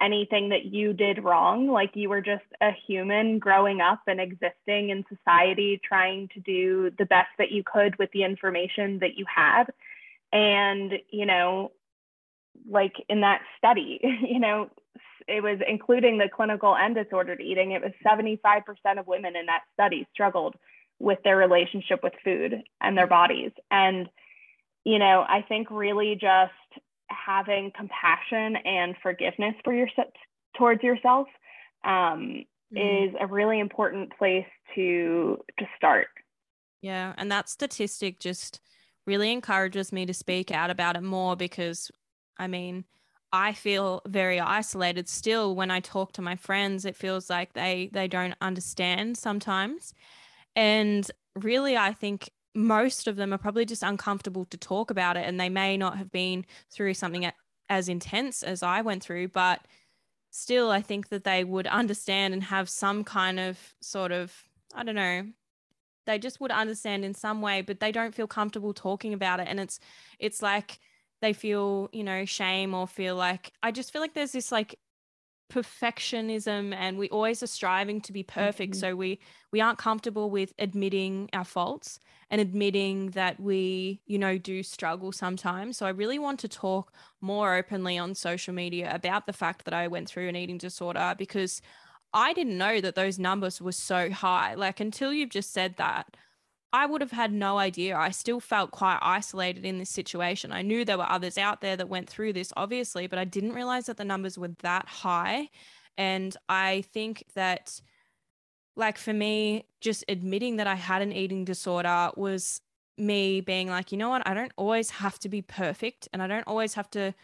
anything 0.00 0.50
that 0.50 0.66
you 0.66 0.92
did 0.92 1.22
wrong. 1.22 1.68
Like 1.68 1.90
you 1.94 2.08
were 2.08 2.22
just 2.22 2.44
a 2.62 2.70
human 2.86 3.38
growing 3.38 3.80
up 3.80 4.00
and 4.06 4.20
existing 4.20 4.90
in 4.90 5.04
society, 5.14 5.80
trying 5.86 6.28
to 6.34 6.40
do 6.40 6.90
the 6.98 7.06
best 7.06 7.28
that 7.38 7.50
you 7.50 7.62
could 7.64 7.98
with 7.98 8.10
the 8.12 8.24
information 8.24 8.98
that 9.00 9.16
you 9.16 9.26
had. 9.34 9.64
And, 10.32 10.94
you 11.10 11.26
know, 11.26 11.72
like 12.68 12.94
in 13.08 13.20
that 13.20 13.40
study, 13.58 14.00
you 14.22 14.38
know, 14.38 14.70
it 15.28 15.42
was 15.42 15.58
including 15.66 16.18
the 16.18 16.28
clinical 16.34 16.76
and 16.76 16.94
disordered 16.94 17.40
eating, 17.40 17.72
it 17.72 17.82
was 17.82 17.92
75% 18.06 18.62
of 18.98 19.06
women 19.06 19.34
in 19.36 19.46
that 19.46 19.62
study 19.74 20.06
struggled 20.12 20.54
with 20.98 21.18
their 21.24 21.36
relationship 21.36 22.00
with 22.02 22.12
food 22.24 22.62
and 22.80 22.96
their 22.96 23.06
bodies. 23.06 23.50
And, 23.70 24.08
you 24.84 24.98
know, 24.98 25.24
I 25.28 25.44
think 25.46 25.70
really 25.70 26.14
just 26.14 26.52
having 27.08 27.72
compassion 27.76 28.56
and 28.64 28.94
forgiveness 29.02 29.54
for 29.64 29.74
yourself 29.74 30.08
towards 30.56 30.82
yourself 30.82 31.26
um, 31.84 32.44
mm. 32.74 33.08
is 33.08 33.14
a 33.20 33.26
really 33.26 33.60
important 33.60 34.16
place 34.16 34.46
to 34.74 35.38
to 35.58 35.66
start. 35.76 36.08
Yeah, 36.82 37.14
and 37.16 37.30
that 37.30 37.48
statistic 37.48 38.20
just 38.20 38.60
really 39.06 39.32
encourages 39.32 39.92
me 39.92 40.06
to 40.06 40.14
speak 40.14 40.50
out 40.50 40.70
about 40.70 40.96
it 40.96 41.02
more 41.02 41.36
because 41.36 41.90
I 42.38 42.46
mean, 42.46 42.84
I 43.32 43.52
feel 43.52 44.02
very 44.06 44.40
isolated 44.40 45.08
still 45.08 45.54
when 45.54 45.70
I 45.70 45.80
talk 45.80 46.12
to 46.12 46.22
my 46.22 46.36
friends. 46.36 46.84
It 46.84 46.96
feels 46.96 47.28
like 47.28 47.52
they 47.52 47.90
they 47.92 48.08
don't 48.08 48.34
understand 48.40 49.18
sometimes. 49.18 49.92
And 50.54 51.10
really 51.34 51.76
I 51.76 51.92
think 51.92 52.30
most 52.54 53.06
of 53.06 53.16
them 53.16 53.34
are 53.34 53.38
probably 53.38 53.66
just 53.66 53.82
uncomfortable 53.82 54.46
to 54.46 54.56
talk 54.56 54.90
about 54.90 55.16
it 55.18 55.26
and 55.26 55.38
they 55.38 55.50
may 55.50 55.76
not 55.76 55.98
have 55.98 56.10
been 56.10 56.46
through 56.70 56.94
something 56.94 57.30
as 57.68 57.88
intense 57.88 58.42
as 58.42 58.62
I 58.62 58.80
went 58.80 59.02
through, 59.02 59.28
but 59.28 59.60
still 60.30 60.70
I 60.70 60.80
think 60.80 61.08
that 61.10 61.24
they 61.24 61.44
would 61.44 61.66
understand 61.66 62.32
and 62.34 62.42
have 62.44 62.68
some 62.68 63.04
kind 63.04 63.40
of 63.40 63.74
sort 63.80 64.12
of 64.12 64.44
I 64.74 64.84
don't 64.84 64.94
know 64.94 65.26
they 66.06 66.18
just 66.18 66.40
would 66.40 66.52
understand 66.52 67.04
in 67.04 67.14
some 67.14 67.40
way 67.40 67.62
but 67.62 67.80
they 67.80 67.92
don't 67.92 68.14
feel 68.14 68.26
comfortable 68.26 68.72
talking 68.74 69.12
about 69.12 69.40
it 69.40 69.48
and 69.48 69.58
it's 69.58 69.80
it's 70.18 70.42
like 70.42 70.78
they 71.22 71.32
feel 71.32 71.88
you 71.92 72.04
know 72.04 72.24
shame 72.24 72.74
or 72.74 72.86
feel 72.86 73.16
like 73.16 73.52
I 73.62 73.70
just 73.70 73.92
feel 73.92 74.00
like 74.02 74.14
there's 74.14 74.32
this 74.32 74.52
like 74.52 74.78
perfectionism 75.50 76.74
and 76.74 76.98
we 76.98 77.08
always 77.10 77.42
are 77.42 77.46
striving 77.46 78.00
to 78.00 78.12
be 78.12 78.22
perfect. 78.22 78.72
Mm-hmm. 78.72 78.80
so 78.80 78.96
we 78.96 79.20
we 79.52 79.60
aren't 79.60 79.78
comfortable 79.78 80.28
with 80.28 80.52
admitting 80.58 81.30
our 81.32 81.44
faults 81.44 82.00
and 82.30 82.40
admitting 82.40 83.10
that 83.10 83.38
we 83.38 84.00
you 84.06 84.18
know 84.18 84.38
do 84.38 84.62
struggle 84.62 85.12
sometimes. 85.12 85.76
So 85.76 85.86
i 85.86 85.90
really 85.90 86.18
want 86.18 86.40
to 86.40 86.48
talk 86.48 86.92
more 87.20 87.54
openly 87.54 87.96
on 87.96 88.14
social 88.14 88.54
media 88.54 88.90
about 88.92 89.26
the 89.26 89.32
fact 89.32 89.64
that 89.64 89.74
i 89.74 89.86
went 89.86 90.08
through 90.08 90.28
an 90.28 90.36
eating 90.36 90.58
disorder 90.58 91.14
because 91.16 91.62
i 92.12 92.32
didn't 92.32 92.58
know 92.58 92.80
that 92.80 92.96
those 92.96 93.18
numbers 93.18 93.60
were 93.60 93.72
so 93.72 94.10
high. 94.10 94.54
Like 94.54 94.80
until 94.80 95.12
you've 95.12 95.30
just 95.30 95.52
said 95.52 95.76
that 95.76 96.16
I 96.76 96.84
would 96.84 97.00
have 97.00 97.12
had 97.12 97.32
no 97.32 97.56
idea. 97.56 97.96
I 97.96 98.10
still 98.10 98.38
felt 98.38 98.70
quite 98.70 98.98
isolated 99.00 99.64
in 99.64 99.78
this 99.78 99.88
situation. 99.88 100.52
I 100.52 100.60
knew 100.60 100.84
there 100.84 100.98
were 100.98 101.10
others 101.10 101.38
out 101.38 101.62
there 101.62 101.74
that 101.74 101.88
went 101.88 102.06
through 102.06 102.34
this, 102.34 102.52
obviously, 102.54 103.06
but 103.06 103.18
I 103.18 103.24
didn't 103.24 103.54
realize 103.54 103.86
that 103.86 103.96
the 103.96 104.04
numbers 104.04 104.36
were 104.36 104.50
that 104.60 104.86
high. 104.86 105.48
And 105.96 106.36
I 106.50 106.84
think 106.92 107.24
that, 107.34 107.80
like, 108.76 108.98
for 108.98 109.14
me, 109.14 109.64
just 109.80 110.04
admitting 110.06 110.56
that 110.56 110.66
I 110.66 110.74
had 110.74 111.00
an 111.00 111.12
eating 111.12 111.46
disorder 111.46 112.10
was 112.14 112.60
me 112.98 113.40
being 113.40 113.68
like, 113.68 113.90
you 113.90 113.96
know 113.96 114.10
what? 114.10 114.28
I 114.28 114.34
don't 114.34 114.52
always 114.58 114.90
have 114.90 115.18
to 115.20 115.30
be 115.30 115.40
perfect 115.40 116.10
and 116.12 116.22
I 116.22 116.26
don't 116.26 116.46
always 116.46 116.74
have 116.74 116.90
to 116.90 117.14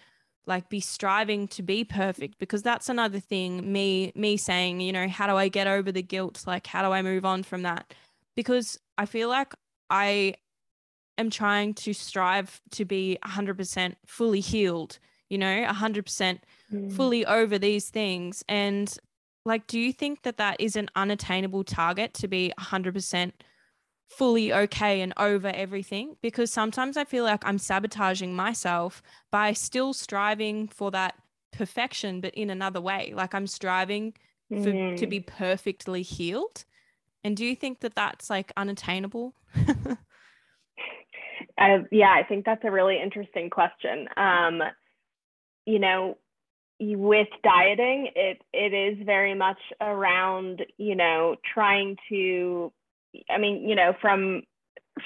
like 0.46 0.70
be 0.70 0.80
striving 0.80 1.46
to 1.46 1.62
be 1.62 1.84
perfect 1.84 2.38
because 2.38 2.62
that's 2.62 2.88
another 2.88 3.20
thing 3.20 3.72
me 3.72 4.12
me 4.16 4.36
saying 4.36 4.80
you 4.80 4.92
know 4.92 5.06
how 5.06 5.28
do 5.28 5.36
i 5.36 5.46
get 5.46 5.68
over 5.68 5.92
the 5.92 6.02
guilt 6.02 6.42
like 6.48 6.66
how 6.66 6.82
do 6.82 6.90
i 6.90 7.00
move 7.00 7.24
on 7.24 7.44
from 7.44 7.62
that 7.62 7.94
because 8.36 8.78
I 8.98 9.06
feel 9.06 9.28
like 9.28 9.54
I 9.90 10.34
am 11.18 11.30
trying 11.30 11.74
to 11.74 11.92
strive 11.92 12.60
to 12.72 12.84
be 12.84 13.18
100% 13.24 13.94
fully 14.06 14.40
healed, 14.40 14.98
you 15.28 15.38
know, 15.38 15.64
100% 15.68 16.38
mm. 16.72 16.92
fully 16.92 17.26
over 17.26 17.58
these 17.58 17.90
things. 17.90 18.42
And 18.48 18.94
like, 19.44 19.66
do 19.66 19.78
you 19.78 19.92
think 19.92 20.22
that 20.22 20.36
that 20.38 20.60
is 20.60 20.76
an 20.76 20.88
unattainable 20.94 21.64
target 21.64 22.14
to 22.14 22.28
be 22.28 22.52
100% 22.58 23.32
fully 24.08 24.52
okay 24.52 25.00
and 25.00 25.12
over 25.16 25.48
everything? 25.48 26.16
Because 26.22 26.52
sometimes 26.52 26.96
I 26.96 27.04
feel 27.04 27.24
like 27.24 27.44
I'm 27.44 27.58
sabotaging 27.58 28.34
myself 28.34 29.02
by 29.30 29.52
still 29.52 29.92
striving 29.92 30.68
for 30.68 30.90
that 30.92 31.14
perfection, 31.52 32.20
but 32.20 32.34
in 32.34 32.50
another 32.50 32.80
way. 32.80 33.12
Like, 33.14 33.34
I'm 33.34 33.46
striving 33.46 34.14
for, 34.48 34.56
mm. 34.56 34.96
to 34.96 35.06
be 35.06 35.20
perfectly 35.20 36.02
healed 36.02 36.64
and 37.24 37.36
do 37.36 37.44
you 37.44 37.54
think 37.54 37.80
that 37.80 37.94
that's 37.94 38.28
like 38.30 38.52
unattainable? 38.56 39.34
uh, 41.58 41.78
yeah, 41.90 42.10
I 42.10 42.24
think 42.28 42.44
that's 42.44 42.64
a 42.64 42.70
really 42.70 43.00
interesting 43.00 43.50
question. 43.50 44.08
Um, 44.16 44.62
you 45.64 45.78
know, 45.78 46.18
with 46.80 47.28
dieting, 47.44 48.10
it 48.16 48.42
it 48.52 48.74
is 48.74 49.04
very 49.06 49.34
much 49.34 49.58
around 49.80 50.62
you 50.78 50.96
know 50.96 51.36
trying 51.54 51.96
to, 52.08 52.72
I 53.30 53.38
mean, 53.38 53.68
you 53.68 53.76
know, 53.76 53.94
from 54.00 54.42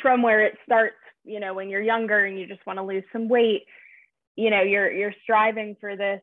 from 0.01 0.23
where 0.23 0.45
it 0.45 0.57
starts, 0.65 0.97
you 1.25 1.41
know, 1.41 1.53
when 1.55 1.69
you're 1.69 1.83
younger 1.83 2.25
and 2.25 2.39
you 2.39 2.47
just 2.47 2.65
want 2.67 2.79
to 2.79 2.83
lose 2.83 3.05
some 3.13 3.29
weight, 3.29 3.65
you 4.37 4.51
know, 4.51 4.63
you're 4.63 4.91
you're 4.91 5.15
striving 5.23 5.77
for 5.81 5.97
this. 5.97 6.23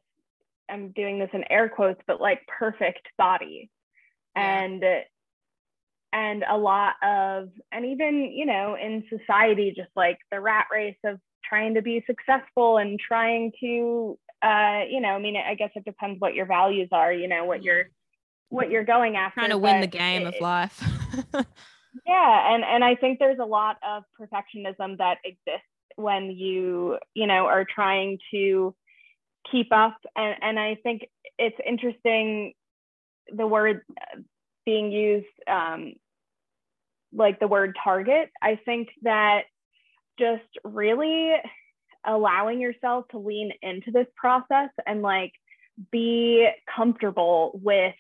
I'm 0.70 0.92
doing 0.92 1.20
this 1.20 1.30
in 1.34 1.44
air 1.52 1.70
quotes, 1.70 2.02
but 2.08 2.20
like 2.20 2.40
perfect 2.48 3.08
body, 3.18 3.70
and 4.36 4.84
and 6.14 6.46
a 6.50 6.56
lot 6.56 6.94
of 7.04 7.50
and 7.72 7.86
even 7.86 8.32
you 8.32 8.46
know 8.46 8.78
in 8.80 9.04
society 9.10 9.74
just 9.76 9.90
like 9.96 10.20
the 10.32 10.40
rat 10.40 10.68
race 10.72 10.96
of 11.04 11.20
trying 11.44 11.74
to 11.74 11.82
be 11.82 12.04
successful 12.06 12.78
and 12.78 13.00
trying 13.00 13.52
to 13.60 14.18
uh 14.44 14.82
you 14.90 15.02
know 15.02 15.10
i 15.10 15.20
mean 15.20 15.36
i 15.36 15.56
guess 15.56 15.72
it 15.76 15.84
depends 15.84 16.22
what 16.22 16.36
your 16.36 16.46
values 16.46 16.88
are 16.92 17.12
you 17.12 17.28
know 17.28 17.44
what 17.46 17.64
you're 17.64 17.86
what 18.50 18.70
you're 18.70 18.86
going 18.86 19.16
after 19.16 19.40
trying 19.40 19.50
to 19.50 19.58
win 19.58 19.82
the 19.82 19.88
game 19.88 20.28
it, 20.28 20.36
of 20.36 20.42
life. 20.42 20.82
Yeah 22.08 22.56
and 22.56 22.64
and 22.64 22.84
i 22.84 22.96
think 22.96 23.20
there's 23.20 23.38
a 23.40 23.46
lot 23.46 23.78
of 23.88 24.02
perfectionism 24.20 24.98
that 24.98 25.20
exists 25.24 25.68
when 25.96 26.32
you 26.32 26.98
you 27.14 27.28
know 27.28 27.46
are 27.46 27.68
trying 27.70 28.18
to 28.32 28.74
keep 29.52 29.68
up 29.72 29.96
and 30.16 30.36
and 30.42 30.60
i 30.60 30.76
think 30.82 31.08
it's 31.38 31.56
interesting 31.64 32.54
the 33.32 33.46
word 33.46 33.82
being 34.66 34.92
used 34.92 35.28
um, 35.48 35.94
like 37.16 37.40
the 37.40 37.48
word 37.48 37.76
target. 37.84 38.30
I 38.42 38.60
think 38.66 38.90
that 39.04 39.44
just 40.20 40.44
really 40.64 41.34
allowing 42.06 42.60
yourself 42.60 43.06
to 43.12 43.18
lean 43.18 43.52
into 43.62 43.92
this 43.92 44.08
process 44.16 44.70
and 44.86 45.02
like 45.02 45.32
be 45.92 46.48
comfortable 46.76 47.60
with 47.64 47.96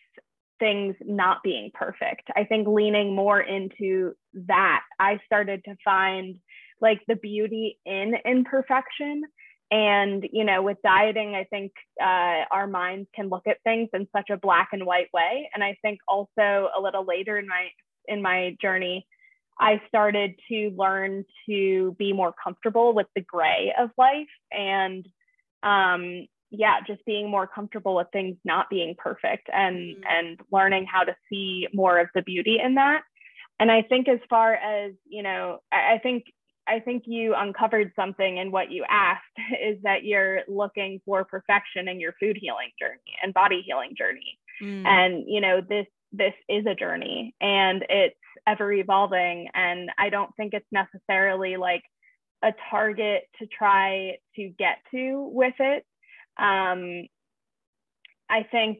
things 0.60 0.96
not 1.02 1.44
being 1.44 1.72
perfect. 1.74 2.30
I 2.36 2.44
think 2.44 2.68
leaning 2.68 3.16
more 3.16 3.40
into 3.40 4.14
that, 4.48 4.82
I 5.00 5.20
started 5.26 5.64
to 5.66 5.76
find 5.84 6.36
like 6.80 7.02
the 7.08 7.16
beauty 7.16 7.80
in 7.86 8.14
imperfection. 8.26 9.24
And, 9.72 10.24
you 10.32 10.44
know, 10.44 10.62
with 10.62 10.78
dieting, 10.84 11.34
I 11.34 11.46
think 11.46 11.72
uh, 12.00 12.46
our 12.52 12.68
minds 12.68 13.10
can 13.16 13.30
look 13.30 13.48
at 13.48 13.58
things 13.64 13.90
in 13.94 14.08
such 14.16 14.30
a 14.30 14.38
black 14.38 14.70
and 14.72 14.86
white 14.86 15.08
way. 15.14 15.50
And 15.54 15.64
I 15.64 15.78
think 15.82 16.00
also 16.08 16.70
a 16.78 16.80
little 16.80 17.06
later 17.06 17.40
in 17.40 17.48
my 17.48 17.70
in 18.08 18.22
my 18.22 18.56
journey, 18.62 19.08
I 19.60 19.82
started 19.88 20.36
to 20.50 20.72
learn 20.76 21.26
to 21.48 21.96
be 21.98 22.14
more 22.14 22.34
comfortable 22.44 22.94
with 22.94 23.08
the 23.16 23.22
gray 23.22 23.74
of 23.78 23.92
life 23.98 24.28
and 24.52 25.08
um, 25.62 26.28
yeah, 26.50 26.80
just 26.86 27.04
being 27.06 27.30
more 27.30 27.48
comfortable 27.48 27.96
with 27.96 28.08
things 28.14 28.38
not 28.46 28.70
being 28.70 28.96
perfect 28.98 29.50
and 29.52 29.96
mm. 29.96 30.02
and 30.08 30.40
learning 30.52 30.86
how 30.86 31.04
to 31.04 31.16
see 31.30 31.68
more 31.74 32.00
of 32.00 32.10
the 32.14 32.22
beauty 32.22 32.60
in 32.64 32.76
that. 32.76 33.02
And 33.60 33.72
I 33.72 33.82
think 33.82 34.08
as 34.08 34.20
far 34.30 34.54
as, 34.54 34.94
you 35.06 35.24
know, 35.24 35.60
I, 35.72 35.96
I 35.96 35.98
think 35.98 36.26
I 36.68 36.80
think 36.80 37.04
you 37.08 37.34
uncovered 37.36 37.92
something 37.96 38.38
in 38.38 38.52
what 38.52 38.72
you 38.72 38.86
asked 38.88 39.24
is 39.64 39.78
that 39.84 40.04
you're 40.04 40.42
looking 40.48 41.02
for 41.06 41.26
perfection 41.26 41.88
in 41.88 42.00
your 42.00 42.14
food 42.20 42.38
healing 42.40 42.70
journey 42.80 43.18
and 43.22 43.34
body 43.34 43.64
healing 43.66 43.96
journey. 43.98 44.38
Mm. 44.62 44.86
And 44.86 45.24
you 45.28 45.42
know, 45.42 45.60
this 45.60 45.88
this 46.14 46.34
is 46.48 46.66
a 46.66 46.76
journey 46.76 47.36
and 47.42 47.84
it's 47.90 48.16
ever 48.48 48.72
evolving. 48.72 49.50
And 49.54 49.90
I 49.98 50.10
don't 50.10 50.34
think 50.38 50.54
it's 50.54 50.66
necessarily 50.72 51.58
like 51.58 51.84
a 52.44 52.54
target 52.70 53.24
to 53.40 53.48
try 53.48 54.18
to 54.36 54.50
get 54.58 54.78
to 54.92 55.30
with 55.32 55.56
it. 55.60 55.86
Um, 56.38 57.08
I 58.30 58.44
think 58.52 58.80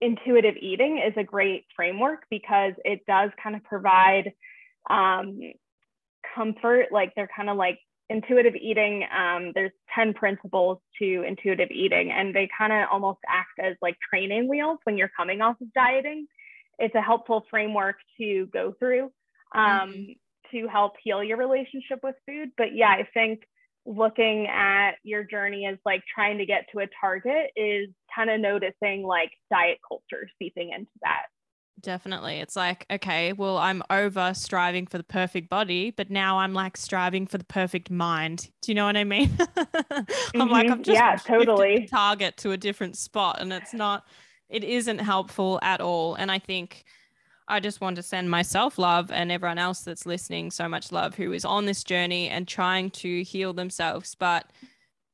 intuitive 0.00 0.56
eating 0.60 0.98
is 0.98 1.14
a 1.16 1.24
great 1.24 1.64
framework 1.74 2.24
because 2.30 2.74
it 2.84 3.00
does 3.06 3.30
kind 3.42 3.56
of 3.56 3.64
provide 3.64 4.32
um, 4.90 5.38
comfort, 6.34 6.86
like 6.90 7.12
they're 7.14 7.28
kind 7.34 7.50
of 7.50 7.56
like 7.56 7.78
intuitive 8.08 8.54
eating. 8.54 9.04
Um, 9.16 9.52
there's 9.54 9.72
10 9.94 10.14
principles 10.14 10.78
to 11.00 11.24
intuitive 11.26 11.70
eating, 11.70 12.12
and 12.12 12.34
they 12.34 12.48
kind 12.56 12.72
of 12.72 12.88
almost 12.92 13.18
act 13.28 13.58
as 13.60 13.76
like 13.82 13.96
training 14.08 14.48
wheels 14.48 14.78
when 14.84 14.96
you're 14.96 15.10
coming 15.16 15.40
off 15.40 15.60
of 15.60 15.72
dieting. 15.72 16.26
It's 16.78 16.94
a 16.94 17.00
helpful 17.00 17.44
framework 17.50 17.96
to 18.18 18.46
go 18.52 18.74
through 18.78 19.10
um, 19.54 19.90
mm-hmm. 19.90 20.56
to 20.56 20.68
help 20.68 20.94
heal 21.02 21.24
your 21.24 21.38
relationship 21.38 22.00
with 22.02 22.14
food. 22.26 22.50
But 22.56 22.74
yeah, 22.74 22.90
I 22.90 23.08
think 23.14 23.40
looking 23.86 24.46
at 24.48 24.92
your 25.04 25.24
journey 25.24 25.66
as 25.66 25.78
like 25.84 26.02
trying 26.12 26.38
to 26.38 26.46
get 26.46 26.66
to 26.72 26.80
a 26.80 26.86
target 27.00 27.50
is 27.56 27.88
kind 28.14 28.30
of 28.30 28.40
noticing 28.40 29.04
like 29.04 29.30
diet 29.50 29.78
culture 29.86 30.28
seeping 30.38 30.70
into 30.70 30.90
that. 31.02 31.26
Definitely. 31.80 32.38
It's 32.38 32.56
like, 32.56 32.86
okay, 32.90 33.32
well, 33.34 33.58
I'm 33.58 33.82
over 33.90 34.32
striving 34.34 34.86
for 34.86 34.96
the 34.96 35.04
perfect 35.04 35.50
body, 35.50 35.90
but 35.90 36.10
now 36.10 36.38
I'm 36.38 36.54
like 36.54 36.76
striving 36.76 37.26
for 37.26 37.36
the 37.36 37.44
perfect 37.44 37.90
mind. 37.90 38.48
Do 38.62 38.72
you 38.72 38.74
know 38.74 38.86
what 38.86 38.96
I 38.96 39.04
mean? 39.04 39.36
I'm 39.38 40.06
mm-hmm. 40.06 40.50
like, 40.50 40.70
I've 40.70 40.82
just 40.82 40.94
yeah, 40.94 41.16
totally 41.24 41.86
target 41.86 42.38
to 42.38 42.52
a 42.52 42.56
different 42.56 42.96
spot 42.96 43.40
and 43.40 43.52
it's 43.52 43.74
not, 43.74 44.04
it 44.48 44.64
isn't 44.64 45.00
helpful 45.00 45.58
at 45.62 45.82
all. 45.82 46.14
And 46.14 46.30
I 46.30 46.38
think 46.38 46.84
I 47.46 47.60
just 47.60 47.82
want 47.82 47.96
to 47.96 48.02
send 48.02 48.30
myself 48.30 48.78
love 48.78 49.12
and 49.12 49.30
everyone 49.30 49.58
else 49.58 49.82
that's 49.82 50.06
listening 50.06 50.50
so 50.50 50.68
much 50.68 50.92
love 50.92 51.14
who 51.14 51.32
is 51.32 51.44
on 51.44 51.66
this 51.66 51.84
journey 51.84 52.28
and 52.28 52.48
trying 52.48 52.90
to 52.92 53.22
heal 53.22 53.52
themselves. 53.52 54.14
But 54.14 54.50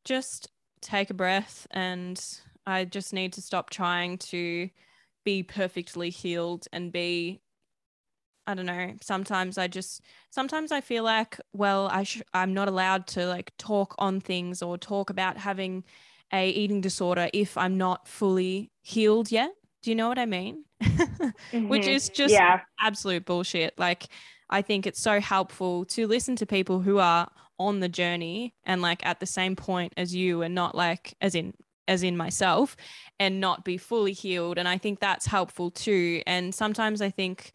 just 0.04 0.48
take 0.80 1.10
a 1.10 1.14
breath 1.14 1.66
and 1.72 2.24
I 2.66 2.84
just 2.84 3.12
need 3.12 3.32
to 3.34 3.42
stop 3.42 3.70
trying 3.70 4.18
to 4.18 4.70
be 5.24 5.42
perfectly 5.42 6.10
healed 6.10 6.66
and 6.72 6.92
be 6.92 7.40
I 8.44 8.54
don't 8.54 8.66
know. 8.66 8.94
Sometimes 9.00 9.56
I 9.56 9.68
just 9.68 10.02
sometimes 10.30 10.72
I 10.72 10.80
feel 10.80 11.04
like 11.04 11.38
well 11.52 11.88
I 11.92 12.02
sh- 12.02 12.22
I'm 12.34 12.54
not 12.54 12.68
allowed 12.68 13.06
to 13.08 13.26
like 13.26 13.52
talk 13.56 13.94
on 13.98 14.20
things 14.20 14.62
or 14.62 14.76
talk 14.76 15.10
about 15.10 15.36
having 15.36 15.84
a 16.32 16.48
eating 16.50 16.80
disorder 16.80 17.28
if 17.32 17.56
I'm 17.56 17.78
not 17.78 18.08
fully 18.08 18.70
healed 18.80 19.30
yet. 19.30 19.50
Do 19.82 19.90
you 19.90 19.94
know 19.94 20.08
what 20.08 20.18
I 20.18 20.26
mean? 20.26 20.64
mm-hmm. 20.82 21.68
Which 21.68 21.86
is 21.86 22.08
just 22.08 22.32
yeah. 22.32 22.60
absolute 22.80 23.24
bullshit. 23.24 23.74
Like, 23.78 24.08
I 24.48 24.62
think 24.62 24.86
it's 24.86 25.00
so 25.00 25.20
helpful 25.20 25.84
to 25.86 26.06
listen 26.06 26.36
to 26.36 26.46
people 26.46 26.80
who 26.80 26.98
are 26.98 27.28
on 27.58 27.80
the 27.80 27.88
journey 27.88 28.54
and 28.64 28.80
like 28.80 29.04
at 29.04 29.20
the 29.20 29.26
same 29.26 29.56
point 29.56 29.92
as 29.96 30.14
you 30.14 30.42
and 30.42 30.54
not 30.54 30.74
like 30.74 31.14
as 31.20 31.34
in 31.34 31.54
as 31.88 32.02
in 32.02 32.16
myself 32.16 32.76
and 33.18 33.40
not 33.40 33.64
be 33.64 33.76
fully 33.76 34.12
healed 34.12 34.58
and 34.58 34.68
i 34.68 34.78
think 34.78 35.00
that's 35.00 35.26
helpful 35.26 35.70
too 35.70 36.22
and 36.26 36.54
sometimes 36.54 37.00
i 37.00 37.10
think 37.10 37.52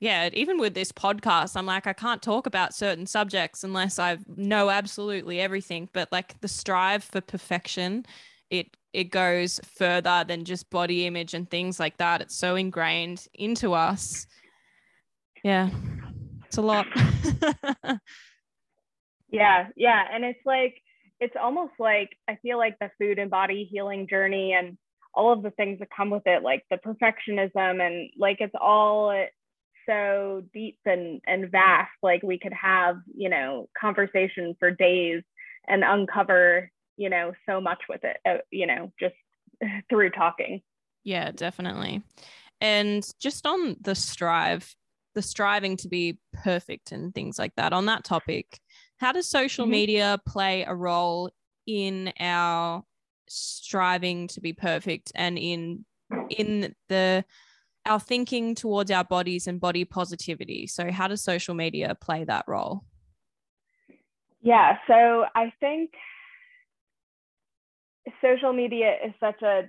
yeah 0.00 0.28
even 0.32 0.58
with 0.58 0.74
this 0.74 0.92
podcast 0.92 1.56
i'm 1.56 1.66
like 1.66 1.86
i 1.86 1.92
can't 1.92 2.22
talk 2.22 2.46
about 2.46 2.74
certain 2.74 3.06
subjects 3.06 3.64
unless 3.64 3.98
i 3.98 4.16
know 4.36 4.70
absolutely 4.70 5.40
everything 5.40 5.88
but 5.92 6.10
like 6.12 6.40
the 6.40 6.48
strive 6.48 7.04
for 7.04 7.20
perfection 7.20 8.04
it 8.50 8.76
it 8.92 9.10
goes 9.10 9.60
further 9.64 10.24
than 10.26 10.44
just 10.44 10.70
body 10.70 11.06
image 11.06 11.34
and 11.34 11.48
things 11.50 11.78
like 11.78 11.96
that. 11.98 12.20
It's 12.20 12.36
so 12.36 12.56
ingrained 12.56 13.26
into 13.34 13.74
us. 13.74 14.26
Yeah, 15.44 15.70
it's 16.46 16.56
a 16.56 16.62
lot. 16.62 16.86
yeah, 19.30 19.68
yeah. 19.76 20.04
And 20.10 20.24
it's 20.24 20.44
like, 20.44 20.80
it's 21.20 21.36
almost 21.40 21.72
like 21.78 22.10
I 22.28 22.36
feel 22.42 22.58
like 22.58 22.78
the 22.78 22.90
food 22.98 23.18
and 23.18 23.30
body 23.30 23.68
healing 23.70 24.06
journey 24.08 24.52
and 24.52 24.76
all 25.14 25.32
of 25.32 25.42
the 25.42 25.50
things 25.50 25.78
that 25.80 25.88
come 25.94 26.10
with 26.10 26.26
it, 26.26 26.42
like 26.42 26.64
the 26.70 26.76
perfectionism 26.76 27.80
and 27.84 28.10
like 28.16 28.38
it's 28.40 28.54
all 28.60 29.26
so 29.88 30.42
deep 30.52 30.78
and, 30.84 31.20
and 31.26 31.50
vast. 31.50 31.90
Like 32.02 32.22
we 32.22 32.38
could 32.38 32.52
have, 32.52 32.96
you 33.14 33.28
know, 33.28 33.68
conversation 33.78 34.54
for 34.60 34.70
days 34.70 35.22
and 35.66 35.82
uncover 35.84 36.70
you 36.98 37.08
know 37.08 37.32
so 37.48 37.60
much 37.60 37.80
with 37.88 38.04
it 38.04 38.18
uh, 38.28 38.38
you 38.50 38.66
know 38.66 38.92
just 39.00 39.14
through 39.88 40.10
talking 40.10 40.60
yeah 41.04 41.30
definitely 41.30 42.02
and 42.60 43.08
just 43.18 43.46
on 43.46 43.76
the 43.80 43.94
strive 43.94 44.74
the 45.14 45.22
striving 45.22 45.76
to 45.76 45.88
be 45.88 46.18
perfect 46.34 46.92
and 46.92 47.14
things 47.14 47.38
like 47.38 47.54
that 47.56 47.72
on 47.72 47.86
that 47.86 48.04
topic 48.04 48.60
how 48.98 49.12
does 49.12 49.28
social 49.28 49.64
mm-hmm. 49.64 49.72
media 49.72 50.20
play 50.26 50.64
a 50.64 50.74
role 50.74 51.30
in 51.66 52.12
our 52.20 52.82
striving 53.28 54.26
to 54.28 54.40
be 54.40 54.52
perfect 54.52 55.12
and 55.14 55.38
in 55.38 55.84
in 56.30 56.74
the 56.88 57.24
our 57.86 58.00
thinking 58.00 58.54
towards 58.54 58.90
our 58.90 59.04
bodies 59.04 59.46
and 59.46 59.60
body 59.60 59.84
positivity? 59.84 60.66
So 60.66 60.90
how 60.90 61.08
does 61.08 61.22
social 61.22 61.54
media 61.54 61.96
play 62.00 62.24
that 62.24 62.44
role? 62.46 62.84
Yeah 64.42 64.78
so 64.86 65.24
i 65.34 65.52
think 65.60 65.90
social 68.22 68.52
media 68.52 68.94
is 69.04 69.12
such 69.20 69.42
a 69.42 69.62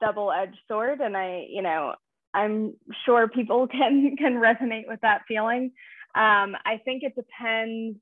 double-edged 0.00 0.58
sword 0.68 1.00
and 1.00 1.16
i 1.16 1.46
you 1.48 1.62
know 1.62 1.94
i'm 2.34 2.74
sure 3.04 3.28
people 3.28 3.66
can 3.76 4.16
can 4.16 4.34
resonate 4.34 4.88
with 4.88 5.00
that 5.02 5.22
feeling. 5.28 5.72
Um, 6.14 6.56
i 6.64 6.80
think 6.84 7.02
it 7.02 7.14
depends 7.14 7.98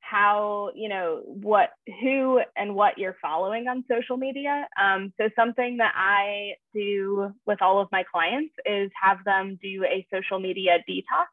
how 0.00 0.70
you 0.74 0.88
know 0.88 1.22
what 1.26 1.70
who 2.00 2.40
and 2.56 2.74
what 2.74 2.98
you're 2.98 3.16
following 3.20 3.68
on 3.68 3.84
social 3.90 4.16
media. 4.16 4.66
Um, 4.80 5.12
so 5.18 5.28
something 5.36 5.78
that 5.78 5.92
i 5.94 6.52
do 6.74 7.32
with 7.46 7.60
all 7.60 7.80
of 7.80 7.88
my 7.92 8.04
clients 8.10 8.54
is 8.64 8.90
have 9.00 9.18
them 9.24 9.58
do 9.62 9.84
a 9.84 10.06
social 10.12 10.40
media 10.40 10.78
detox. 10.88 11.26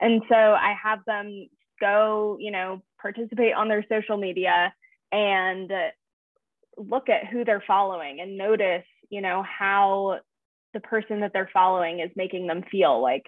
And 0.00 0.22
so 0.28 0.34
i 0.34 0.74
have 0.82 1.00
them 1.06 1.48
go 1.80 2.36
you 2.40 2.50
know 2.50 2.82
participate 3.00 3.54
on 3.54 3.68
their 3.68 3.84
social 3.88 4.16
media 4.16 4.72
and 5.12 5.70
look 6.76 7.08
at 7.08 7.26
who 7.26 7.44
they're 7.44 7.64
following 7.66 8.20
and 8.20 8.38
notice, 8.38 8.84
you 9.10 9.20
know, 9.20 9.42
how 9.42 10.20
the 10.72 10.80
person 10.80 11.20
that 11.20 11.32
they're 11.32 11.50
following 11.52 12.00
is 12.00 12.10
making 12.16 12.46
them 12.46 12.62
feel 12.70 13.02
like 13.02 13.24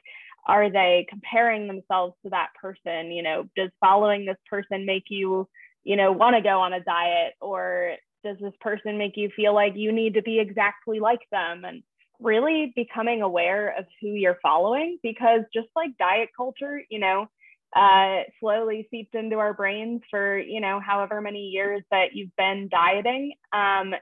are 0.47 0.70
they 0.70 1.07
comparing 1.09 1.66
themselves 1.66 2.14
to 2.24 2.30
that 2.30 2.49
person? 2.61 3.11
You 3.12 3.22
know 3.22 3.45
does 3.57 3.70
following 3.80 4.24
this 4.24 4.38
person 4.49 4.86
make 4.86 5.05
you 5.09 5.49
you 5.84 5.97
know 5.97 6.12
want 6.12 6.36
to 6.36 6.43
go 6.43 6.61
on 6.61 6.72
a 6.72 6.82
diet? 6.82 7.34
Or 7.40 7.95
does 8.24 8.36
this 8.40 8.55
person 8.61 8.99
make 8.99 9.16
you 9.16 9.30
feel 9.34 9.55
like 9.55 9.74
you 9.76 9.93
need 9.93 10.14
to 10.14 10.22
be 10.22 10.38
exactly 10.38 11.01
like 11.01 11.20
them? 11.30 11.64
And 11.64 11.82
really 12.20 12.72
becoming 12.76 13.22
aware 13.22 13.76
of 13.76 13.84
who 14.01 14.09
you're 14.09 14.38
following 14.43 14.99
because 15.03 15.40
just 15.53 15.68
like 15.74 15.90
diet 15.99 16.28
culture 16.36 16.80
you 16.88 16.99
know 16.99 17.26
uh, 17.74 18.20
slowly 18.38 18.86
seeped 18.90 19.14
into 19.14 19.38
our 19.38 19.55
brains 19.55 20.03
for 20.11 20.38
you 20.38 20.61
know 20.61 20.78
however 20.78 21.20
many 21.20 21.49
years 21.49 21.82
that 21.90 22.14
you've 22.14 22.34
been 22.36 22.68
dieting 22.70 23.32
um, 23.53 23.95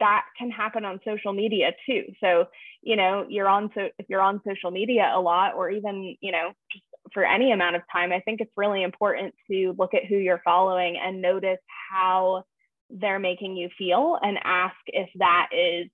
that 0.00 0.24
can 0.38 0.50
happen 0.50 0.84
on 0.84 1.00
social 1.04 1.32
media 1.32 1.72
too 1.86 2.04
so 2.20 2.46
you 2.82 2.96
know 2.96 3.26
you're 3.28 3.48
on 3.48 3.70
so 3.74 3.88
if 3.98 4.06
you're 4.08 4.20
on 4.20 4.40
social 4.46 4.70
media 4.70 5.12
a 5.14 5.20
lot 5.20 5.54
or 5.54 5.70
even 5.70 6.16
you 6.20 6.32
know 6.32 6.50
just 6.70 6.84
for 7.12 7.24
any 7.24 7.52
amount 7.52 7.76
of 7.76 7.82
time 7.92 8.12
i 8.12 8.20
think 8.20 8.40
it's 8.40 8.52
really 8.56 8.82
important 8.82 9.34
to 9.50 9.74
look 9.78 9.94
at 9.94 10.04
who 10.06 10.16
you're 10.16 10.40
following 10.44 10.96
and 10.96 11.20
notice 11.20 11.58
how 11.90 12.42
they're 12.90 13.18
making 13.18 13.56
you 13.56 13.68
feel 13.76 14.18
and 14.22 14.38
ask 14.44 14.76
if 14.86 15.08
that 15.16 15.48
is 15.52 15.88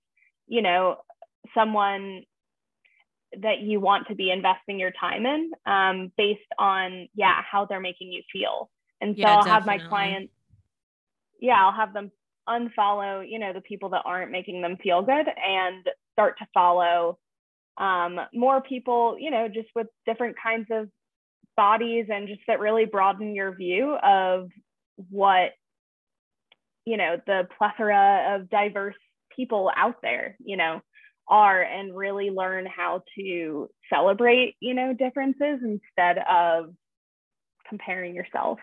you 0.47 0.61
know 0.61 0.97
someone 1.53 2.23
that 3.41 3.59
you 3.59 3.79
want 3.79 4.07
to 4.07 4.15
be 4.15 4.31
investing 4.31 4.79
your 4.79 4.91
time 4.99 5.25
in 5.25 5.51
um, 5.65 6.11
based 6.17 6.39
on 6.57 7.07
yeah 7.13 7.41
how 7.49 7.65
they're 7.65 7.79
making 7.79 8.11
you 8.11 8.21
feel 8.31 8.69
and 9.01 9.15
so 9.15 9.21
yeah, 9.21 9.31
i'll 9.31 9.43
definitely. 9.43 9.71
have 9.71 9.81
my 9.81 9.87
clients 9.87 10.33
yeah 11.39 11.63
i'll 11.63 11.73
have 11.73 11.93
them 11.93 12.11
unfollow 12.49 13.23
you 13.27 13.39
know 13.39 13.53
the 13.53 13.61
people 13.61 13.89
that 13.89 14.03
aren't 14.05 14.31
making 14.31 14.61
them 14.61 14.77
feel 14.81 15.01
good 15.01 15.27
and 15.27 15.85
start 16.13 16.37
to 16.37 16.47
follow 16.53 17.17
um, 17.77 18.19
more 18.33 18.61
people 18.61 19.15
you 19.19 19.31
know 19.31 19.47
just 19.47 19.69
with 19.75 19.87
different 20.05 20.35
kinds 20.41 20.67
of 20.71 20.89
bodies 21.55 22.05
and 22.09 22.27
just 22.27 22.41
that 22.47 22.59
really 22.59 22.85
broaden 22.85 23.35
your 23.35 23.55
view 23.55 23.95
of 24.03 24.49
what 25.09 25.51
you 26.85 26.97
know 26.97 27.17
the 27.27 27.47
plethora 27.57 28.35
of 28.35 28.49
diverse 28.49 28.95
people 29.35 29.71
out 29.75 29.95
there 30.01 30.35
you 30.39 30.57
know 30.57 30.81
are 31.29 31.61
and 31.61 31.95
really 31.95 32.31
learn 32.31 32.65
how 32.65 33.03
to 33.15 33.69
celebrate, 33.91 34.55
you 34.59 34.73
know, 34.73 34.93
differences 34.93 35.59
instead 35.63 36.17
of 36.29 36.73
comparing 37.67 38.15
yourself. 38.15 38.59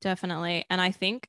Definitely. 0.00 0.64
And 0.68 0.80
I 0.80 0.90
think 0.90 1.28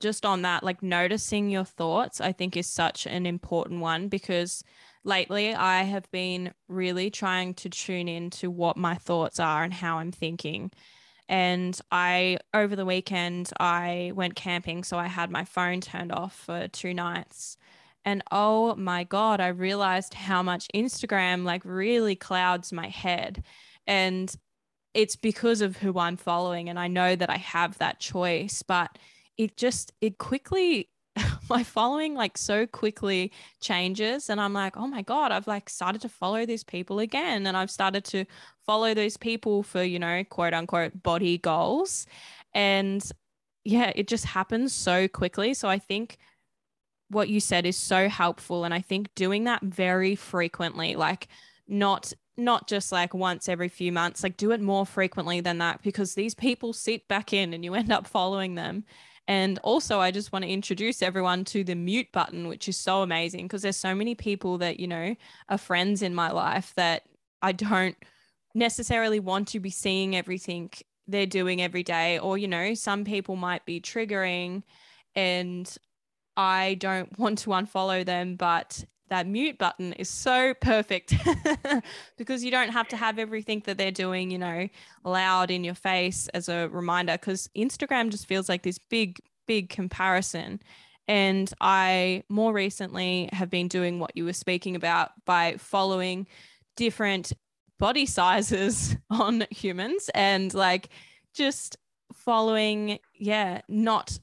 just 0.00 0.24
on 0.24 0.42
that, 0.42 0.62
like 0.62 0.82
noticing 0.82 1.50
your 1.50 1.64
thoughts, 1.64 2.20
I 2.20 2.32
think 2.32 2.56
is 2.56 2.66
such 2.66 3.06
an 3.06 3.26
important 3.26 3.80
one 3.80 4.08
because 4.08 4.62
lately 5.04 5.54
I 5.54 5.82
have 5.82 6.10
been 6.10 6.52
really 6.68 7.10
trying 7.10 7.54
to 7.54 7.68
tune 7.68 8.08
in 8.08 8.30
to 8.30 8.50
what 8.50 8.76
my 8.76 8.94
thoughts 8.94 9.40
are 9.40 9.64
and 9.64 9.72
how 9.72 9.98
I'm 9.98 10.12
thinking. 10.12 10.70
And 11.28 11.78
I, 11.90 12.38
over 12.54 12.74
the 12.74 12.86
weekend, 12.86 13.50
I 13.60 14.12
went 14.14 14.34
camping. 14.34 14.84
So 14.84 14.98
I 14.98 15.08
had 15.08 15.30
my 15.30 15.44
phone 15.44 15.80
turned 15.80 16.12
off 16.12 16.34
for 16.34 16.68
two 16.68 16.94
nights. 16.94 17.56
And 18.04 18.22
oh 18.30 18.74
my 18.76 19.04
God, 19.04 19.40
I 19.40 19.48
realized 19.48 20.14
how 20.14 20.42
much 20.42 20.68
Instagram 20.74 21.44
like 21.44 21.62
really 21.64 22.16
clouds 22.16 22.72
my 22.72 22.88
head. 22.88 23.42
And 23.86 24.34
it's 24.94 25.16
because 25.16 25.60
of 25.60 25.76
who 25.76 25.98
I'm 25.98 26.16
following 26.16 26.68
and 26.68 26.78
I 26.78 26.88
know 26.88 27.14
that 27.14 27.28
I 27.28 27.36
have 27.36 27.76
that 27.78 28.00
choice, 28.00 28.62
but 28.62 28.96
it 29.38 29.56
just 29.56 29.92
it 30.00 30.18
quickly 30.18 30.90
my 31.50 31.62
following 31.62 32.14
like 32.14 32.36
so 32.36 32.66
quickly 32.66 33.32
changes 33.60 34.28
and 34.28 34.40
i'm 34.40 34.52
like 34.52 34.76
oh 34.76 34.86
my 34.86 35.02
god 35.02 35.32
i've 35.32 35.46
like 35.46 35.70
started 35.70 36.00
to 36.00 36.08
follow 36.08 36.44
these 36.44 36.64
people 36.64 36.98
again. 36.98 37.46
And 37.46 37.56
i've 37.56 37.70
started 37.70 38.04
to 38.06 38.24
follow 38.66 38.92
those 38.94 39.16
people 39.16 39.62
for 39.62 39.82
you 39.82 39.98
know 39.98 40.22
quote 40.24 40.52
unquote 40.52 41.02
body 41.02 41.38
goals. 41.38 42.06
And 42.52 43.08
yeah 43.64 43.92
it 43.94 44.08
just 44.08 44.24
happens 44.26 44.74
so 44.74 45.08
quickly. 45.08 45.54
So 45.54 45.68
i 45.68 45.78
think 45.78 46.18
what 47.10 47.30
you 47.30 47.40
said 47.40 47.64
is 47.64 47.76
so 47.76 48.08
helpful. 48.08 48.64
And 48.64 48.74
i 48.74 48.80
think 48.80 49.14
doing 49.14 49.44
that 49.44 49.62
very 49.62 50.14
frequently 50.14 50.96
like 50.96 51.28
not 51.66 52.12
not 52.36 52.68
just 52.68 52.92
like 52.92 53.12
once 53.14 53.48
every 53.48 53.68
few 53.68 53.90
months 53.90 54.22
like 54.22 54.36
do 54.36 54.52
it 54.52 54.60
more 54.60 54.86
frequently 54.86 55.40
than 55.40 55.58
that 55.58 55.82
because 55.82 56.14
these 56.14 56.34
people 56.34 56.72
sit 56.72 57.06
back 57.08 57.32
in 57.32 57.52
and 57.52 57.64
you 57.64 57.74
end 57.74 57.90
up 57.90 58.06
following 58.06 58.54
them 58.54 58.84
and 59.28 59.58
also, 59.62 60.00
I 60.00 60.10
just 60.10 60.32
want 60.32 60.46
to 60.46 60.50
introduce 60.50 61.02
everyone 61.02 61.44
to 61.46 61.62
the 61.62 61.74
mute 61.74 62.10
button, 62.12 62.48
which 62.48 62.66
is 62.66 62.78
so 62.78 63.02
amazing 63.02 63.44
because 63.44 63.60
there's 63.60 63.76
so 63.76 63.94
many 63.94 64.14
people 64.14 64.56
that, 64.58 64.80
you 64.80 64.88
know, 64.88 65.14
are 65.50 65.58
friends 65.58 66.00
in 66.00 66.14
my 66.14 66.30
life 66.30 66.72
that 66.76 67.02
I 67.42 67.52
don't 67.52 67.94
necessarily 68.54 69.20
want 69.20 69.48
to 69.48 69.60
be 69.60 69.68
seeing 69.68 70.16
everything 70.16 70.70
they're 71.06 71.26
doing 71.26 71.60
every 71.60 71.82
day. 71.82 72.18
Or, 72.18 72.38
you 72.38 72.48
know, 72.48 72.72
some 72.72 73.04
people 73.04 73.36
might 73.36 73.66
be 73.66 73.82
triggering 73.82 74.62
and 75.14 75.76
I 76.38 76.76
don't 76.80 77.16
want 77.18 77.40
to 77.40 77.50
unfollow 77.50 78.06
them, 78.06 78.36
but 78.36 78.82
that 79.08 79.26
mute 79.26 79.58
button 79.58 79.92
is 79.94 80.08
so 80.08 80.54
perfect 80.54 81.14
because 82.16 82.44
you 82.44 82.50
don't 82.50 82.70
have 82.70 82.88
to 82.88 82.96
have 82.96 83.18
everything 83.18 83.62
that 83.66 83.78
they're 83.78 83.90
doing, 83.90 84.30
you 84.30 84.38
know, 84.38 84.68
loud 85.04 85.50
in 85.50 85.64
your 85.64 85.74
face 85.74 86.28
as 86.28 86.48
a 86.48 86.68
reminder. 86.68 87.12
Because 87.12 87.48
Instagram 87.56 88.10
just 88.10 88.26
feels 88.26 88.48
like 88.48 88.62
this 88.62 88.78
big, 88.78 89.18
big 89.46 89.68
comparison. 89.68 90.60
And 91.06 91.52
I 91.60 92.22
more 92.28 92.52
recently 92.52 93.30
have 93.32 93.48
been 93.50 93.68
doing 93.68 93.98
what 93.98 94.16
you 94.16 94.24
were 94.24 94.32
speaking 94.34 94.76
about 94.76 95.12
by 95.24 95.56
following 95.56 96.26
different 96.76 97.32
body 97.78 98.06
sizes 98.06 98.96
on 99.10 99.46
humans 99.50 100.10
and 100.14 100.52
like 100.52 100.90
just 101.34 101.76
following, 102.12 102.98
yeah, 103.18 103.62
not 103.68 104.18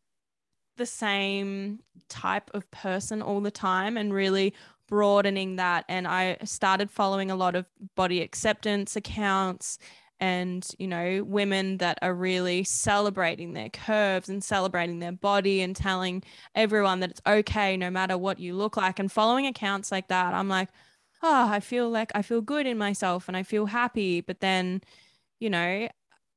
the 0.78 0.86
same 0.86 1.80
type 2.10 2.52
of 2.54 2.70
person 2.72 3.22
all 3.22 3.42
the 3.42 3.52
time 3.52 3.98
and 3.98 4.14
really 4.14 4.54
broadening 4.88 5.56
that 5.56 5.86
and 5.90 6.08
I 6.08 6.38
started 6.44 6.92
following 6.92 7.32
a 7.32 7.36
lot 7.36 7.56
of 7.56 7.66
body 7.96 8.22
acceptance 8.22 8.96
accounts 8.96 9.80
and 10.20 10.66
you 10.80 10.88
know 10.88 11.24
women 11.24 11.78
that 11.78 12.00
are 12.02 12.14
really 12.14 12.64
celebrating 12.64 13.54
their 13.54 13.70
curves 13.70 14.30
and 14.30 14.44
celebrating 14.44 15.00
their 15.00 15.12
body 15.12 15.62
and 15.62 15.76
telling 15.76 16.24
everyone 16.54 17.00
that 17.02 17.12
it's 17.12 17.22
okay 17.28 17.76
no 17.76 17.90
matter 17.90 18.18
what 18.18 18.40
you 18.40 18.56
look 18.56 18.78
like. 18.78 19.00
And 19.00 19.12
following 19.12 19.46
accounts 19.46 19.92
like 19.92 20.08
that 20.10 20.34
I'm 20.34 20.48
like 20.50 20.70
oh 21.24 21.48
I 21.50 21.60
feel 21.60 21.90
like 21.90 22.12
I 22.16 22.22
feel 22.22 22.42
good 22.42 22.66
in 22.68 22.78
myself 22.78 23.28
and 23.28 23.36
I 23.36 23.44
feel 23.44 23.66
happy. 23.66 24.22
But 24.22 24.40
then 24.40 24.82
you 25.40 25.50
know 25.50 25.90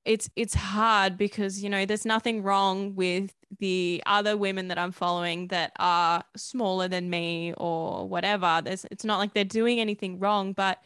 it's 0.09 0.31
it's 0.37 0.55
hard 0.55 1.19
because 1.19 1.63
you 1.63 1.69
know 1.69 1.85
there's 1.85 2.07
nothing 2.07 2.43
wrong 2.43 2.95
with 2.95 3.35
the 3.59 4.03
other 4.07 4.39
women 4.39 4.69
that 4.69 4.79
I'm 4.79 4.91
following 4.91 5.49
that 5.49 5.73
are 5.79 6.25
smaller 6.35 6.89
than 6.89 7.11
me 7.11 7.53
or 7.59 8.09
whatever. 8.09 8.63
There's 8.65 8.87
it's 8.91 9.05
not 9.05 9.19
like 9.19 9.35
they're 9.35 9.45
doing 9.45 9.81
anything 9.81 10.19
wrong, 10.19 10.55
but 10.55 10.79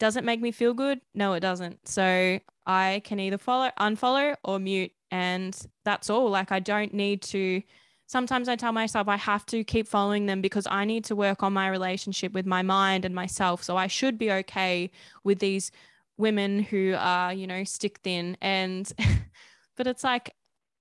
does 0.00 0.16
it 0.16 0.24
make 0.24 0.40
me 0.40 0.50
feel 0.50 0.74
good? 0.74 1.00
No, 1.14 1.34
it 1.34 1.40
doesn't. 1.40 1.86
So 1.86 2.40
I 2.66 3.02
can 3.04 3.20
either 3.20 3.38
follow, 3.38 3.70
unfollow, 3.78 4.34
or 4.42 4.58
mute, 4.58 4.92
and 5.12 5.56
that's 5.84 6.10
all. 6.10 6.28
Like 6.28 6.50
I 6.50 6.58
don't 6.58 6.92
need 6.92 7.22
to. 7.22 7.62
Sometimes 8.06 8.48
I 8.48 8.56
tell 8.56 8.72
myself 8.72 9.06
I 9.06 9.16
have 9.16 9.46
to 9.46 9.62
keep 9.62 9.86
following 9.86 10.26
them 10.26 10.40
because 10.40 10.66
I 10.68 10.84
need 10.84 11.04
to 11.04 11.14
work 11.14 11.44
on 11.44 11.52
my 11.52 11.68
relationship 11.68 12.32
with 12.32 12.46
my 12.46 12.62
mind 12.62 13.04
and 13.04 13.14
myself. 13.14 13.62
So 13.62 13.76
I 13.76 13.86
should 13.86 14.18
be 14.18 14.32
okay 14.32 14.90
with 15.22 15.38
these 15.38 15.70
women 16.20 16.60
who 16.60 16.94
are, 16.96 17.32
you 17.32 17.46
know, 17.46 17.64
stick 17.64 17.98
thin. 18.04 18.36
And, 18.40 18.90
but 19.76 19.86
it's 19.86 20.04
like, 20.04 20.34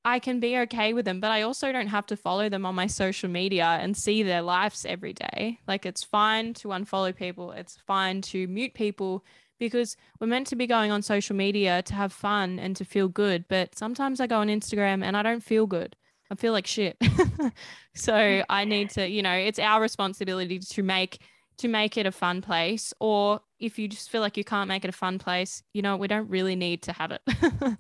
I 0.06 0.20
can 0.20 0.40
be 0.40 0.58
okay 0.60 0.94
with 0.94 1.06
them, 1.06 1.20
but 1.20 1.32
I 1.32 1.42
also 1.42 1.72
don't 1.72 1.88
have 1.88 2.06
to 2.08 2.16
follow 2.16 2.48
them 2.48 2.66
on 2.66 2.74
my 2.74 2.88
social 2.88 3.30
media 3.30 3.66
and 3.66 3.98
see 3.98 4.24
their 4.24 4.42
lives 4.42 4.86
every 4.86 5.14
day. 5.14 5.60
Like, 5.68 5.86
it's 5.86 6.04
fine 6.04 6.54
to 6.56 6.70
unfollow 6.70 7.16
people, 7.16 7.52
it's 7.52 7.78
fine 7.86 8.22
to 8.24 8.48
mute 8.48 8.74
people 8.74 9.26
because 9.60 9.98
we're 10.20 10.28
meant 10.28 10.48
to 10.48 10.56
be 10.56 10.68
going 10.68 10.90
on 10.92 11.02
social 11.02 11.36
media 11.36 11.82
to 11.84 11.94
have 11.94 12.14
fun 12.14 12.60
and 12.60 12.76
to 12.78 12.86
feel 12.86 13.10
good. 13.10 13.46
But 13.50 13.78
sometimes 13.78 14.22
I 14.22 14.28
go 14.28 14.38
on 14.40 14.48
Instagram 14.48 15.04
and 15.04 15.18
I 15.18 15.22
don't 15.22 15.44
feel 15.44 15.68
good. 15.68 15.96
I 16.32 16.36
feel 16.36 16.54
like 16.54 16.68
shit. 16.68 16.98
so 17.96 18.44
I 18.50 18.66
need 18.66 18.92
to, 18.92 19.08
you 19.08 19.22
know, 19.22 19.34
it's 19.34 19.60
our 19.60 19.82
responsibility 19.82 20.60
to 20.60 20.84
make 20.84 21.20
to 21.60 21.68
make 21.68 21.98
it 21.98 22.06
a 22.06 22.12
fun 22.12 22.42
place 22.42 22.94
or 23.00 23.42
if 23.60 23.78
you 23.78 23.88
just 23.88 24.10
feel 24.10 24.22
like 24.22 24.38
you 24.38 24.44
can't 24.44 24.68
make 24.68 24.84
it 24.84 24.90
a 24.90 24.94
fun 24.94 25.20
place 25.20 25.64
you 25.74 25.82
know 25.82 25.98
we 25.98 26.08
don't 26.08 26.30
really 26.30 26.56
need 26.56 26.82
to 26.82 26.94
have 26.94 27.12
it. 27.12 27.22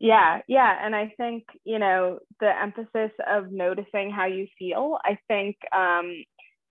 Yeah 0.00 0.42
yeah 0.46 0.78
and 0.80 0.94
i 0.94 1.12
think 1.16 1.44
you 1.64 1.80
know 1.80 2.20
the 2.38 2.50
emphasis 2.56 3.10
of 3.28 3.50
noticing 3.50 4.12
how 4.12 4.26
you 4.26 4.46
feel 4.56 4.96
i 5.04 5.18
think 5.26 5.56
um 5.76 6.22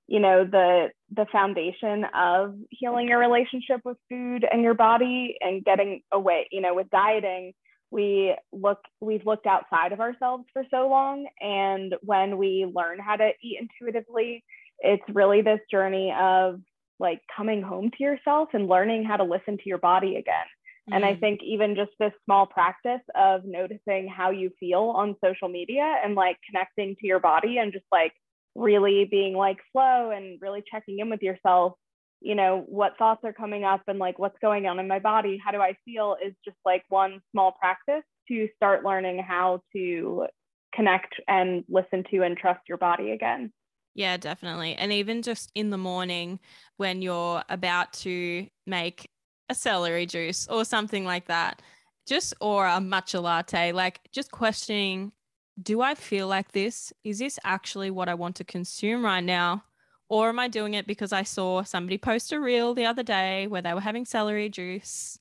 you 0.07 0.21
know 0.21 0.45
the 0.45 0.87
the 1.13 1.25
foundation 1.31 2.05
of 2.15 2.55
healing 2.69 3.09
your 3.09 3.19
relationship 3.19 3.81
with 3.83 3.97
food 4.09 4.45
and 4.49 4.61
your 4.63 4.73
body 4.73 5.35
and 5.41 5.65
getting 5.65 6.01
away 6.13 6.47
you 6.51 6.61
know 6.61 6.73
with 6.73 6.89
dieting 6.89 7.53
we 7.91 8.33
look 8.53 8.79
we've 9.01 9.25
looked 9.25 9.45
outside 9.45 9.91
of 9.91 9.99
ourselves 9.99 10.45
for 10.53 10.63
so 10.71 10.87
long 10.87 11.27
and 11.41 11.95
when 12.01 12.37
we 12.37 12.65
learn 12.73 12.97
how 12.99 13.17
to 13.17 13.31
eat 13.43 13.59
intuitively 13.59 14.43
it's 14.79 15.03
really 15.09 15.41
this 15.41 15.59
journey 15.69 16.13
of 16.17 16.59
like 16.99 17.21
coming 17.35 17.61
home 17.61 17.91
to 17.97 18.03
yourself 18.03 18.49
and 18.53 18.67
learning 18.67 19.03
how 19.03 19.17
to 19.17 19.23
listen 19.23 19.57
to 19.57 19.63
your 19.65 19.77
body 19.77 20.15
again. 20.15 20.45
Mm-hmm. 20.89 20.93
And 20.93 21.05
I 21.05 21.13
mm. 21.13 21.19
think 21.19 21.41
even 21.43 21.75
just 21.75 21.91
this 21.99 22.13
small 22.25 22.45
practice 22.45 23.01
of 23.15 23.41
noticing 23.45 24.07
how 24.07 24.31
you 24.31 24.51
feel 24.59 24.93
on 24.95 25.15
social 25.23 25.49
media 25.49 25.95
and 26.03 26.15
like 26.15 26.37
connecting 26.49 26.95
to 26.99 27.07
your 27.07 27.19
body 27.19 27.57
and 27.57 27.73
just 27.73 27.85
like 27.91 28.13
really 28.55 29.05
being 29.05 29.35
like 29.35 29.57
slow 29.71 30.11
and 30.11 30.39
really 30.41 30.63
checking 30.69 30.99
in 30.99 31.09
with 31.09 31.21
yourself, 31.21 31.73
you 32.21 32.35
know, 32.35 32.63
what 32.67 32.97
thoughts 32.97 33.21
are 33.23 33.33
coming 33.33 33.63
up 33.63 33.81
and 33.87 33.99
like 33.99 34.17
what's 34.17 34.39
going 34.41 34.65
on 34.65 34.79
in 34.79 34.87
my 34.87 34.99
body, 34.99 35.39
how 35.43 35.51
do 35.51 35.59
I 35.59 35.75
feel 35.85 36.17
is 36.25 36.33
just 36.43 36.57
like 36.65 36.83
one 36.89 37.19
small 37.31 37.53
practice 37.59 38.03
to 38.29 38.47
start 38.55 38.83
learning 38.83 39.19
how 39.19 39.61
to 39.75 40.25
connect 40.73 41.15
and 41.27 41.63
listen 41.69 42.03
to 42.11 42.21
and 42.23 42.37
trust 42.37 42.61
your 42.67 42.77
body 42.77 43.11
again. 43.11 43.51
Yeah, 43.97 44.17
definitely. 44.17 44.75
And 44.75 44.93
even 44.93 45.23
just 45.23 45.51
in 45.55 45.71
the 45.71 45.77
morning 45.77 46.39
when 46.77 47.01
you're 47.01 47.43
about 47.49 47.93
to 47.93 48.47
make 48.67 49.09
a 49.49 49.55
celery 49.55 50.05
juice 50.05 50.47
or 50.47 50.63
something 50.65 51.03
like 51.03 51.25
that, 51.27 51.63
just 52.07 52.35
or 52.39 52.67
a 52.67 52.77
matcha 52.79 53.21
latte, 53.21 53.71
like 53.71 53.99
just 54.13 54.31
questioning 54.31 55.11
do 55.61 55.81
I 55.81 55.95
feel 55.95 56.27
like 56.27 56.51
this? 56.51 56.93
Is 57.03 57.19
this 57.19 57.39
actually 57.43 57.91
what 57.91 58.09
I 58.09 58.13
want 58.13 58.35
to 58.37 58.45
consume 58.45 59.03
right 59.03 59.23
now? 59.23 59.63
Or 60.09 60.29
am 60.29 60.39
I 60.39 60.47
doing 60.49 60.75
it 60.75 60.87
because 60.87 61.11
I 61.11 61.23
saw 61.23 61.63
somebody 61.63 61.97
post 61.97 62.31
a 62.31 62.39
reel 62.39 62.75
the 62.75 62.85
other 62.85 63.03
day 63.03 63.47
where 63.47 63.63
they 63.63 63.73
were 63.73 63.81
having 63.81 64.05
celery 64.05 64.49
juice? 64.49 65.19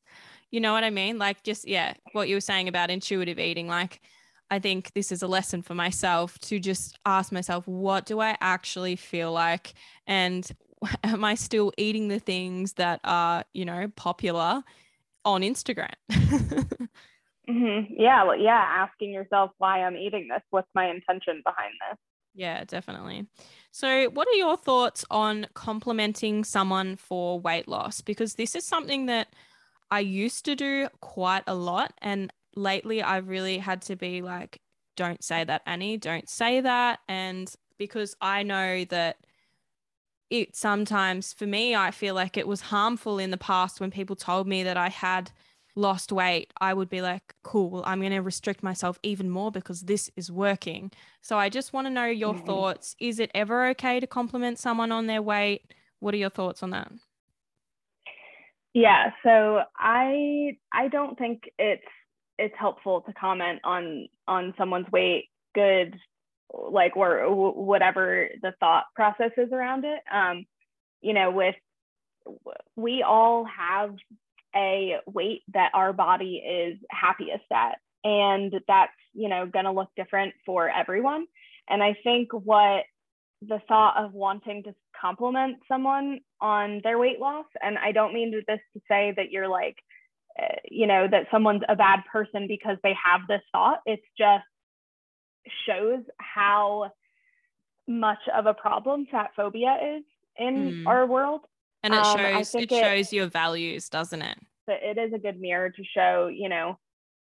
You 0.50 0.60
know 0.60 0.74
what 0.74 0.84
I 0.84 0.90
mean? 0.90 1.18
Like, 1.18 1.42
just, 1.42 1.66
yeah, 1.68 1.94
what 2.12 2.28
you 2.28 2.36
were 2.36 2.40
saying 2.42 2.68
about 2.68 2.90
intuitive 2.90 3.38
eating. 3.38 3.66
Like, 3.68 4.02
I 4.50 4.58
think 4.58 4.92
this 4.94 5.10
is 5.10 5.22
a 5.22 5.26
lesson 5.26 5.62
for 5.62 5.74
myself 5.74 6.38
to 6.40 6.58
just 6.58 6.98
ask 7.04 7.32
myself, 7.32 7.66
what 7.66 8.06
do 8.06 8.20
I 8.20 8.36
actually 8.40 8.96
feel 8.96 9.32
like? 9.32 9.74
And 10.06 10.48
am 11.04 11.24
I 11.24 11.34
still 11.34 11.72
eating 11.76 12.08
the 12.08 12.18
things 12.18 12.74
that 12.74 13.00
are, 13.04 13.44
you 13.52 13.64
know, 13.64 13.90
popular 13.96 14.62
on 15.24 15.40
Instagram? 15.42 15.94
mm-hmm. 16.10 17.94
Yeah. 17.96 18.24
Well, 18.24 18.38
yeah. 18.38 18.86
Asking 18.88 19.12
yourself 19.12 19.50
why 19.58 19.82
I'm 19.82 19.96
eating 19.96 20.28
this. 20.28 20.42
What's 20.50 20.68
my 20.74 20.90
intention 20.90 21.42
behind 21.44 21.72
this? 21.90 21.98
Yeah, 22.34 22.64
definitely. 22.64 23.26
So, 23.72 24.10
what 24.10 24.28
are 24.28 24.36
your 24.36 24.58
thoughts 24.58 25.04
on 25.10 25.46
complimenting 25.54 26.44
someone 26.44 26.96
for 26.96 27.40
weight 27.40 27.66
loss? 27.66 28.02
Because 28.02 28.34
this 28.34 28.54
is 28.54 28.64
something 28.64 29.06
that 29.06 29.28
I 29.90 30.00
used 30.00 30.44
to 30.44 30.54
do 30.54 30.88
quite 31.00 31.44
a 31.46 31.54
lot. 31.54 31.94
And 32.02 32.30
lately 32.56 33.02
I've 33.02 33.28
really 33.28 33.58
had 33.58 33.82
to 33.82 33.96
be 33.96 34.22
like, 34.22 34.60
don't 34.96 35.22
say 35.22 35.44
that, 35.44 35.62
Annie, 35.66 35.98
don't 35.98 36.28
say 36.28 36.60
that. 36.60 37.00
And 37.08 37.52
because 37.78 38.16
I 38.20 38.42
know 38.42 38.84
that 38.86 39.18
it 40.30 40.56
sometimes, 40.56 41.32
for 41.32 41.46
me, 41.46 41.76
I 41.76 41.90
feel 41.90 42.14
like 42.14 42.36
it 42.36 42.48
was 42.48 42.60
harmful 42.62 43.18
in 43.18 43.30
the 43.30 43.36
past 43.36 43.80
when 43.80 43.90
people 43.90 44.16
told 44.16 44.48
me 44.48 44.62
that 44.64 44.76
I 44.76 44.88
had 44.88 45.30
lost 45.76 46.10
weight, 46.10 46.52
I 46.60 46.74
would 46.74 46.88
be 46.88 47.02
like, 47.02 47.34
cool, 47.42 47.70
well, 47.70 47.82
I'm 47.86 48.00
going 48.00 48.12
to 48.12 48.22
restrict 48.22 48.62
myself 48.62 48.98
even 49.02 49.30
more 49.30 49.52
because 49.52 49.82
this 49.82 50.10
is 50.16 50.32
working. 50.32 50.90
So 51.20 51.38
I 51.38 51.48
just 51.48 51.72
want 51.72 51.86
to 51.86 51.92
know 51.92 52.06
your 52.06 52.34
mm-hmm. 52.34 52.46
thoughts. 52.46 52.96
Is 52.98 53.20
it 53.20 53.30
ever 53.34 53.68
okay 53.68 54.00
to 54.00 54.06
compliment 54.06 54.58
someone 54.58 54.90
on 54.90 55.06
their 55.06 55.22
weight? 55.22 55.72
What 56.00 56.14
are 56.14 56.18
your 56.18 56.30
thoughts 56.30 56.62
on 56.62 56.70
that? 56.70 56.90
Yeah, 58.72 59.12
so 59.22 59.60
I 59.78 60.58
I 60.70 60.88
don't 60.88 61.16
think 61.16 61.44
it's 61.58 61.82
it's 62.38 62.54
helpful 62.58 63.02
to 63.02 63.12
comment 63.12 63.60
on 63.64 64.08
on 64.28 64.54
someone's 64.58 64.90
weight, 64.90 65.28
good, 65.54 65.96
like 66.52 66.96
or 66.96 67.52
whatever 67.52 68.28
the 68.42 68.52
thought 68.60 68.84
process 68.94 69.32
is 69.36 69.52
around 69.52 69.84
it. 69.84 70.00
Um, 70.12 70.44
you 71.00 71.14
know, 71.14 71.30
with 71.30 71.54
we 72.76 73.02
all 73.02 73.44
have 73.44 73.94
a 74.54 74.96
weight 75.06 75.42
that 75.52 75.70
our 75.74 75.92
body 75.92 76.36
is 76.36 76.78
happiest 76.90 77.44
at, 77.52 77.78
and 78.04 78.52
that's 78.66 78.92
you 79.14 79.28
know 79.28 79.46
going 79.46 79.64
to 79.64 79.72
look 79.72 79.90
different 79.96 80.34
for 80.44 80.68
everyone. 80.68 81.26
And 81.68 81.82
I 81.82 81.96
think 82.04 82.32
what 82.32 82.84
the 83.46 83.60
thought 83.68 83.96
of 84.02 84.12
wanting 84.12 84.62
to 84.64 84.74
compliment 84.98 85.58
someone 85.68 86.20
on 86.40 86.80
their 86.82 86.98
weight 86.98 87.20
loss, 87.20 87.46
and 87.62 87.76
I 87.78 87.92
don't 87.92 88.14
mean 88.14 88.32
this 88.46 88.60
to 88.74 88.80
say 88.88 89.12
that 89.16 89.30
you're 89.30 89.48
like 89.48 89.76
you 90.70 90.86
know 90.86 91.06
that 91.10 91.26
someone's 91.30 91.62
a 91.68 91.76
bad 91.76 92.00
person 92.10 92.46
because 92.46 92.76
they 92.82 92.94
have 93.04 93.22
this 93.28 93.42
thought. 93.52 93.80
It's 93.86 94.02
just 94.18 94.44
shows 95.66 96.02
how 96.18 96.92
much 97.88 98.18
of 98.34 98.46
a 98.46 98.54
problem 98.54 99.06
fat 99.10 99.30
phobia 99.36 99.76
is 99.96 100.04
in 100.36 100.54
mm. 100.54 100.86
our 100.86 101.06
world. 101.06 101.42
And 101.82 101.94
it 101.94 102.00
um, 102.00 102.18
shows 102.18 102.54
um, 102.54 102.62
it 102.62 102.70
shows 102.70 103.12
your 103.12 103.26
values 103.26 103.88
doesn't 103.88 104.22
it? 104.22 104.38
It 104.68 104.98
is 104.98 105.12
a 105.12 105.18
good 105.18 105.40
mirror 105.40 105.70
to 105.70 105.84
show 105.94 106.28
you 106.32 106.48
know 106.48 106.78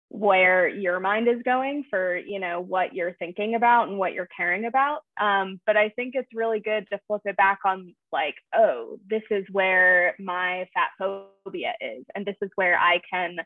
where 0.10 0.68
your 0.68 1.00
mind 1.00 1.28
is 1.28 1.42
going 1.44 1.84
for 1.90 2.16
you 2.16 2.40
know 2.40 2.62
what 2.62 2.94
you're 2.94 3.14
thinking 3.14 3.56
about 3.56 3.90
and 3.90 3.98
what 3.98 4.14
you're 4.14 4.30
caring 4.36 4.66
about. 4.66 5.02
Um, 5.20 5.60
but 5.66 5.78
i 5.78 5.90
think 5.90 6.14
it's 6.16 6.34
really 6.34 6.60
good 6.60 6.88
to 6.92 7.00
flip 7.08 7.22
it 7.26 7.38
back 7.38 7.60
on 7.66 7.94
like 8.12 8.36
oh 8.54 8.98
this 9.10 9.24
is 9.32 9.46
where 9.52 10.16
my 10.20 10.68
fat 10.74 10.90
phobia 10.98 11.74
is 11.82 12.06
and 12.16 12.26
this 12.26 12.38
is 12.42 12.50
where 12.56 12.78
i 12.78 13.02
can 13.12 13.38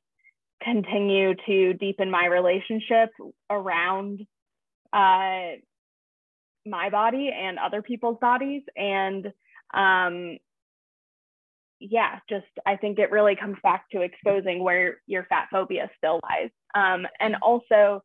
continue 0.63 1.33
to 1.45 1.73
deepen 1.73 2.11
my 2.11 2.25
relationship 2.25 3.09
around 3.49 4.25
uh, 4.93 5.51
my 6.65 6.89
body 6.89 7.31
and 7.35 7.57
other 7.57 7.81
people's 7.81 8.17
bodies. 8.19 8.63
And 8.75 9.27
um, 9.73 10.37
yeah, 11.79 12.19
just 12.29 12.45
I 12.65 12.75
think 12.75 12.99
it 12.99 13.11
really 13.11 13.35
comes 13.35 13.57
back 13.63 13.89
to 13.91 14.01
exposing 14.01 14.63
where 14.63 14.97
your 15.07 15.25
fat 15.25 15.47
phobia 15.51 15.89
still 15.97 16.19
lies. 16.23 16.49
Um, 16.75 17.07
and 17.19 17.35
also 17.41 18.03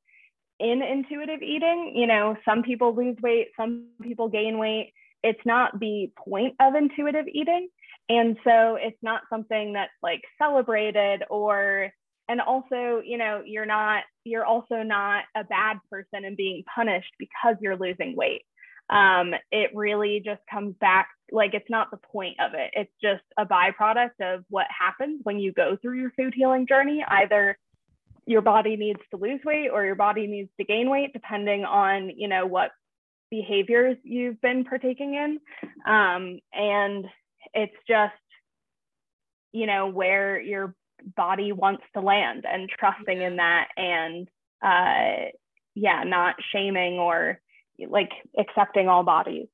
in 0.61 0.83
intuitive 0.83 1.43
eating, 1.43 1.93
you 1.95 2.07
know, 2.07 2.37
some 2.45 2.63
people 2.63 2.95
lose 2.95 3.17
weight, 3.23 3.49
some 3.57 3.89
people 4.03 4.29
gain 4.29 4.59
weight. 4.59 4.93
It's 5.23 5.45
not 5.45 5.79
the 5.81 6.11
point 6.17 6.55
of 6.61 6.75
intuitive 6.75 7.27
eating. 7.27 7.69
And 8.09 8.37
so 8.45 8.77
it's 8.77 9.03
not 9.03 9.23
something 9.31 9.73
that's 9.73 9.93
like 10.03 10.21
celebrated 10.39 11.25
or, 11.31 11.91
and 12.29 12.41
also, 12.41 13.03
you 13.05 13.19
know, 13.19 13.43
you're 13.45 13.67
not, 13.67 14.05
you're 14.25 14.45
also 14.45 14.83
not 14.83 15.25
a 15.35 15.45
bad 15.45 15.79
person 15.91 16.25
and 16.25 16.37
being 16.37 16.63
punished 16.75 17.13
because 17.19 17.57
you're 17.61 17.77
losing 17.77 18.15
weight 18.15 18.43
um, 18.91 19.35
it 19.51 19.71
really 19.75 20.21
just 20.25 20.43
comes 20.51 20.75
back 20.81 21.09
like 21.33 21.55
it's 21.55 21.71
not 21.71 21.91
the 21.91 21.97
point 21.97 22.37
of 22.41 22.55
it. 22.55 22.71
It's 22.75 22.93
just 23.03 23.23
a 23.39 23.47
byproduct 23.47 24.21
of 24.21 24.45
what 24.51 24.67
happens 24.77 25.21
when 25.23 25.39
you 25.39 25.53
go 25.53 25.77
through 25.81 25.99
your 26.01 26.13
food 26.17 26.35
healing 26.35 26.67
journey. 26.67 27.05
Either 27.07 27.59
your 28.27 28.43
body 28.43 28.77
needs 28.77 29.01
to 29.11 29.17
lose 29.17 29.41
weight 29.45 29.69
or 29.73 29.85
your 29.85 29.95
body 29.95 30.27
needs 30.27 30.51
to 30.59 30.65
gain 30.65 30.91
weight, 30.91 31.13
depending 31.13 31.65
on 31.65 32.11
you 32.11 32.29
know 32.29 32.47
what 32.47 32.71
behaviors 33.31 33.97
you've 34.03 34.41
been 34.41 34.65
partaking 34.65 35.15
in. 35.15 35.41
Um, 35.87 36.41
and 36.53 37.07
it's 37.53 37.77
just 37.89 38.13
you 39.53 39.67
know 39.67 39.89
where 39.89 40.41
your 40.41 40.75
body 41.17 41.53
wants 41.53 41.83
to 41.95 42.01
land 42.01 42.45
and 42.51 42.69
trusting 42.69 43.21
in 43.21 43.37
that 43.37 43.69
and 43.77 44.29
uh, 44.63 45.31
yeah, 45.75 46.03
not 46.05 46.37
shaming 46.53 46.95
or 46.95 47.41
like 47.89 48.11
accepting 48.39 48.89
all 48.89 49.03
bodies 49.03 49.49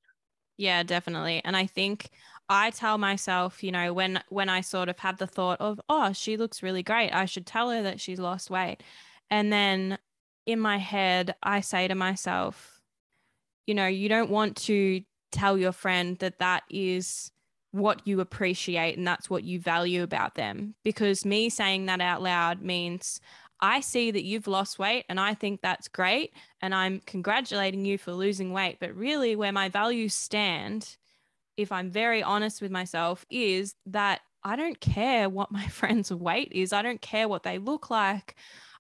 yeah 0.61 0.83
definitely 0.83 1.41
and 1.45 1.57
i 1.57 1.65
think 1.65 2.11
i 2.51 2.71
tell 2.71 2.99
myself 2.99 3.65
you 3.65 3.73
know 3.73 3.93
when 3.93 4.23
when 4.29 4.49
i 4.49 4.61
sort 4.61 4.89
of 4.89 4.99
have 4.99 5.17
the 5.17 5.27
thought 5.27 5.59
of 5.61 5.81
oh 5.89 6.13
she 6.13 6.37
looks 6.37 6.63
really 6.63 6.83
great 6.83 7.11
i 7.13 7.25
should 7.25 7.47
tell 7.47 7.71
her 7.71 7.83
that 7.83 7.99
she's 7.99 8.21
lost 8.21 8.51
weight 8.51 8.83
and 9.31 9.51
then 9.53 9.99
in 10.45 10.61
my 10.61 10.77
head 10.77 11.35
i 11.43 11.61
say 11.61 11.89
to 11.89 11.95
myself 11.95 12.81
you 13.67 13.75
know 13.75 13.87
you 13.87 14.09
don't 14.09 14.31
want 14.31 14.55
to 14.57 15.01
tell 15.33 15.57
your 15.57 15.73
friend 15.73 16.19
that 16.19 16.39
that 16.41 16.63
is 16.69 17.33
what 17.73 18.07
you 18.07 18.21
appreciate 18.21 18.99
and 18.99 19.07
that's 19.07 19.31
what 19.31 19.45
you 19.45 19.59
value 19.59 20.03
about 20.03 20.35
them 20.35 20.75
because 20.85 21.25
me 21.25 21.49
saying 21.49 21.87
that 21.87 22.01
out 22.01 22.21
loud 22.21 22.61
means 22.61 23.21
I 23.61 23.81
see 23.81 24.11
that 24.11 24.25
you've 24.25 24.47
lost 24.47 24.79
weight 24.79 25.05
and 25.09 25.21
I 25.21 25.35
think 25.35 25.61
that's 25.61 25.89
great. 25.89 26.33
And 26.61 26.75
I'm 26.75 27.01
congratulating 27.07 27.85
you 27.85 27.99
for 27.99 28.13
losing 28.13 28.53
weight. 28.53 28.79
But 28.81 28.95
really, 28.95 29.37
where 29.37 29.53
my 29.53 29.69
values 29.69 30.15
stand, 30.15 30.97
if 31.57 31.71
I'm 31.73 31.91
very 31.91 32.23
honest 32.23 32.63
with 32.63 32.71
myself, 32.71 33.25
is 33.31 33.75
that 33.87 34.21
I 34.43 34.57
don't 34.57 34.81
care 34.81 35.29
what 35.29 35.51
my 35.51 35.67
friend's 35.69 36.13
weight 36.13 36.53
is. 36.53 36.73
I 36.73 36.83
don't 36.83 37.01
care 37.01 37.29
what 37.29 37.43
they 37.43 37.59
look 37.59 37.91
like. 37.91 38.37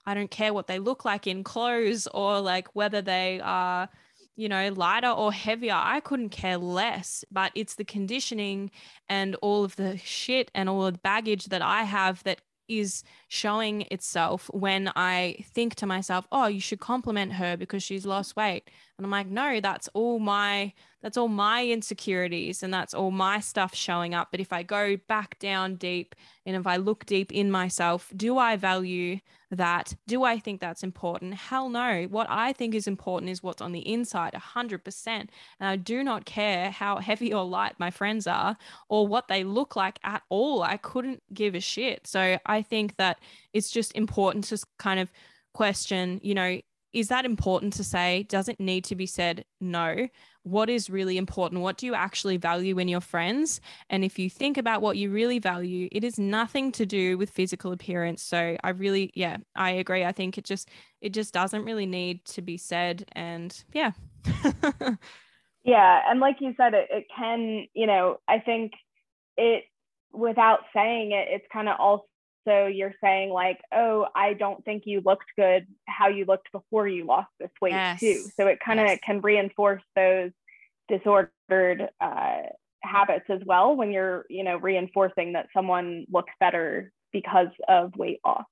I 0.06 0.14
don't 0.14 0.30
care 0.30 0.54
what 0.54 0.66
they 0.66 0.78
look 0.78 1.04
like 1.04 1.26
in 1.26 1.44
clothes 1.44 2.06
or 2.08 2.40
like 2.40 2.68
whether 2.74 3.02
they 3.02 3.40
are, 3.42 3.88
you 4.34 4.48
know, 4.48 4.70
lighter 4.70 5.10
or 5.10 5.32
heavier. 5.32 5.74
I 5.76 6.00
couldn't 6.00 6.30
care 6.30 6.56
less. 6.56 7.24
But 7.30 7.52
it's 7.54 7.74
the 7.74 7.84
conditioning 7.84 8.70
and 9.08 9.36
all 9.36 9.62
of 9.64 9.76
the 9.76 9.98
shit 9.98 10.50
and 10.54 10.68
all 10.68 10.90
the 10.90 10.98
baggage 10.98 11.46
that 11.46 11.62
I 11.62 11.82
have 11.82 12.22
that 12.24 12.40
is 12.66 13.02
showing 13.32 13.82
itself 13.92 14.50
when 14.52 14.90
I 14.96 15.36
think 15.54 15.76
to 15.76 15.86
myself, 15.86 16.26
oh, 16.32 16.48
you 16.48 16.60
should 16.60 16.80
compliment 16.80 17.34
her 17.34 17.56
because 17.56 17.80
she's 17.80 18.04
lost 18.04 18.34
weight. 18.34 18.68
And 18.98 19.06
I'm 19.06 19.10
like, 19.12 19.28
no, 19.28 19.60
that's 19.60 19.88
all 19.94 20.18
my 20.18 20.72
that's 21.02 21.16
all 21.16 21.28
my 21.28 21.66
insecurities 21.66 22.62
and 22.62 22.74
that's 22.74 22.92
all 22.92 23.10
my 23.10 23.40
stuff 23.40 23.74
showing 23.74 24.14
up. 24.14 24.28
But 24.30 24.40
if 24.40 24.52
I 24.52 24.62
go 24.62 24.96
back 25.08 25.38
down 25.38 25.76
deep 25.76 26.14
and 26.44 26.56
if 26.56 26.66
I 26.66 26.76
look 26.76 27.06
deep 27.06 27.32
in 27.32 27.50
myself, 27.50 28.12
do 28.14 28.36
I 28.36 28.56
value 28.56 29.20
that? 29.50 29.94
Do 30.06 30.24
I 30.24 30.38
think 30.38 30.60
that's 30.60 30.82
important? 30.82 31.34
Hell 31.34 31.70
no. 31.70 32.06
What 32.10 32.26
I 32.28 32.52
think 32.52 32.74
is 32.74 32.86
important 32.86 33.30
is 33.30 33.42
what's 33.42 33.62
on 33.62 33.72
the 33.72 33.88
inside, 33.90 34.34
100%. 34.34 35.06
And 35.06 35.28
I 35.60 35.76
do 35.76 36.04
not 36.04 36.26
care 36.26 36.70
how 36.70 36.98
heavy 36.98 37.32
or 37.32 37.44
light 37.44 37.76
my 37.78 37.90
friends 37.90 38.26
are 38.26 38.58
or 38.88 39.06
what 39.06 39.28
they 39.28 39.42
look 39.42 39.76
like 39.76 39.98
at 40.04 40.22
all. 40.28 40.62
I 40.62 40.76
couldn't 40.76 41.22
give 41.32 41.54
a 41.54 41.60
shit. 41.60 42.06
So 42.06 42.38
I 42.44 42.60
think 42.60 42.96
that 42.96 43.19
it's 43.52 43.70
just 43.70 43.92
important 43.92 44.44
to 44.44 44.58
kind 44.78 45.00
of 45.00 45.10
question, 45.52 46.20
you 46.22 46.34
know, 46.34 46.60
is 46.92 47.08
that 47.08 47.24
important 47.24 47.72
to 47.74 47.84
say? 47.84 48.24
Does 48.24 48.48
it 48.48 48.58
need 48.58 48.84
to 48.84 48.96
be 48.96 49.06
said? 49.06 49.44
No. 49.60 50.08
What 50.42 50.68
is 50.68 50.90
really 50.90 51.18
important? 51.18 51.60
What 51.60 51.76
do 51.76 51.86
you 51.86 51.94
actually 51.94 52.36
value 52.36 52.78
in 52.78 52.88
your 52.88 53.00
friends? 53.00 53.60
And 53.90 54.02
if 54.02 54.18
you 54.18 54.28
think 54.28 54.58
about 54.58 54.82
what 54.82 54.96
you 54.96 55.10
really 55.10 55.38
value, 55.38 55.88
it 55.92 56.02
is 56.02 56.18
nothing 56.18 56.72
to 56.72 56.86
do 56.86 57.16
with 57.16 57.30
physical 57.30 57.72
appearance. 57.72 58.22
So 58.22 58.56
I 58.64 58.70
really, 58.70 59.12
yeah, 59.14 59.36
I 59.54 59.72
agree. 59.72 60.04
I 60.04 60.12
think 60.12 60.38
it 60.38 60.44
just, 60.44 60.68
it 61.00 61.12
just 61.12 61.32
doesn't 61.32 61.64
really 61.64 61.86
need 61.86 62.24
to 62.26 62.42
be 62.42 62.56
said. 62.56 63.04
And 63.12 63.56
yeah. 63.72 63.92
yeah. 65.64 66.00
And 66.08 66.18
like 66.18 66.36
you 66.40 66.54
said, 66.56 66.74
it, 66.74 66.88
it 66.90 67.06
can, 67.16 67.66
you 67.74 67.86
know, 67.86 68.18
I 68.26 68.40
think 68.40 68.72
it, 69.36 69.64
without 70.12 70.60
saying 70.74 71.12
it, 71.12 71.28
it's 71.30 71.46
kind 71.52 71.68
of 71.68 71.76
also 71.78 72.04
so 72.47 72.66
you're 72.66 72.95
saying 73.03 73.30
like, 73.30 73.61
oh, 73.72 74.07
I 74.14 74.34
don't 74.34 74.64
think 74.64 74.84
you 74.86 75.03
looked 75.05 75.26
good 75.36 75.66
how 75.86 76.09
you 76.09 76.24
looked 76.24 76.51
before 76.53 76.88
you 76.88 77.05
lost 77.05 77.30
this 77.38 77.51
weight 77.61 77.72
yes. 77.72 78.01
too. 78.01 78.24
So 78.36 78.47
it 78.47 78.59
kind 78.64 78.80
of 78.80 78.86
yes. 78.86 78.99
can 79.05 79.20
reinforce 79.20 79.82
those 79.95 80.30
disordered 80.88 81.88
uh, 82.01 82.43
habits 82.82 83.26
as 83.28 83.41
well 83.45 83.76
when 83.76 83.91
you're, 83.91 84.24
you 84.30 84.43
know, 84.43 84.57
reinforcing 84.57 85.34
that 85.34 85.49
someone 85.55 86.07
looks 86.11 86.32
better 86.41 86.93
because 87.12 87.49
of 87.68 87.95
weight 87.97 88.20
loss. 88.24 88.45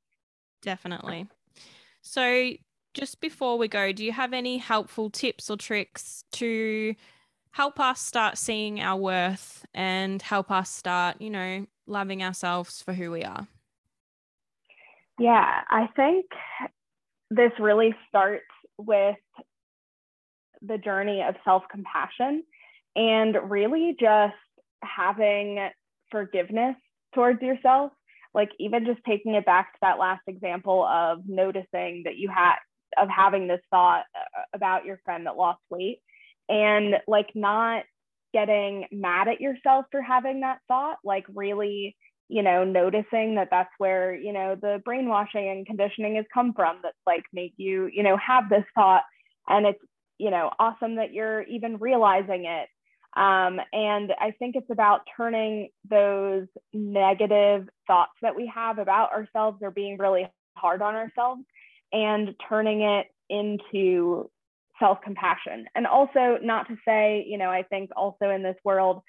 Definitely. 0.62 1.28
So 2.02 2.52
just 2.94 3.20
before 3.20 3.58
we 3.58 3.68
go, 3.68 3.92
do 3.92 4.04
you 4.04 4.12
have 4.12 4.32
any 4.32 4.58
helpful 4.58 5.10
tips 5.10 5.50
or 5.50 5.56
tricks 5.56 6.24
to 6.32 6.94
help 7.52 7.80
us 7.80 8.00
start 8.00 8.38
seeing 8.38 8.80
our 8.80 8.98
worth 8.98 9.64
and 9.74 10.20
help 10.20 10.50
us 10.50 10.70
start, 10.70 11.20
you 11.20 11.30
know, 11.30 11.66
loving 11.86 12.22
ourselves 12.22 12.82
for 12.82 12.92
who 12.92 13.10
we 13.10 13.24
are? 13.24 13.46
Yeah, 15.18 15.62
I 15.68 15.88
think 15.96 16.26
this 17.30 17.52
really 17.58 17.94
starts 18.08 18.44
with 18.78 19.16
the 20.62 20.78
journey 20.78 21.22
of 21.22 21.34
self 21.44 21.62
compassion 21.70 22.42
and 22.96 23.36
really 23.50 23.96
just 24.00 24.34
having 24.82 25.68
forgiveness 26.10 26.76
towards 27.14 27.42
yourself. 27.42 27.92
Like, 28.34 28.50
even 28.60 28.84
just 28.84 29.00
taking 29.06 29.34
it 29.34 29.46
back 29.46 29.72
to 29.72 29.78
that 29.82 29.98
last 29.98 30.22
example 30.28 30.84
of 30.84 31.20
noticing 31.26 32.02
that 32.04 32.16
you 32.16 32.28
had, 32.28 32.56
of 32.96 33.08
having 33.08 33.48
this 33.48 33.60
thought 33.70 34.04
uh, 34.14 34.42
about 34.54 34.84
your 34.84 35.00
friend 35.04 35.26
that 35.26 35.36
lost 35.36 35.60
weight 35.70 35.98
and 36.48 36.94
like 37.08 37.28
not 37.34 37.84
getting 38.34 38.84
mad 38.92 39.28
at 39.28 39.40
yourself 39.40 39.86
for 39.90 40.02
having 40.02 40.40
that 40.40 40.58
thought, 40.68 40.98
like 41.04 41.24
really 41.34 41.96
you 42.28 42.42
know, 42.42 42.62
noticing 42.64 43.36
that 43.36 43.48
that's 43.50 43.72
where, 43.78 44.14
you 44.14 44.32
know, 44.32 44.54
the 44.54 44.80
brainwashing 44.84 45.48
and 45.48 45.66
conditioning 45.66 46.16
has 46.16 46.26
come 46.32 46.52
from 46.52 46.80
that's 46.82 46.96
like 47.06 47.24
make 47.32 47.54
you, 47.56 47.88
you 47.92 48.02
know, 48.02 48.16
have 48.18 48.48
this 48.50 48.64
thought. 48.74 49.02
And 49.48 49.66
it's, 49.66 49.80
you 50.18 50.30
know, 50.30 50.50
awesome 50.58 50.96
that 50.96 51.12
you're 51.12 51.42
even 51.42 51.78
realizing 51.78 52.44
it. 52.44 52.68
Um, 53.16 53.58
and 53.72 54.12
I 54.20 54.32
think 54.38 54.56
it's 54.56 54.70
about 54.70 55.00
turning 55.16 55.70
those 55.88 56.46
negative 56.74 57.66
thoughts 57.86 58.12
that 58.20 58.36
we 58.36 58.50
have 58.54 58.78
about 58.78 59.12
ourselves 59.12 59.58
or 59.62 59.70
being 59.70 59.96
really 59.96 60.28
hard 60.56 60.82
on 60.82 60.94
ourselves 60.94 61.42
and 61.92 62.34
turning 62.48 62.82
it 62.82 63.06
into 63.30 64.30
self 64.78 65.00
compassion. 65.02 65.66
And 65.74 65.86
also, 65.86 66.38
not 66.42 66.68
to 66.68 66.76
say, 66.84 67.24
you 67.26 67.38
know, 67.38 67.50
I 67.50 67.62
think 67.62 67.90
also 67.96 68.30
in 68.30 68.42
this 68.42 68.56
world, 68.64 69.02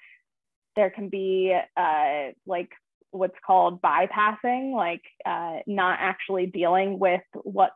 there 0.76 0.90
can 0.90 1.08
be 1.08 1.54
uh, 1.76 2.28
like 2.46 2.70
what's 3.10 3.36
called 3.46 3.82
bypassing, 3.82 4.74
like 4.74 5.02
uh, 5.26 5.58
not 5.66 5.98
actually 6.00 6.46
dealing 6.46 6.98
with 6.98 7.22
what's 7.42 7.74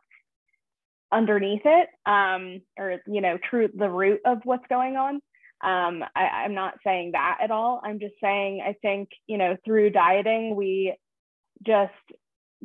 underneath 1.11 1.61
it, 1.65 1.89
um, 2.05 2.61
or 2.77 2.99
you 3.07 3.21
know, 3.21 3.37
true 3.49 3.69
the 3.73 3.89
root 3.89 4.21
of 4.25 4.39
what's 4.43 4.65
going 4.69 4.95
on. 4.95 5.15
Um, 5.63 6.03
I, 6.15 6.43
I'm 6.43 6.53
not 6.53 6.75
saying 6.85 7.11
that 7.13 7.39
at 7.41 7.51
all. 7.51 7.81
I'm 7.83 7.99
just 7.99 8.15
saying 8.21 8.61
I 8.65 8.75
think 8.81 9.09
you 9.27 9.37
know 9.37 9.55
through 9.65 9.91
dieting 9.91 10.55
we 10.55 10.95
just 11.65 11.93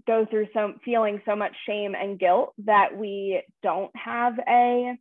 go 0.06 0.26
through 0.28 0.48
so 0.54 0.74
feeling 0.84 1.20
so 1.24 1.36
much 1.36 1.52
shame 1.66 1.94
and 1.94 2.18
guilt 2.18 2.52
that 2.64 2.96
we 2.96 3.42
don't 3.62 3.90
have 3.96 4.34
a 4.48 4.94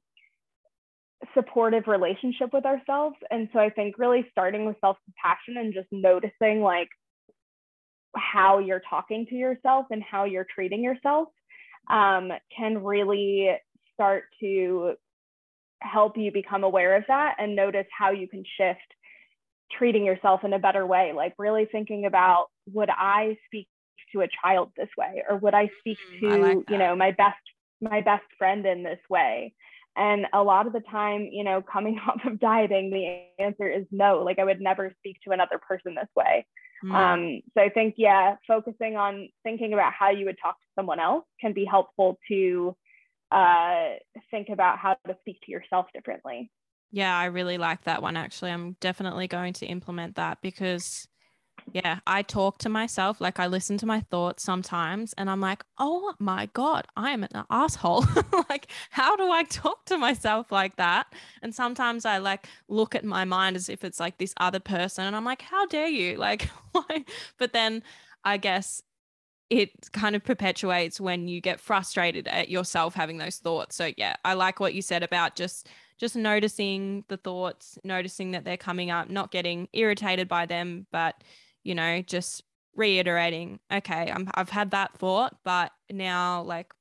supportive 1.34 1.88
relationship 1.88 2.54
with 2.54 2.66
ourselves. 2.66 3.16
And 3.30 3.50
so 3.54 3.60
I 3.60 3.70
think 3.70 3.98
really 3.98 4.26
starting 4.32 4.66
with 4.66 4.78
self 4.82 4.98
compassion 5.06 5.58
and 5.58 5.74
just 5.74 5.88
noticing 5.92 6.62
like 6.62 6.90
how 8.16 8.60
you're 8.60 8.82
talking 8.90 9.26
to 9.28 9.36
yourself 9.36 9.86
and 9.92 10.04
how 10.04 10.26
you're 10.26 10.48
treating 10.54 10.84
yourself 10.84 11.30
um, 11.90 12.32
can 12.56 12.84
really 12.84 13.50
start 13.94 14.26
to 14.40 14.94
help 15.82 16.18
you 16.18 16.32
become 16.32 16.64
aware 16.64 16.96
of 16.96 17.04
that 17.08 17.36
and 17.40 17.56
notice 17.56 17.86
how 17.98 18.12
you 18.12 18.28
can 18.28 18.44
shift 18.58 18.80
treating 19.78 20.06
yourself 20.06 20.44
in 20.44 20.54
a 20.54 20.60
better 20.60 20.86
way. 20.86 21.14
Like 21.16 21.34
really 21.38 21.68
thinking 21.72 22.06
about 22.06 22.48
would 22.72 22.90
I 22.90 23.38
speak 23.46 23.68
to 24.14 24.22
a 24.22 24.28
child 24.44 24.72
this 24.76 24.90
way 24.98 25.24
or 25.30 25.38
would 25.38 25.54
I 25.54 25.70
speak 25.80 25.98
mm, 26.14 26.20
to, 26.22 26.38
like 26.38 26.70
you 26.70 26.78
know, 26.78 26.96
my 26.96 27.12
best 27.12 27.38
my 27.82 28.02
best 28.02 28.26
friend 28.38 28.66
in 28.66 28.84
this 28.84 29.00
way? 29.10 29.54
And 29.96 30.28
a 30.34 30.44
lot 30.44 30.68
of 30.68 30.74
the 30.74 30.82
time, 30.92 31.30
you 31.32 31.44
know, 31.44 31.62
coming 31.62 32.00
off 32.08 32.22
of 32.26 32.40
dieting, 32.40 32.90
the 32.90 33.44
answer 33.44 33.70
is 33.70 33.86
no. 33.92 34.24
Like 34.24 34.40
I 34.40 34.44
would 34.44 34.62
never 34.62 34.94
speak 35.00 35.18
to 35.26 35.32
another 35.32 35.60
person 35.60 35.96
this 35.96 36.10
way. 36.16 36.46
Mm. 36.84 36.94
Um, 36.94 37.42
so 37.54 37.62
I 37.62 37.70
think, 37.70 37.96
yeah, 37.98 38.36
focusing 38.48 38.96
on 38.96 39.30
thinking 39.44 39.74
about 39.74 39.94
how 39.94 40.12
you 40.12 40.26
would 40.26 40.38
talk 40.42 40.56
to 40.56 40.68
someone 40.76 41.00
else 41.00 41.26
can 41.42 41.54
be 41.54 41.66
helpful 41.66 42.18
to 42.30 42.76
uh, 43.32 43.96
think 44.32 44.50
about 44.50 44.80
how 44.80 44.98
to 45.08 45.16
speak 45.22 45.40
to 45.46 45.52
yourself 45.52 45.88
differently. 45.94 46.52
Yeah, 46.92 47.16
I 47.16 47.26
really 47.26 47.58
like 47.58 47.84
that 47.84 48.02
one. 48.02 48.18
Actually, 48.18 48.52
I'm 48.52 48.76
definitely 48.80 49.28
going 49.28 49.54
to 49.54 49.66
implement 49.66 50.16
that 50.16 50.40
because 50.42 51.08
yeah, 51.72 52.00
I 52.08 52.22
talk 52.22 52.58
to 52.60 52.70
myself, 52.70 53.22
like 53.22 53.40
I 53.40 53.48
listen 53.48 53.78
to 53.80 53.86
my 53.86 54.02
thoughts 54.02 54.44
sometimes, 54.44 55.14
and 55.18 55.30
I'm 55.30 55.42
like, 55.42 55.64
oh 55.78 56.14
my 56.20 56.48
God, 56.54 56.88
I 56.96 57.12
am 57.12 57.24
an 57.24 57.44
asshole. 57.50 58.06
like, 58.50 58.68
how 58.90 59.16
do 59.16 59.32
I 59.32 59.44
talk 59.44 59.86
to 59.86 59.98
myself 59.98 60.52
like 60.52 60.76
that? 60.78 61.08
And 61.42 61.54
sometimes 61.54 62.06
I 62.06 62.18
like 62.18 62.48
look 62.68 62.96
at 62.96 63.06
my 63.06 63.26
mind 63.26 63.56
as 63.56 63.70
if 63.70 63.84
it's 63.84 64.00
like 64.00 64.18
this 64.18 64.34
other 64.38 64.60
person, 64.60 65.06
and 65.06 65.16
I'm 65.16 65.26
like, 65.26 65.42
how 65.42 65.66
dare 65.68 65.88
you? 65.88 66.18
Like, 66.30 66.50
why? 66.74 67.06
But 67.38 67.54
then 67.54 67.82
I 68.24 68.38
guess 68.38 68.84
it 69.50 69.72
kind 69.92 70.16
of 70.16 70.24
perpetuates 70.24 71.02
when 71.02 71.28
you 71.28 71.42
get 71.42 71.60
frustrated 71.60 72.28
at 72.28 72.50
yourself 72.50 72.94
having 72.94 73.18
those 73.18 73.38
thoughts. 73.38 73.76
So, 73.76 73.92
yeah, 73.98 74.16
I 74.24 74.34
like 74.36 74.60
what 74.60 74.74
you 74.76 74.82
said 74.82 75.02
about 75.02 75.36
just 75.36 75.68
just 75.98 76.16
noticing 76.16 77.04
the 77.10 77.18
thoughts, 77.18 77.78
noticing 77.84 78.32
that 78.32 78.46
they're 78.46 78.58
coming 78.58 78.90
up, 78.90 79.10
not 79.10 79.32
getting 79.32 79.68
irritated 79.74 80.28
by 80.28 80.46
them, 80.46 80.88
but 80.92 81.16
you 81.64 81.76
know, 81.76 82.02
just 82.02 82.44
reiterating, 82.76 83.60
okay, 83.72 84.12
I'm, 84.14 84.30
I've 84.34 84.50
had 84.50 84.72
that 84.72 84.98
thought, 84.98 85.38
but 85.44 85.72
now 85.92 86.42
like, 86.44 86.74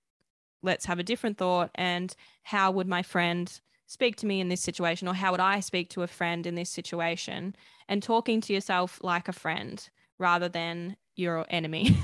let's 0.62 0.86
have 0.86 0.98
a 0.98 1.04
different 1.04 1.38
thought. 1.38 1.70
And 1.74 2.14
how 2.42 2.70
would 2.70 2.88
my 2.88 3.02
friend 3.02 3.60
speak 3.86 4.16
to 4.16 4.26
me 4.26 4.40
in 4.40 4.48
this 4.48 4.60
situation? 4.60 5.08
Or 5.08 5.14
how 5.14 5.32
would 5.32 5.40
I 5.40 5.60
speak 5.60 5.90
to 5.90 6.02
a 6.02 6.06
friend 6.06 6.46
in 6.46 6.54
this 6.54 6.70
situation? 6.70 7.54
And 7.88 8.02
talking 8.02 8.40
to 8.42 8.52
yourself 8.52 9.00
like 9.02 9.28
a 9.28 9.32
friend 9.32 9.88
rather 10.18 10.48
than 10.48 10.96
your 11.16 11.46
enemy. 11.48 11.96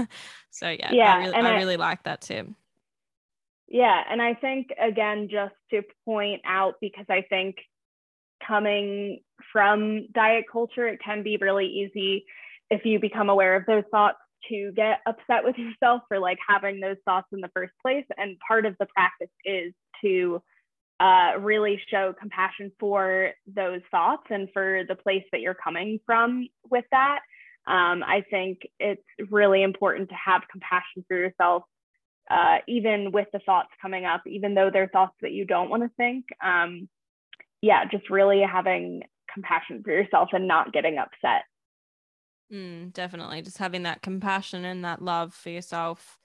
so 0.50 0.68
yeah, 0.68 0.92
yeah 0.92 1.14
I, 1.14 1.18
really, 1.18 1.34
I, 1.34 1.40
I 1.40 1.56
really 1.56 1.76
like 1.76 2.02
that 2.04 2.20
too. 2.20 2.54
Yeah. 3.68 4.02
And 4.10 4.20
I 4.22 4.34
think, 4.34 4.68
again, 4.80 5.28
just 5.30 5.54
to 5.70 5.82
point 6.04 6.40
out, 6.46 6.74
because 6.80 7.06
I 7.08 7.22
think 7.28 7.56
coming 8.46 9.20
from 9.52 10.06
diet 10.12 10.44
culture, 10.50 10.86
it 10.86 11.00
can 11.04 11.22
be 11.22 11.36
really 11.40 11.66
easy 11.66 12.24
if 12.70 12.84
you 12.84 12.98
become 12.98 13.30
aware 13.30 13.56
of 13.56 13.64
those 13.66 13.84
thoughts 13.90 14.18
to 14.48 14.72
get 14.74 15.00
upset 15.06 15.44
with 15.44 15.56
yourself 15.56 16.02
for 16.08 16.18
like 16.18 16.38
having 16.46 16.80
those 16.80 16.96
thoughts 17.04 17.26
in 17.32 17.40
the 17.40 17.50
first 17.54 17.72
place. 17.82 18.04
And 18.16 18.36
part 18.46 18.66
of 18.66 18.76
the 18.78 18.86
practice 18.86 19.34
is 19.44 19.72
to 20.02 20.42
uh, 21.00 21.32
really 21.38 21.80
show 21.90 22.12
compassion 22.18 22.72
for 22.78 23.30
those 23.46 23.80
thoughts 23.90 24.24
and 24.30 24.48
for 24.52 24.82
the 24.88 24.96
place 24.96 25.24
that 25.32 25.40
you're 25.40 25.54
coming 25.54 26.00
from 26.06 26.48
with 26.70 26.84
that. 26.90 27.20
Um, 27.66 28.02
I 28.02 28.24
think 28.30 28.60
it's 28.80 29.02
really 29.30 29.62
important 29.62 30.08
to 30.08 30.14
have 30.14 30.42
compassion 30.50 31.04
for 31.06 31.16
yourself, 31.16 31.64
uh, 32.30 32.58
even 32.66 33.12
with 33.12 33.28
the 33.32 33.40
thoughts 33.40 33.68
coming 33.80 34.06
up, 34.06 34.22
even 34.26 34.54
though 34.54 34.70
they're 34.72 34.88
thoughts 34.88 35.14
that 35.20 35.32
you 35.32 35.44
don't 35.44 35.70
want 35.70 35.82
to 35.82 35.90
think. 35.96 36.24
Um, 36.42 36.88
yeah, 37.62 37.84
just 37.84 38.10
really 38.10 38.42
having 38.42 39.02
compassion 39.32 39.82
for 39.82 39.90
yourself 39.90 40.30
and 40.32 40.48
not 40.48 40.72
getting 40.72 40.98
upset. 40.98 41.42
Mm, 42.52 42.92
definitely. 42.92 43.42
Just 43.42 43.58
having 43.58 43.82
that 43.82 44.02
compassion 44.02 44.64
and 44.64 44.84
that 44.84 45.02
love 45.02 45.34
for 45.34 45.50
yourself. 45.50 46.18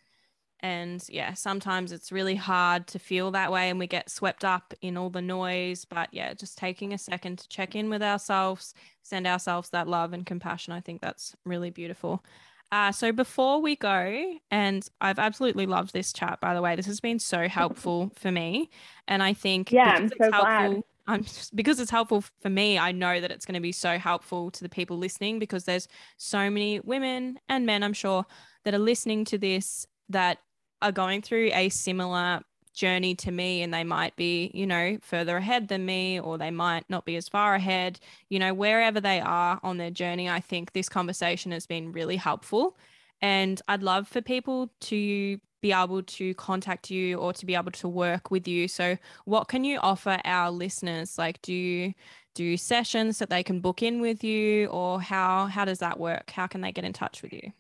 And 0.62 1.04
yeah, 1.10 1.34
sometimes 1.34 1.92
it's 1.92 2.12
really 2.12 2.36
hard 2.36 2.88
to 2.88 3.00
feel 3.00 3.32
that 3.32 3.52
way 3.52 3.70
and 3.70 3.78
we 3.78 3.88
get 3.88 4.10
swept 4.10 4.46
up 4.46 4.74
in 4.82 4.96
all 4.96 5.10
the 5.10 5.22
noise. 5.22 5.84
But 5.84 6.08
yeah, 6.14 6.34
just 6.34 6.58
taking 6.58 6.94
a 6.94 6.98
second 6.98 7.40
to 7.40 7.50
check 7.50 7.76
in 7.76 7.90
with 7.90 8.02
ourselves, 8.02 8.74
send 9.02 9.28
ourselves 9.28 9.70
that 9.72 9.90
love 9.90 10.14
and 10.14 10.26
compassion. 10.26 10.72
I 10.72 10.80
think 10.80 11.02
that's 11.02 11.36
really 11.46 11.70
beautiful. 11.70 12.24
Uh, 12.72 12.92
so 12.92 13.12
before 13.12 13.62
we 13.62 13.76
go, 13.76 14.40
and 14.50 14.88
I've 15.02 15.20
absolutely 15.20 15.66
loved 15.66 15.94
this 15.94 16.14
chat, 16.14 16.40
by 16.42 16.56
the 16.56 16.62
way, 16.62 16.76
this 16.76 16.88
has 16.88 17.02
been 17.02 17.20
so 17.20 17.48
helpful 17.50 18.12
for 18.16 18.32
me. 18.32 18.70
And 19.08 19.22
I 19.22 19.34
think 19.34 19.72
yeah, 19.72 19.92
I'm 19.98 20.08
so 20.10 20.16
helpful, 20.32 20.42
glad. 20.42 20.84
I'm 21.06 21.24
just, 21.24 21.56
because 21.56 21.80
it's 21.80 21.91
helpful 21.91 22.24
for 22.41 22.49
me, 22.49 22.80
I 22.80 22.91
know 22.91 23.20
that 23.20 23.32
it's 23.32 23.45
going 23.45 23.56
to 23.56 23.62
be 23.62 23.74
so 23.74 23.97
helpful 23.97 24.51
to 24.51 24.64
the 24.64 24.70
people 24.70 24.97
listening 24.97 25.38
because 25.38 25.66
there's 25.66 25.88
so 26.18 26.49
many 26.49 26.80
women 26.80 27.39
and 27.49 27.66
men, 27.66 27.84
I'm 27.84 27.93
sure, 27.93 28.26
that 28.64 28.74
are 28.74 28.80
listening 28.80 29.26
to 29.26 29.38
this 29.38 29.86
that 30.10 30.39
are 30.82 30.91
going 30.91 31.22
through 31.22 31.51
a 31.54 31.70
similar 31.70 32.41
journey 32.74 33.16
to 33.16 33.32
me 33.32 33.62
and 33.62 33.74
they 33.74 33.84
might 33.84 34.16
be, 34.16 34.49
you 34.54 34.66
know, 34.66 34.97
further 35.01 35.38
ahead 35.38 35.68
than 35.68 35.86
me 35.86 36.20
or 36.20 36.38
they 36.38 36.51
might 36.51 36.86
not 36.89 37.06
be 37.06 37.16
as 37.16 37.30
far 37.30 37.54
ahead, 37.54 37.99
you 38.30 38.39
know, 38.39 38.54
wherever 38.54 38.99
they 38.99 39.20
are 39.20 39.60
on 39.62 39.78
their 39.78 39.91
journey, 39.91 40.30
I 40.30 40.39
think 40.39 40.72
this 40.72 40.89
conversation 40.89 41.51
has 41.51 41.66
been 41.66 41.91
really 41.91 42.18
helpful. 42.18 42.78
And 43.22 43.62
I'd 43.68 43.84
love 43.84 44.08
for 44.08 44.22
people 44.22 44.72
to 44.82 45.39
be 45.64 45.72
able 45.72 46.03
to 46.03 46.34
contact 46.36 46.91
you 46.91 47.18
or 47.18 47.34
to 47.34 47.45
be 47.45 47.55
able 47.55 47.72
to 47.72 47.88
work 47.88 48.30
with 48.30 48.47
you. 48.47 48.68
So, 48.68 48.97
what 49.26 49.47
can 49.47 49.64
you 49.64 49.80
offer 49.80 50.20
our 50.26 50.51
listeners? 50.51 51.18
Like, 51.18 51.41
do 51.41 51.53
you 51.53 51.93
do 52.36 52.57
sessions 52.57 53.18
that 53.20 53.30
they 53.30 53.41
can 53.41 53.61
book 53.61 53.82
in 53.82 54.01
with 54.01 54.24
you, 54.24 54.68
or 54.68 55.01
how 55.01 55.47
how 55.47 55.66
does 55.66 55.80
that 55.80 55.99
work? 55.99 56.30
How 56.30 56.45
can 56.45 56.61
they 56.61 56.72
get 56.72 56.84
in 56.84 56.93
touch 56.93 57.24
with 57.24 57.34
you? 57.34 57.51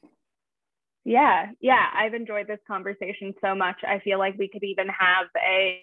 Yeah, 1.05 1.47
yeah, 1.59 1.87
I've 1.97 2.13
enjoyed 2.13 2.47
this 2.47 2.59
conversation 2.67 3.33
so 3.41 3.55
much. 3.55 3.77
I 3.85 3.99
feel 3.99 4.19
like 4.19 4.35
we 4.37 4.47
could 4.47 4.63
even 4.63 4.87
have 4.87 5.27
a 5.37 5.81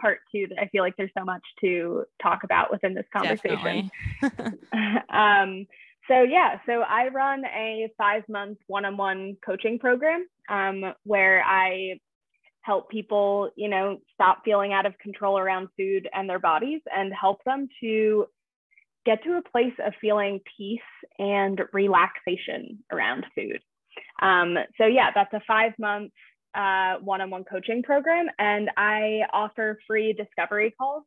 part 0.00 0.20
two. 0.32 0.46
That 0.48 0.58
I 0.60 0.68
feel 0.68 0.82
like 0.82 0.96
there's 0.96 1.12
so 1.16 1.24
much 1.24 1.42
to 1.60 2.04
talk 2.22 2.40
about 2.42 2.70
within 2.70 2.94
this 2.94 3.06
conversation. 3.12 3.90
um, 5.10 5.66
so 6.08 6.22
yeah, 6.22 6.58
so 6.66 6.80
I 6.80 7.08
run 7.08 7.44
a 7.44 7.88
five 7.96 8.22
month 8.28 8.58
one 8.66 8.84
on 8.84 8.96
one 8.96 9.36
coaching 9.44 9.78
program 9.78 10.26
um, 10.50 10.92
where 11.04 11.42
I 11.42 12.00
help 12.62 12.90
people, 12.90 13.50
you 13.56 13.68
know, 13.68 13.98
stop 14.12 14.42
feeling 14.44 14.72
out 14.72 14.84
of 14.84 14.98
control 14.98 15.38
around 15.38 15.68
food 15.78 16.08
and 16.12 16.28
their 16.28 16.38
bodies 16.38 16.82
and 16.94 17.12
help 17.18 17.42
them 17.44 17.68
to 17.80 18.26
get 19.06 19.24
to 19.24 19.38
a 19.38 19.50
place 19.50 19.72
of 19.84 19.94
feeling 20.00 20.40
peace 20.58 20.80
and 21.18 21.60
relaxation 21.72 22.80
around 22.92 23.24
food. 23.34 23.60
Um, 24.20 24.56
so 24.76 24.86
yeah, 24.86 25.10
that's 25.14 25.32
a 25.32 25.40
five 25.46 25.72
month 25.78 26.12
uh, 26.54 26.96
one-on-one 27.02 27.44
coaching 27.44 27.82
program, 27.82 28.26
and 28.38 28.70
I 28.76 29.20
offer 29.32 29.78
free 29.86 30.12
discovery 30.12 30.74
calls 30.76 31.04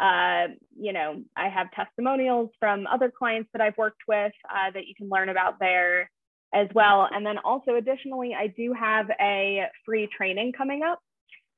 uh, 0.00 0.48
you 0.76 0.92
know, 0.92 1.22
I 1.36 1.48
have 1.48 1.70
testimonials 1.70 2.50
from 2.58 2.88
other 2.88 3.12
clients 3.16 3.50
that 3.52 3.62
I've 3.62 3.78
worked 3.78 4.02
with 4.08 4.32
uh, 4.50 4.72
that 4.72 4.88
you 4.88 4.96
can 4.96 5.08
learn 5.08 5.28
about 5.28 5.60
there 5.60 6.10
as 6.52 6.66
well. 6.74 7.08
And 7.10 7.24
then 7.24 7.38
also, 7.38 7.76
additionally, 7.76 8.34
I 8.36 8.48
do 8.48 8.72
have 8.72 9.08
a 9.20 9.66
free 9.84 10.08
training 10.16 10.54
coming 10.56 10.82
up 10.82 10.98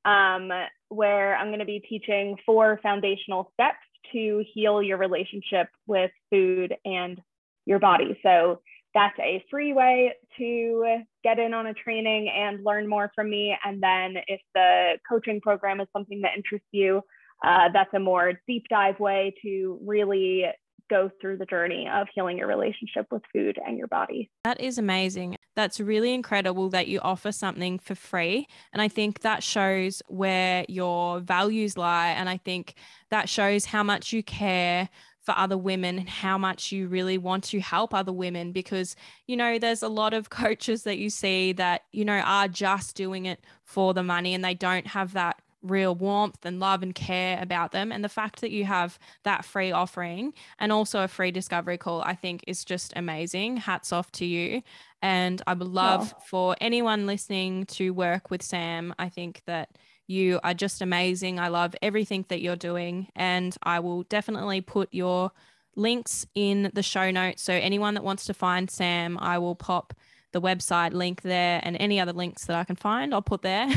um, 0.05 0.51
where 0.89 1.35
I'm 1.35 1.47
going 1.47 1.59
to 1.59 1.65
be 1.65 1.79
teaching 1.79 2.37
four 2.45 2.79
foundational 2.81 3.51
steps 3.53 3.77
to 4.13 4.43
heal 4.53 4.81
your 4.81 4.97
relationship 4.97 5.67
with 5.85 6.11
food 6.31 6.75
and 6.85 7.19
your 7.65 7.79
body. 7.79 8.17
So 8.23 8.61
that's 8.93 9.17
a 9.19 9.43
free 9.51 9.73
way 9.73 10.13
to 10.37 11.01
get 11.23 11.39
in 11.39 11.53
on 11.53 11.67
a 11.67 11.73
training 11.73 12.29
and 12.29 12.63
learn 12.63 12.87
more 12.87 13.11
from 13.13 13.29
me. 13.29 13.55
And 13.63 13.81
then 13.81 14.15
if 14.27 14.41
the 14.55 14.97
coaching 15.07 15.41
program 15.41 15.81
is 15.81 15.87
something 15.93 16.21
that 16.21 16.31
interests 16.35 16.67
you, 16.71 17.01
uh, 17.45 17.69
that's 17.73 17.93
a 17.93 17.99
more 17.99 18.33
deep 18.47 18.65
dive 18.69 18.99
way 18.99 19.33
to 19.43 19.79
really 19.85 20.45
go 20.89 21.09
through 21.19 21.37
the 21.37 21.45
journey 21.45 21.87
of 21.93 22.07
healing 22.13 22.37
your 22.37 22.47
relationship 22.47 23.07
with 23.11 23.21
food 23.33 23.57
and 23.65 23.77
your 23.77 23.87
body. 23.87 24.29
That 24.43 24.61
is 24.61 24.77
amazing. 24.77 25.35
That's 25.55 25.79
really 25.79 26.13
incredible 26.13 26.69
that 26.69 26.87
you 26.87 26.99
offer 27.01 27.31
something 27.31 27.79
for 27.79 27.95
free. 27.95 28.47
And 28.73 28.81
I 28.81 28.87
think 28.87 29.21
that 29.21 29.43
shows 29.43 30.01
where 30.07 30.65
your 30.69 31.19
values 31.19 31.77
lie. 31.77 32.09
And 32.09 32.29
I 32.29 32.37
think 32.37 32.75
that 33.09 33.27
shows 33.27 33.65
how 33.65 33.83
much 33.83 34.13
you 34.13 34.23
care 34.23 34.89
for 35.27 35.37
other 35.37 35.57
women 35.57 35.99
and 35.99 36.07
how 36.07 36.37
much 36.37 36.71
you 36.71 36.87
really 36.87 37.17
want 37.17 37.43
to 37.43 37.59
help 37.59 37.93
other 37.93 38.13
women 38.13 38.53
because 38.53 38.95
you 39.25 39.35
know 39.35 39.59
there's 39.59 39.83
a 39.83 39.89
lot 39.89 40.13
of 40.13 40.29
coaches 40.29 40.83
that 40.83 40.97
you 40.99 41.09
see 41.09 41.51
that 41.51 41.81
you 41.91 42.05
know 42.05 42.19
are 42.19 42.47
just 42.47 42.95
doing 42.95 43.25
it 43.25 43.43
for 43.65 43.93
the 43.93 44.01
money 44.01 44.33
and 44.33 44.45
they 44.45 44.53
don't 44.53 44.87
have 44.87 45.11
that 45.11 45.41
real 45.61 45.95
warmth 45.95 46.45
and 46.45 46.59
love 46.59 46.83
and 46.83 46.93
care 46.93 47.41
about 47.41 47.71
them. 47.71 47.91
And 47.91 48.03
the 48.03 48.09
fact 48.09 48.41
that 48.41 48.51
you 48.51 48.65
have 48.65 48.97
that 49.23 49.45
free 49.45 49.71
offering 49.71 50.33
and 50.59 50.71
also 50.71 51.03
a 51.03 51.07
free 51.07 51.31
discovery 51.31 51.77
call, 51.77 52.01
I 52.01 52.15
think 52.15 52.43
is 52.47 52.63
just 52.63 52.93
amazing. 52.95 53.57
Hats 53.57 53.91
off 53.91 54.11
to 54.13 54.25
you. 54.25 54.61
And 55.01 55.41
I 55.47 55.53
would 55.53 55.67
love 55.67 56.13
oh. 56.15 56.21
for 56.29 56.55
anyone 56.61 57.05
listening 57.05 57.65
to 57.67 57.91
work 57.91 58.29
with 58.29 58.43
Sam. 58.43 58.93
I 58.97 59.09
think 59.09 59.41
that 59.45 59.69
you 60.07 60.39
are 60.43 60.53
just 60.53 60.81
amazing. 60.81 61.39
I 61.39 61.49
love 61.49 61.75
everything 61.81 62.25
that 62.29 62.41
you're 62.41 62.55
doing. 62.55 63.07
And 63.15 63.55
I 63.63 63.79
will 63.79 64.03
definitely 64.03 64.61
put 64.61 64.89
your 64.93 65.31
links 65.75 66.25
in 66.33 66.71
the 66.73 66.83
show 66.83 67.11
notes. 67.11 67.43
So 67.43 67.53
anyone 67.53 67.93
that 67.93 68.03
wants 68.03 68.25
to 68.25 68.33
find 68.33 68.69
Sam, 68.69 69.17
I 69.19 69.37
will 69.37 69.55
pop 69.55 69.93
the 70.33 70.41
website 70.41 70.93
link 70.93 71.21
there 71.21 71.59
and 71.63 71.77
any 71.79 71.99
other 71.99 72.13
links 72.13 72.45
that 72.45 72.55
I 72.55 72.63
can 72.63 72.75
find, 72.75 73.13
I'll 73.13 73.21
put 73.21 73.41
there. 73.41 73.69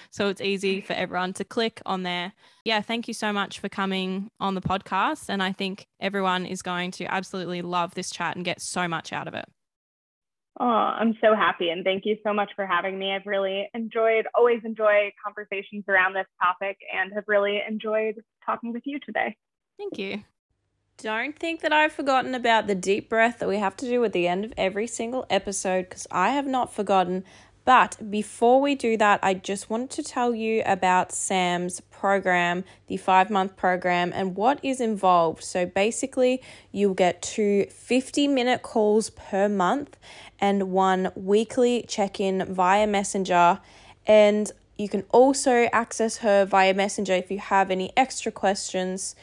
so 0.10 0.28
it's 0.28 0.40
easy 0.40 0.80
for 0.80 0.92
everyone 0.92 1.32
to 1.34 1.44
click 1.44 1.80
on 1.86 2.02
there. 2.02 2.32
Yeah, 2.64 2.80
thank 2.80 3.08
you 3.08 3.14
so 3.14 3.32
much 3.32 3.58
for 3.58 3.68
coming 3.68 4.30
on 4.40 4.54
the 4.54 4.60
podcast. 4.60 5.28
And 5.28 5.42
I 5.42 5.52
think 5.52 5.86
everyone 6.00 6.46
is 6.46 6.62
going 6.62 6.90
to 6.92 7.04
absolutely 7.06 7.62
love 7.62 7.94
this 7.94 8.10
chat 8.10 8.36
and 8.36 8.44
get 8.44 8.60
so 8.60 8.86
much 8.88 9.12
out 9.12 9.28
of 9.28 9.34
it. 9.34 9.46
Oh, 10.60 10.64
I'm 10.64 11.16
so 11.20 11.36
happy. 11.36 11.70
And 11.70 11.84
thank 11.84 12.04
you 12.04 12.16
so 12.26 12.32
much 12.32 12.50
for 12.56 12.66
having 12.66 12.98
me. 12.98 13.12
I've 13.12 13.26
really 13.26 13.68
enjoyed, 13.74 14.26
always 14.34 14.60
enjoy 14.64 15.12
conversations 15.24 15.84
around 15.88 16.14
this 16.14 16.26
topic 16.42 16.78
and 16.92 17.12
have 17.14 17.24
really 17.28 17.60
enjoyed 17.66 18.16
talking 18.44 18.72
with 18.72 18.82
you 18.84 18.98
today. 19.04 19.36
Thank 19.78 19.98
you. 19.98 20.24
Don't 21.00 21.38
think 21.38 21.60
that 21.60 21.72
I've 21.72 21.92
forgotten 21.92 22.34
about 22.34 22.66
the 22.66 22.74
deep 22.74 23.08
breath 23.08 23.38
that 23.38 23.48
we 23.48 23.58
have 23.58 23.76
to 23.76 23.86
do 23.86 24.02
at 24.02 24.12
the 24.12 24.26
end 24.26 24.44
of 24.44 24.52
every 24.56 24.88
single 24.88 25.26
episode 25.30 25.88
because 25.88 26.08
I 26.10 26.30
have 26.30 26.44
not 26.46 26.74
forgotten. 26.74 27.22
But 27.64 28.10
before 28.10 28.60
we 28.60 28.74
do 28.74 28.96
that, 28.96 29.20
I 29.22 29.34
just 29.34 29.70
wanted 29.70 29.90
to 29.90 30.02
tell 30.02 30.34
you 30.34 30.60
about 30.66 31.12
Sam's 31.12 31.78
program, 31.92 32.64
the 32.88 32.96
five 32.96 33.30
month 33.30 33.56
program, 33.56 34.10
and 34.12 34.34
what 34.34 34.58
is 34.64 34.80
involved. 34.80 35.44
So 35.44 35.66
basically, 35.66 36.42
you'll 36.72 36.94
get 36.94 37.22
two 37.22 37.66
50 37.66 38.26
minute 38.26 38.62
calls 38.62 39.10
per 39.10 39.48
month 39.48 39.96
and 40.40 40.72
one 40.72 41.12
weekly 41.14 41.84
check 41.86 42.18
in 42.18 42.44
via 42.52 42.88
Messenger. 42.88 43.60
And 44.04 44.50
you 44.76 44.88
can 44.88 45.04
also 45.10 45.68
access 45.72 46.16
her 46.18 46.44
via 46.44 46.74
Messenger 46.74 47.12
if 47.12 47.30
you 47.30 47.38
have 47.38 47.70
any 47.70 47.92
extra 47.96 48.32
questions 48.32 49.14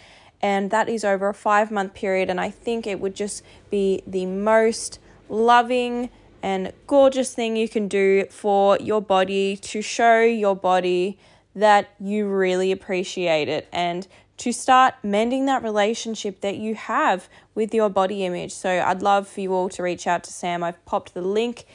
and 0.41 0.71
that 0.71 0.89
is 0.89 1.03
over 1.03 1.29
a 1.29 1.33
five 1.33 1.71
month 1.71 1.93
period. 1.93 2.29
And 2.29 2.39
I 2.39 2.49
think 2.49 2.85
it 2.85 2.99
would 2.99 3.15
just 3.15 3.43
be 3.69 4.03
the 4.05 4.25
most 4.25 4.99
loving 5.29 6.09
and 6.43 6.71
gorgeous 6.85 7.33
thing 7.33 7.55
you 7.55 7.67
can 7.67 7.87
do 7.87 8.25
for 8.29 8.77
your 8.79 9.01
body 9.01 9.57
to 9.57 9.81
show 9.81 10.21
your 10.21 10.55
body 10.55 11.17
that 11.55 11.89
you 11.99 12.27
really 12.27 12.71
appreciate 12.71 13.47
it 13.47 13.67
and 13.71 14.07
to 14.37 14.51
start 14.51 14.93
mending 15.01 15.45
that 15.45 15.63
relationship 15.63 16.41
that 16.41 16.57
you 16.57 16.75
have 16.75 17.29
with 17.55 17.73
your 17.73 17.89
body 17.89 18.25
image. 18.25 18.53
So 18.53 18.69
I'd 18.69 19.01
love 19.01 19.27
for 19.27 19.39
you 19.39 19.53
all 19.53 19.69
to 19.69 19.81
reach 19.81 20.07
out 20.07 20.23
to 20.25 20.33
Sam. 20.33 20.63
I've 20.63 20.83
popped 20.85 21.13
the 21.13 21.21
link 21.21 21.65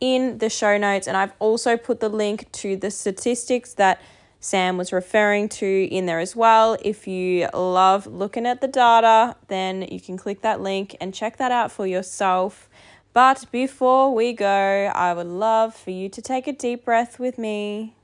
in 0.00 0.38
the 0.38 0.50
show 0.50 0.76
notes 0.78 1.06
and 1.06 1.16
I've 1.16 1.32
also 1.38 1.76
put 1.76 2.00
the 2.00 2.08
link 2.08 2.50
to 2.52 2.76
the 2.76 2.90
statistics 2.90 3.74
that 3.74 4.00
Sam 4.42 4.78
was 4.78 4.90
referring 4.90 5.50
to 5.50 5.66
in 5.66 6.06
there 6.06 6.18
as 6.18 6.34
well. 6.34 6.78
If 6.82 7.06
you 7.06 7.46
love 7.52 8.06
looking 8.06 8.46
at 8.46 8.62
the 8.62 8.68
data, 8.68 9.36
then 9.48 9.82
you 9.82 10.00
can 10.00 10.16
click 10.16 10.40
that 10.40 10.62
link 10.62 10.96
and 10.98 11.12
check 11.12 11.36
that 11.36 11.52
out 11.52 11.70
for 11.70 11.86
yourself. 11.86 12.70
But 13.12 13.44
before 13.52 14.14
we 14.14 14.32
go, 14.32 14.46
I 14.94 15.12
would 15.12 15.26
love 15.26 15.74
for 15.74 15.90
you 15.90 16.08
to 16.08 16.22
take 16.22 16.46
a 16.46 16.52
deep 16.52 16.86
breath 16.86 17.18
with 17.18 17.36
me. 17.36 17.96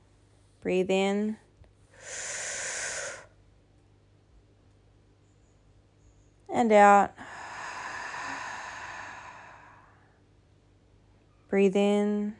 Breathe 0.61 0.91
in. 0.91 1.37
And 6.49 6.71
out. 6.71 7.13
Breathe 11.49 11.75
in. 11.75 12.35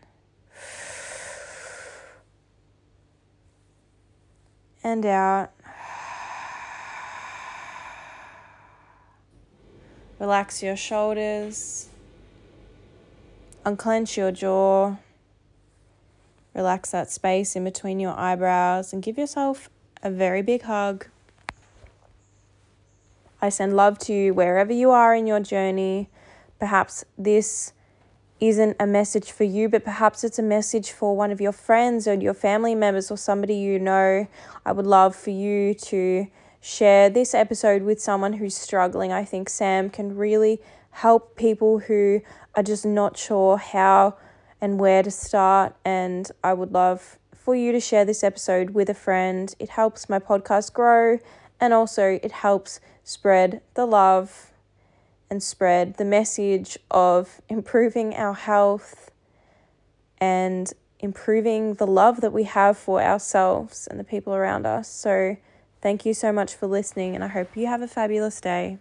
And 4.88 5.06
out. 5.06 5.52
Relax 10.20 10.64
your 10.64 10.76
shoulders. 10.76 11.90
Unclench 13.66 14.18
your 14.18 14.32
jaw. 14.32 14.96
Relax 16.56 16.92
that 16.92 17.12
space 17.12 17.56
in 17.56 17.64
between 17.64 18.00
your 18.00 18.18
eyebrows 18.18 18.94
and 18.94 19.04
give 19.04 19.18
yourself 19.18 19.70
a 20.02 20.10
very 20.10 20.42
big 20.42 20.64
hug. 20.64 21.06
I 23.42 23.50
send 23.50 23.76
love 23.76 24.00
to 24.00 24.14
you 24.14 24.34
wherever 24.34 24.74
you 24.74 24.90
are 24.90 25.14
in 25.14 25.28
your 25.28 25.40
journey. 25.42 26.10
Perhaps 26.60 27.06
this 27.18 27.74
isn't 28.40 28.76
a 28.80 28.88
message 28.88 29.32
for 29.32 29.44
you, 29.44 29.70
but 29.70 29.84
perhaps 29.84 30.24
it's 30.24 30.40
a 30.40 30.44
message 30.44 30.92
for 30.92 31.16
one 31.16 31.32
of 31.32 31.42
your 31.42 31.52
friends 31.52 32.08
or 32.08 32.14
your 32.14 32.34
family 32.34 32.76
members 32.76 33.10
or 33.10 33.18
somebody 33.18 33.56
you 33.56 33.80
know. 33.80 34.28
I 34.66 34.72
would 34.72 34.88
love 34.88 35.16
for 35.16 35.32
you 35.32 35.74
to 35.74 36.28
share 36.62 37.10
this 37.10 37.34
episode 37.34 37.84
with 37.84 38.02
someone 38.02 38.34
who's 38.34 38.56
struggling. 38.56 39.12
I 39.12 39.24
think 39.24 39.50
Sam 39.50 39.90
can 39.90 40.16
really 40.16 40.62
help 40.92 41.36
people 41.36 41.80
who 41.80 42.22
are 42.56 42.64
just 42.64 42.86
not 42.86 43.18
sure 43.18 43.58
how 43.58 44.18
and 44.60 44.80
where 44.80 45.04
to 45.04 45.12
start. 45.12 45.76
And 45.86 46.30
I 46.44 46.54
would 46.54 46.72
love 46.72 47.18
for 47.36 47.56
you 47.56 47.72
to 47.72 47.80
share 47.80 48.06
this 48.06 48.24
episode 48.24 48.72
with 48.72 48.90
a 48.90 48.94
friend. 48.94 49.54
It 49.60 49.70
helps 49.70 50.10
my 50.10 50.20
podcast 50.20 50.74
grow 50.74 51.20
and 51.60 51.74
also 51.74 52.20
it 52.22 52.32
helps 52.32 52.80
spread 53.04 53.62
the 53.74 53.86
love 53.86 54.52
and 55.30 55.42
spread 55.44 55.98
the 55.98 56.06
message 56.06 56.78
of 56.90 57.42
improving 57.50 58.16
our 58.16 58.34
health 58.34 59.12
and 60.20 60.74
improving 61.00 61.76
the 61.76 61.88
love 61.88 62.22
that 62.22 62.34
we 62.34 62.44
have 62.44 62.78
for 62.78 63.02
ourselves 63.02 63.88
and 63.88 64.00
the 64.00 64.04
people 64.04 64.34
around 64.34 64.66
us. 64.66 64.90
So, 64.90 65.38
thank 65.82 66.06
you 66.06 66.14
so 66.14 66.32
much 66.32 66.56
for 66.56 66.68
listening, 66.68 67.14
and 67.14 67.24
I 67.24 67.28
hope 67.28 67.56
you 67.56 67.68
have 67.68 67.82
a 67.82 67.88
fabulous 67.88 68.42
day. 68.42 68.78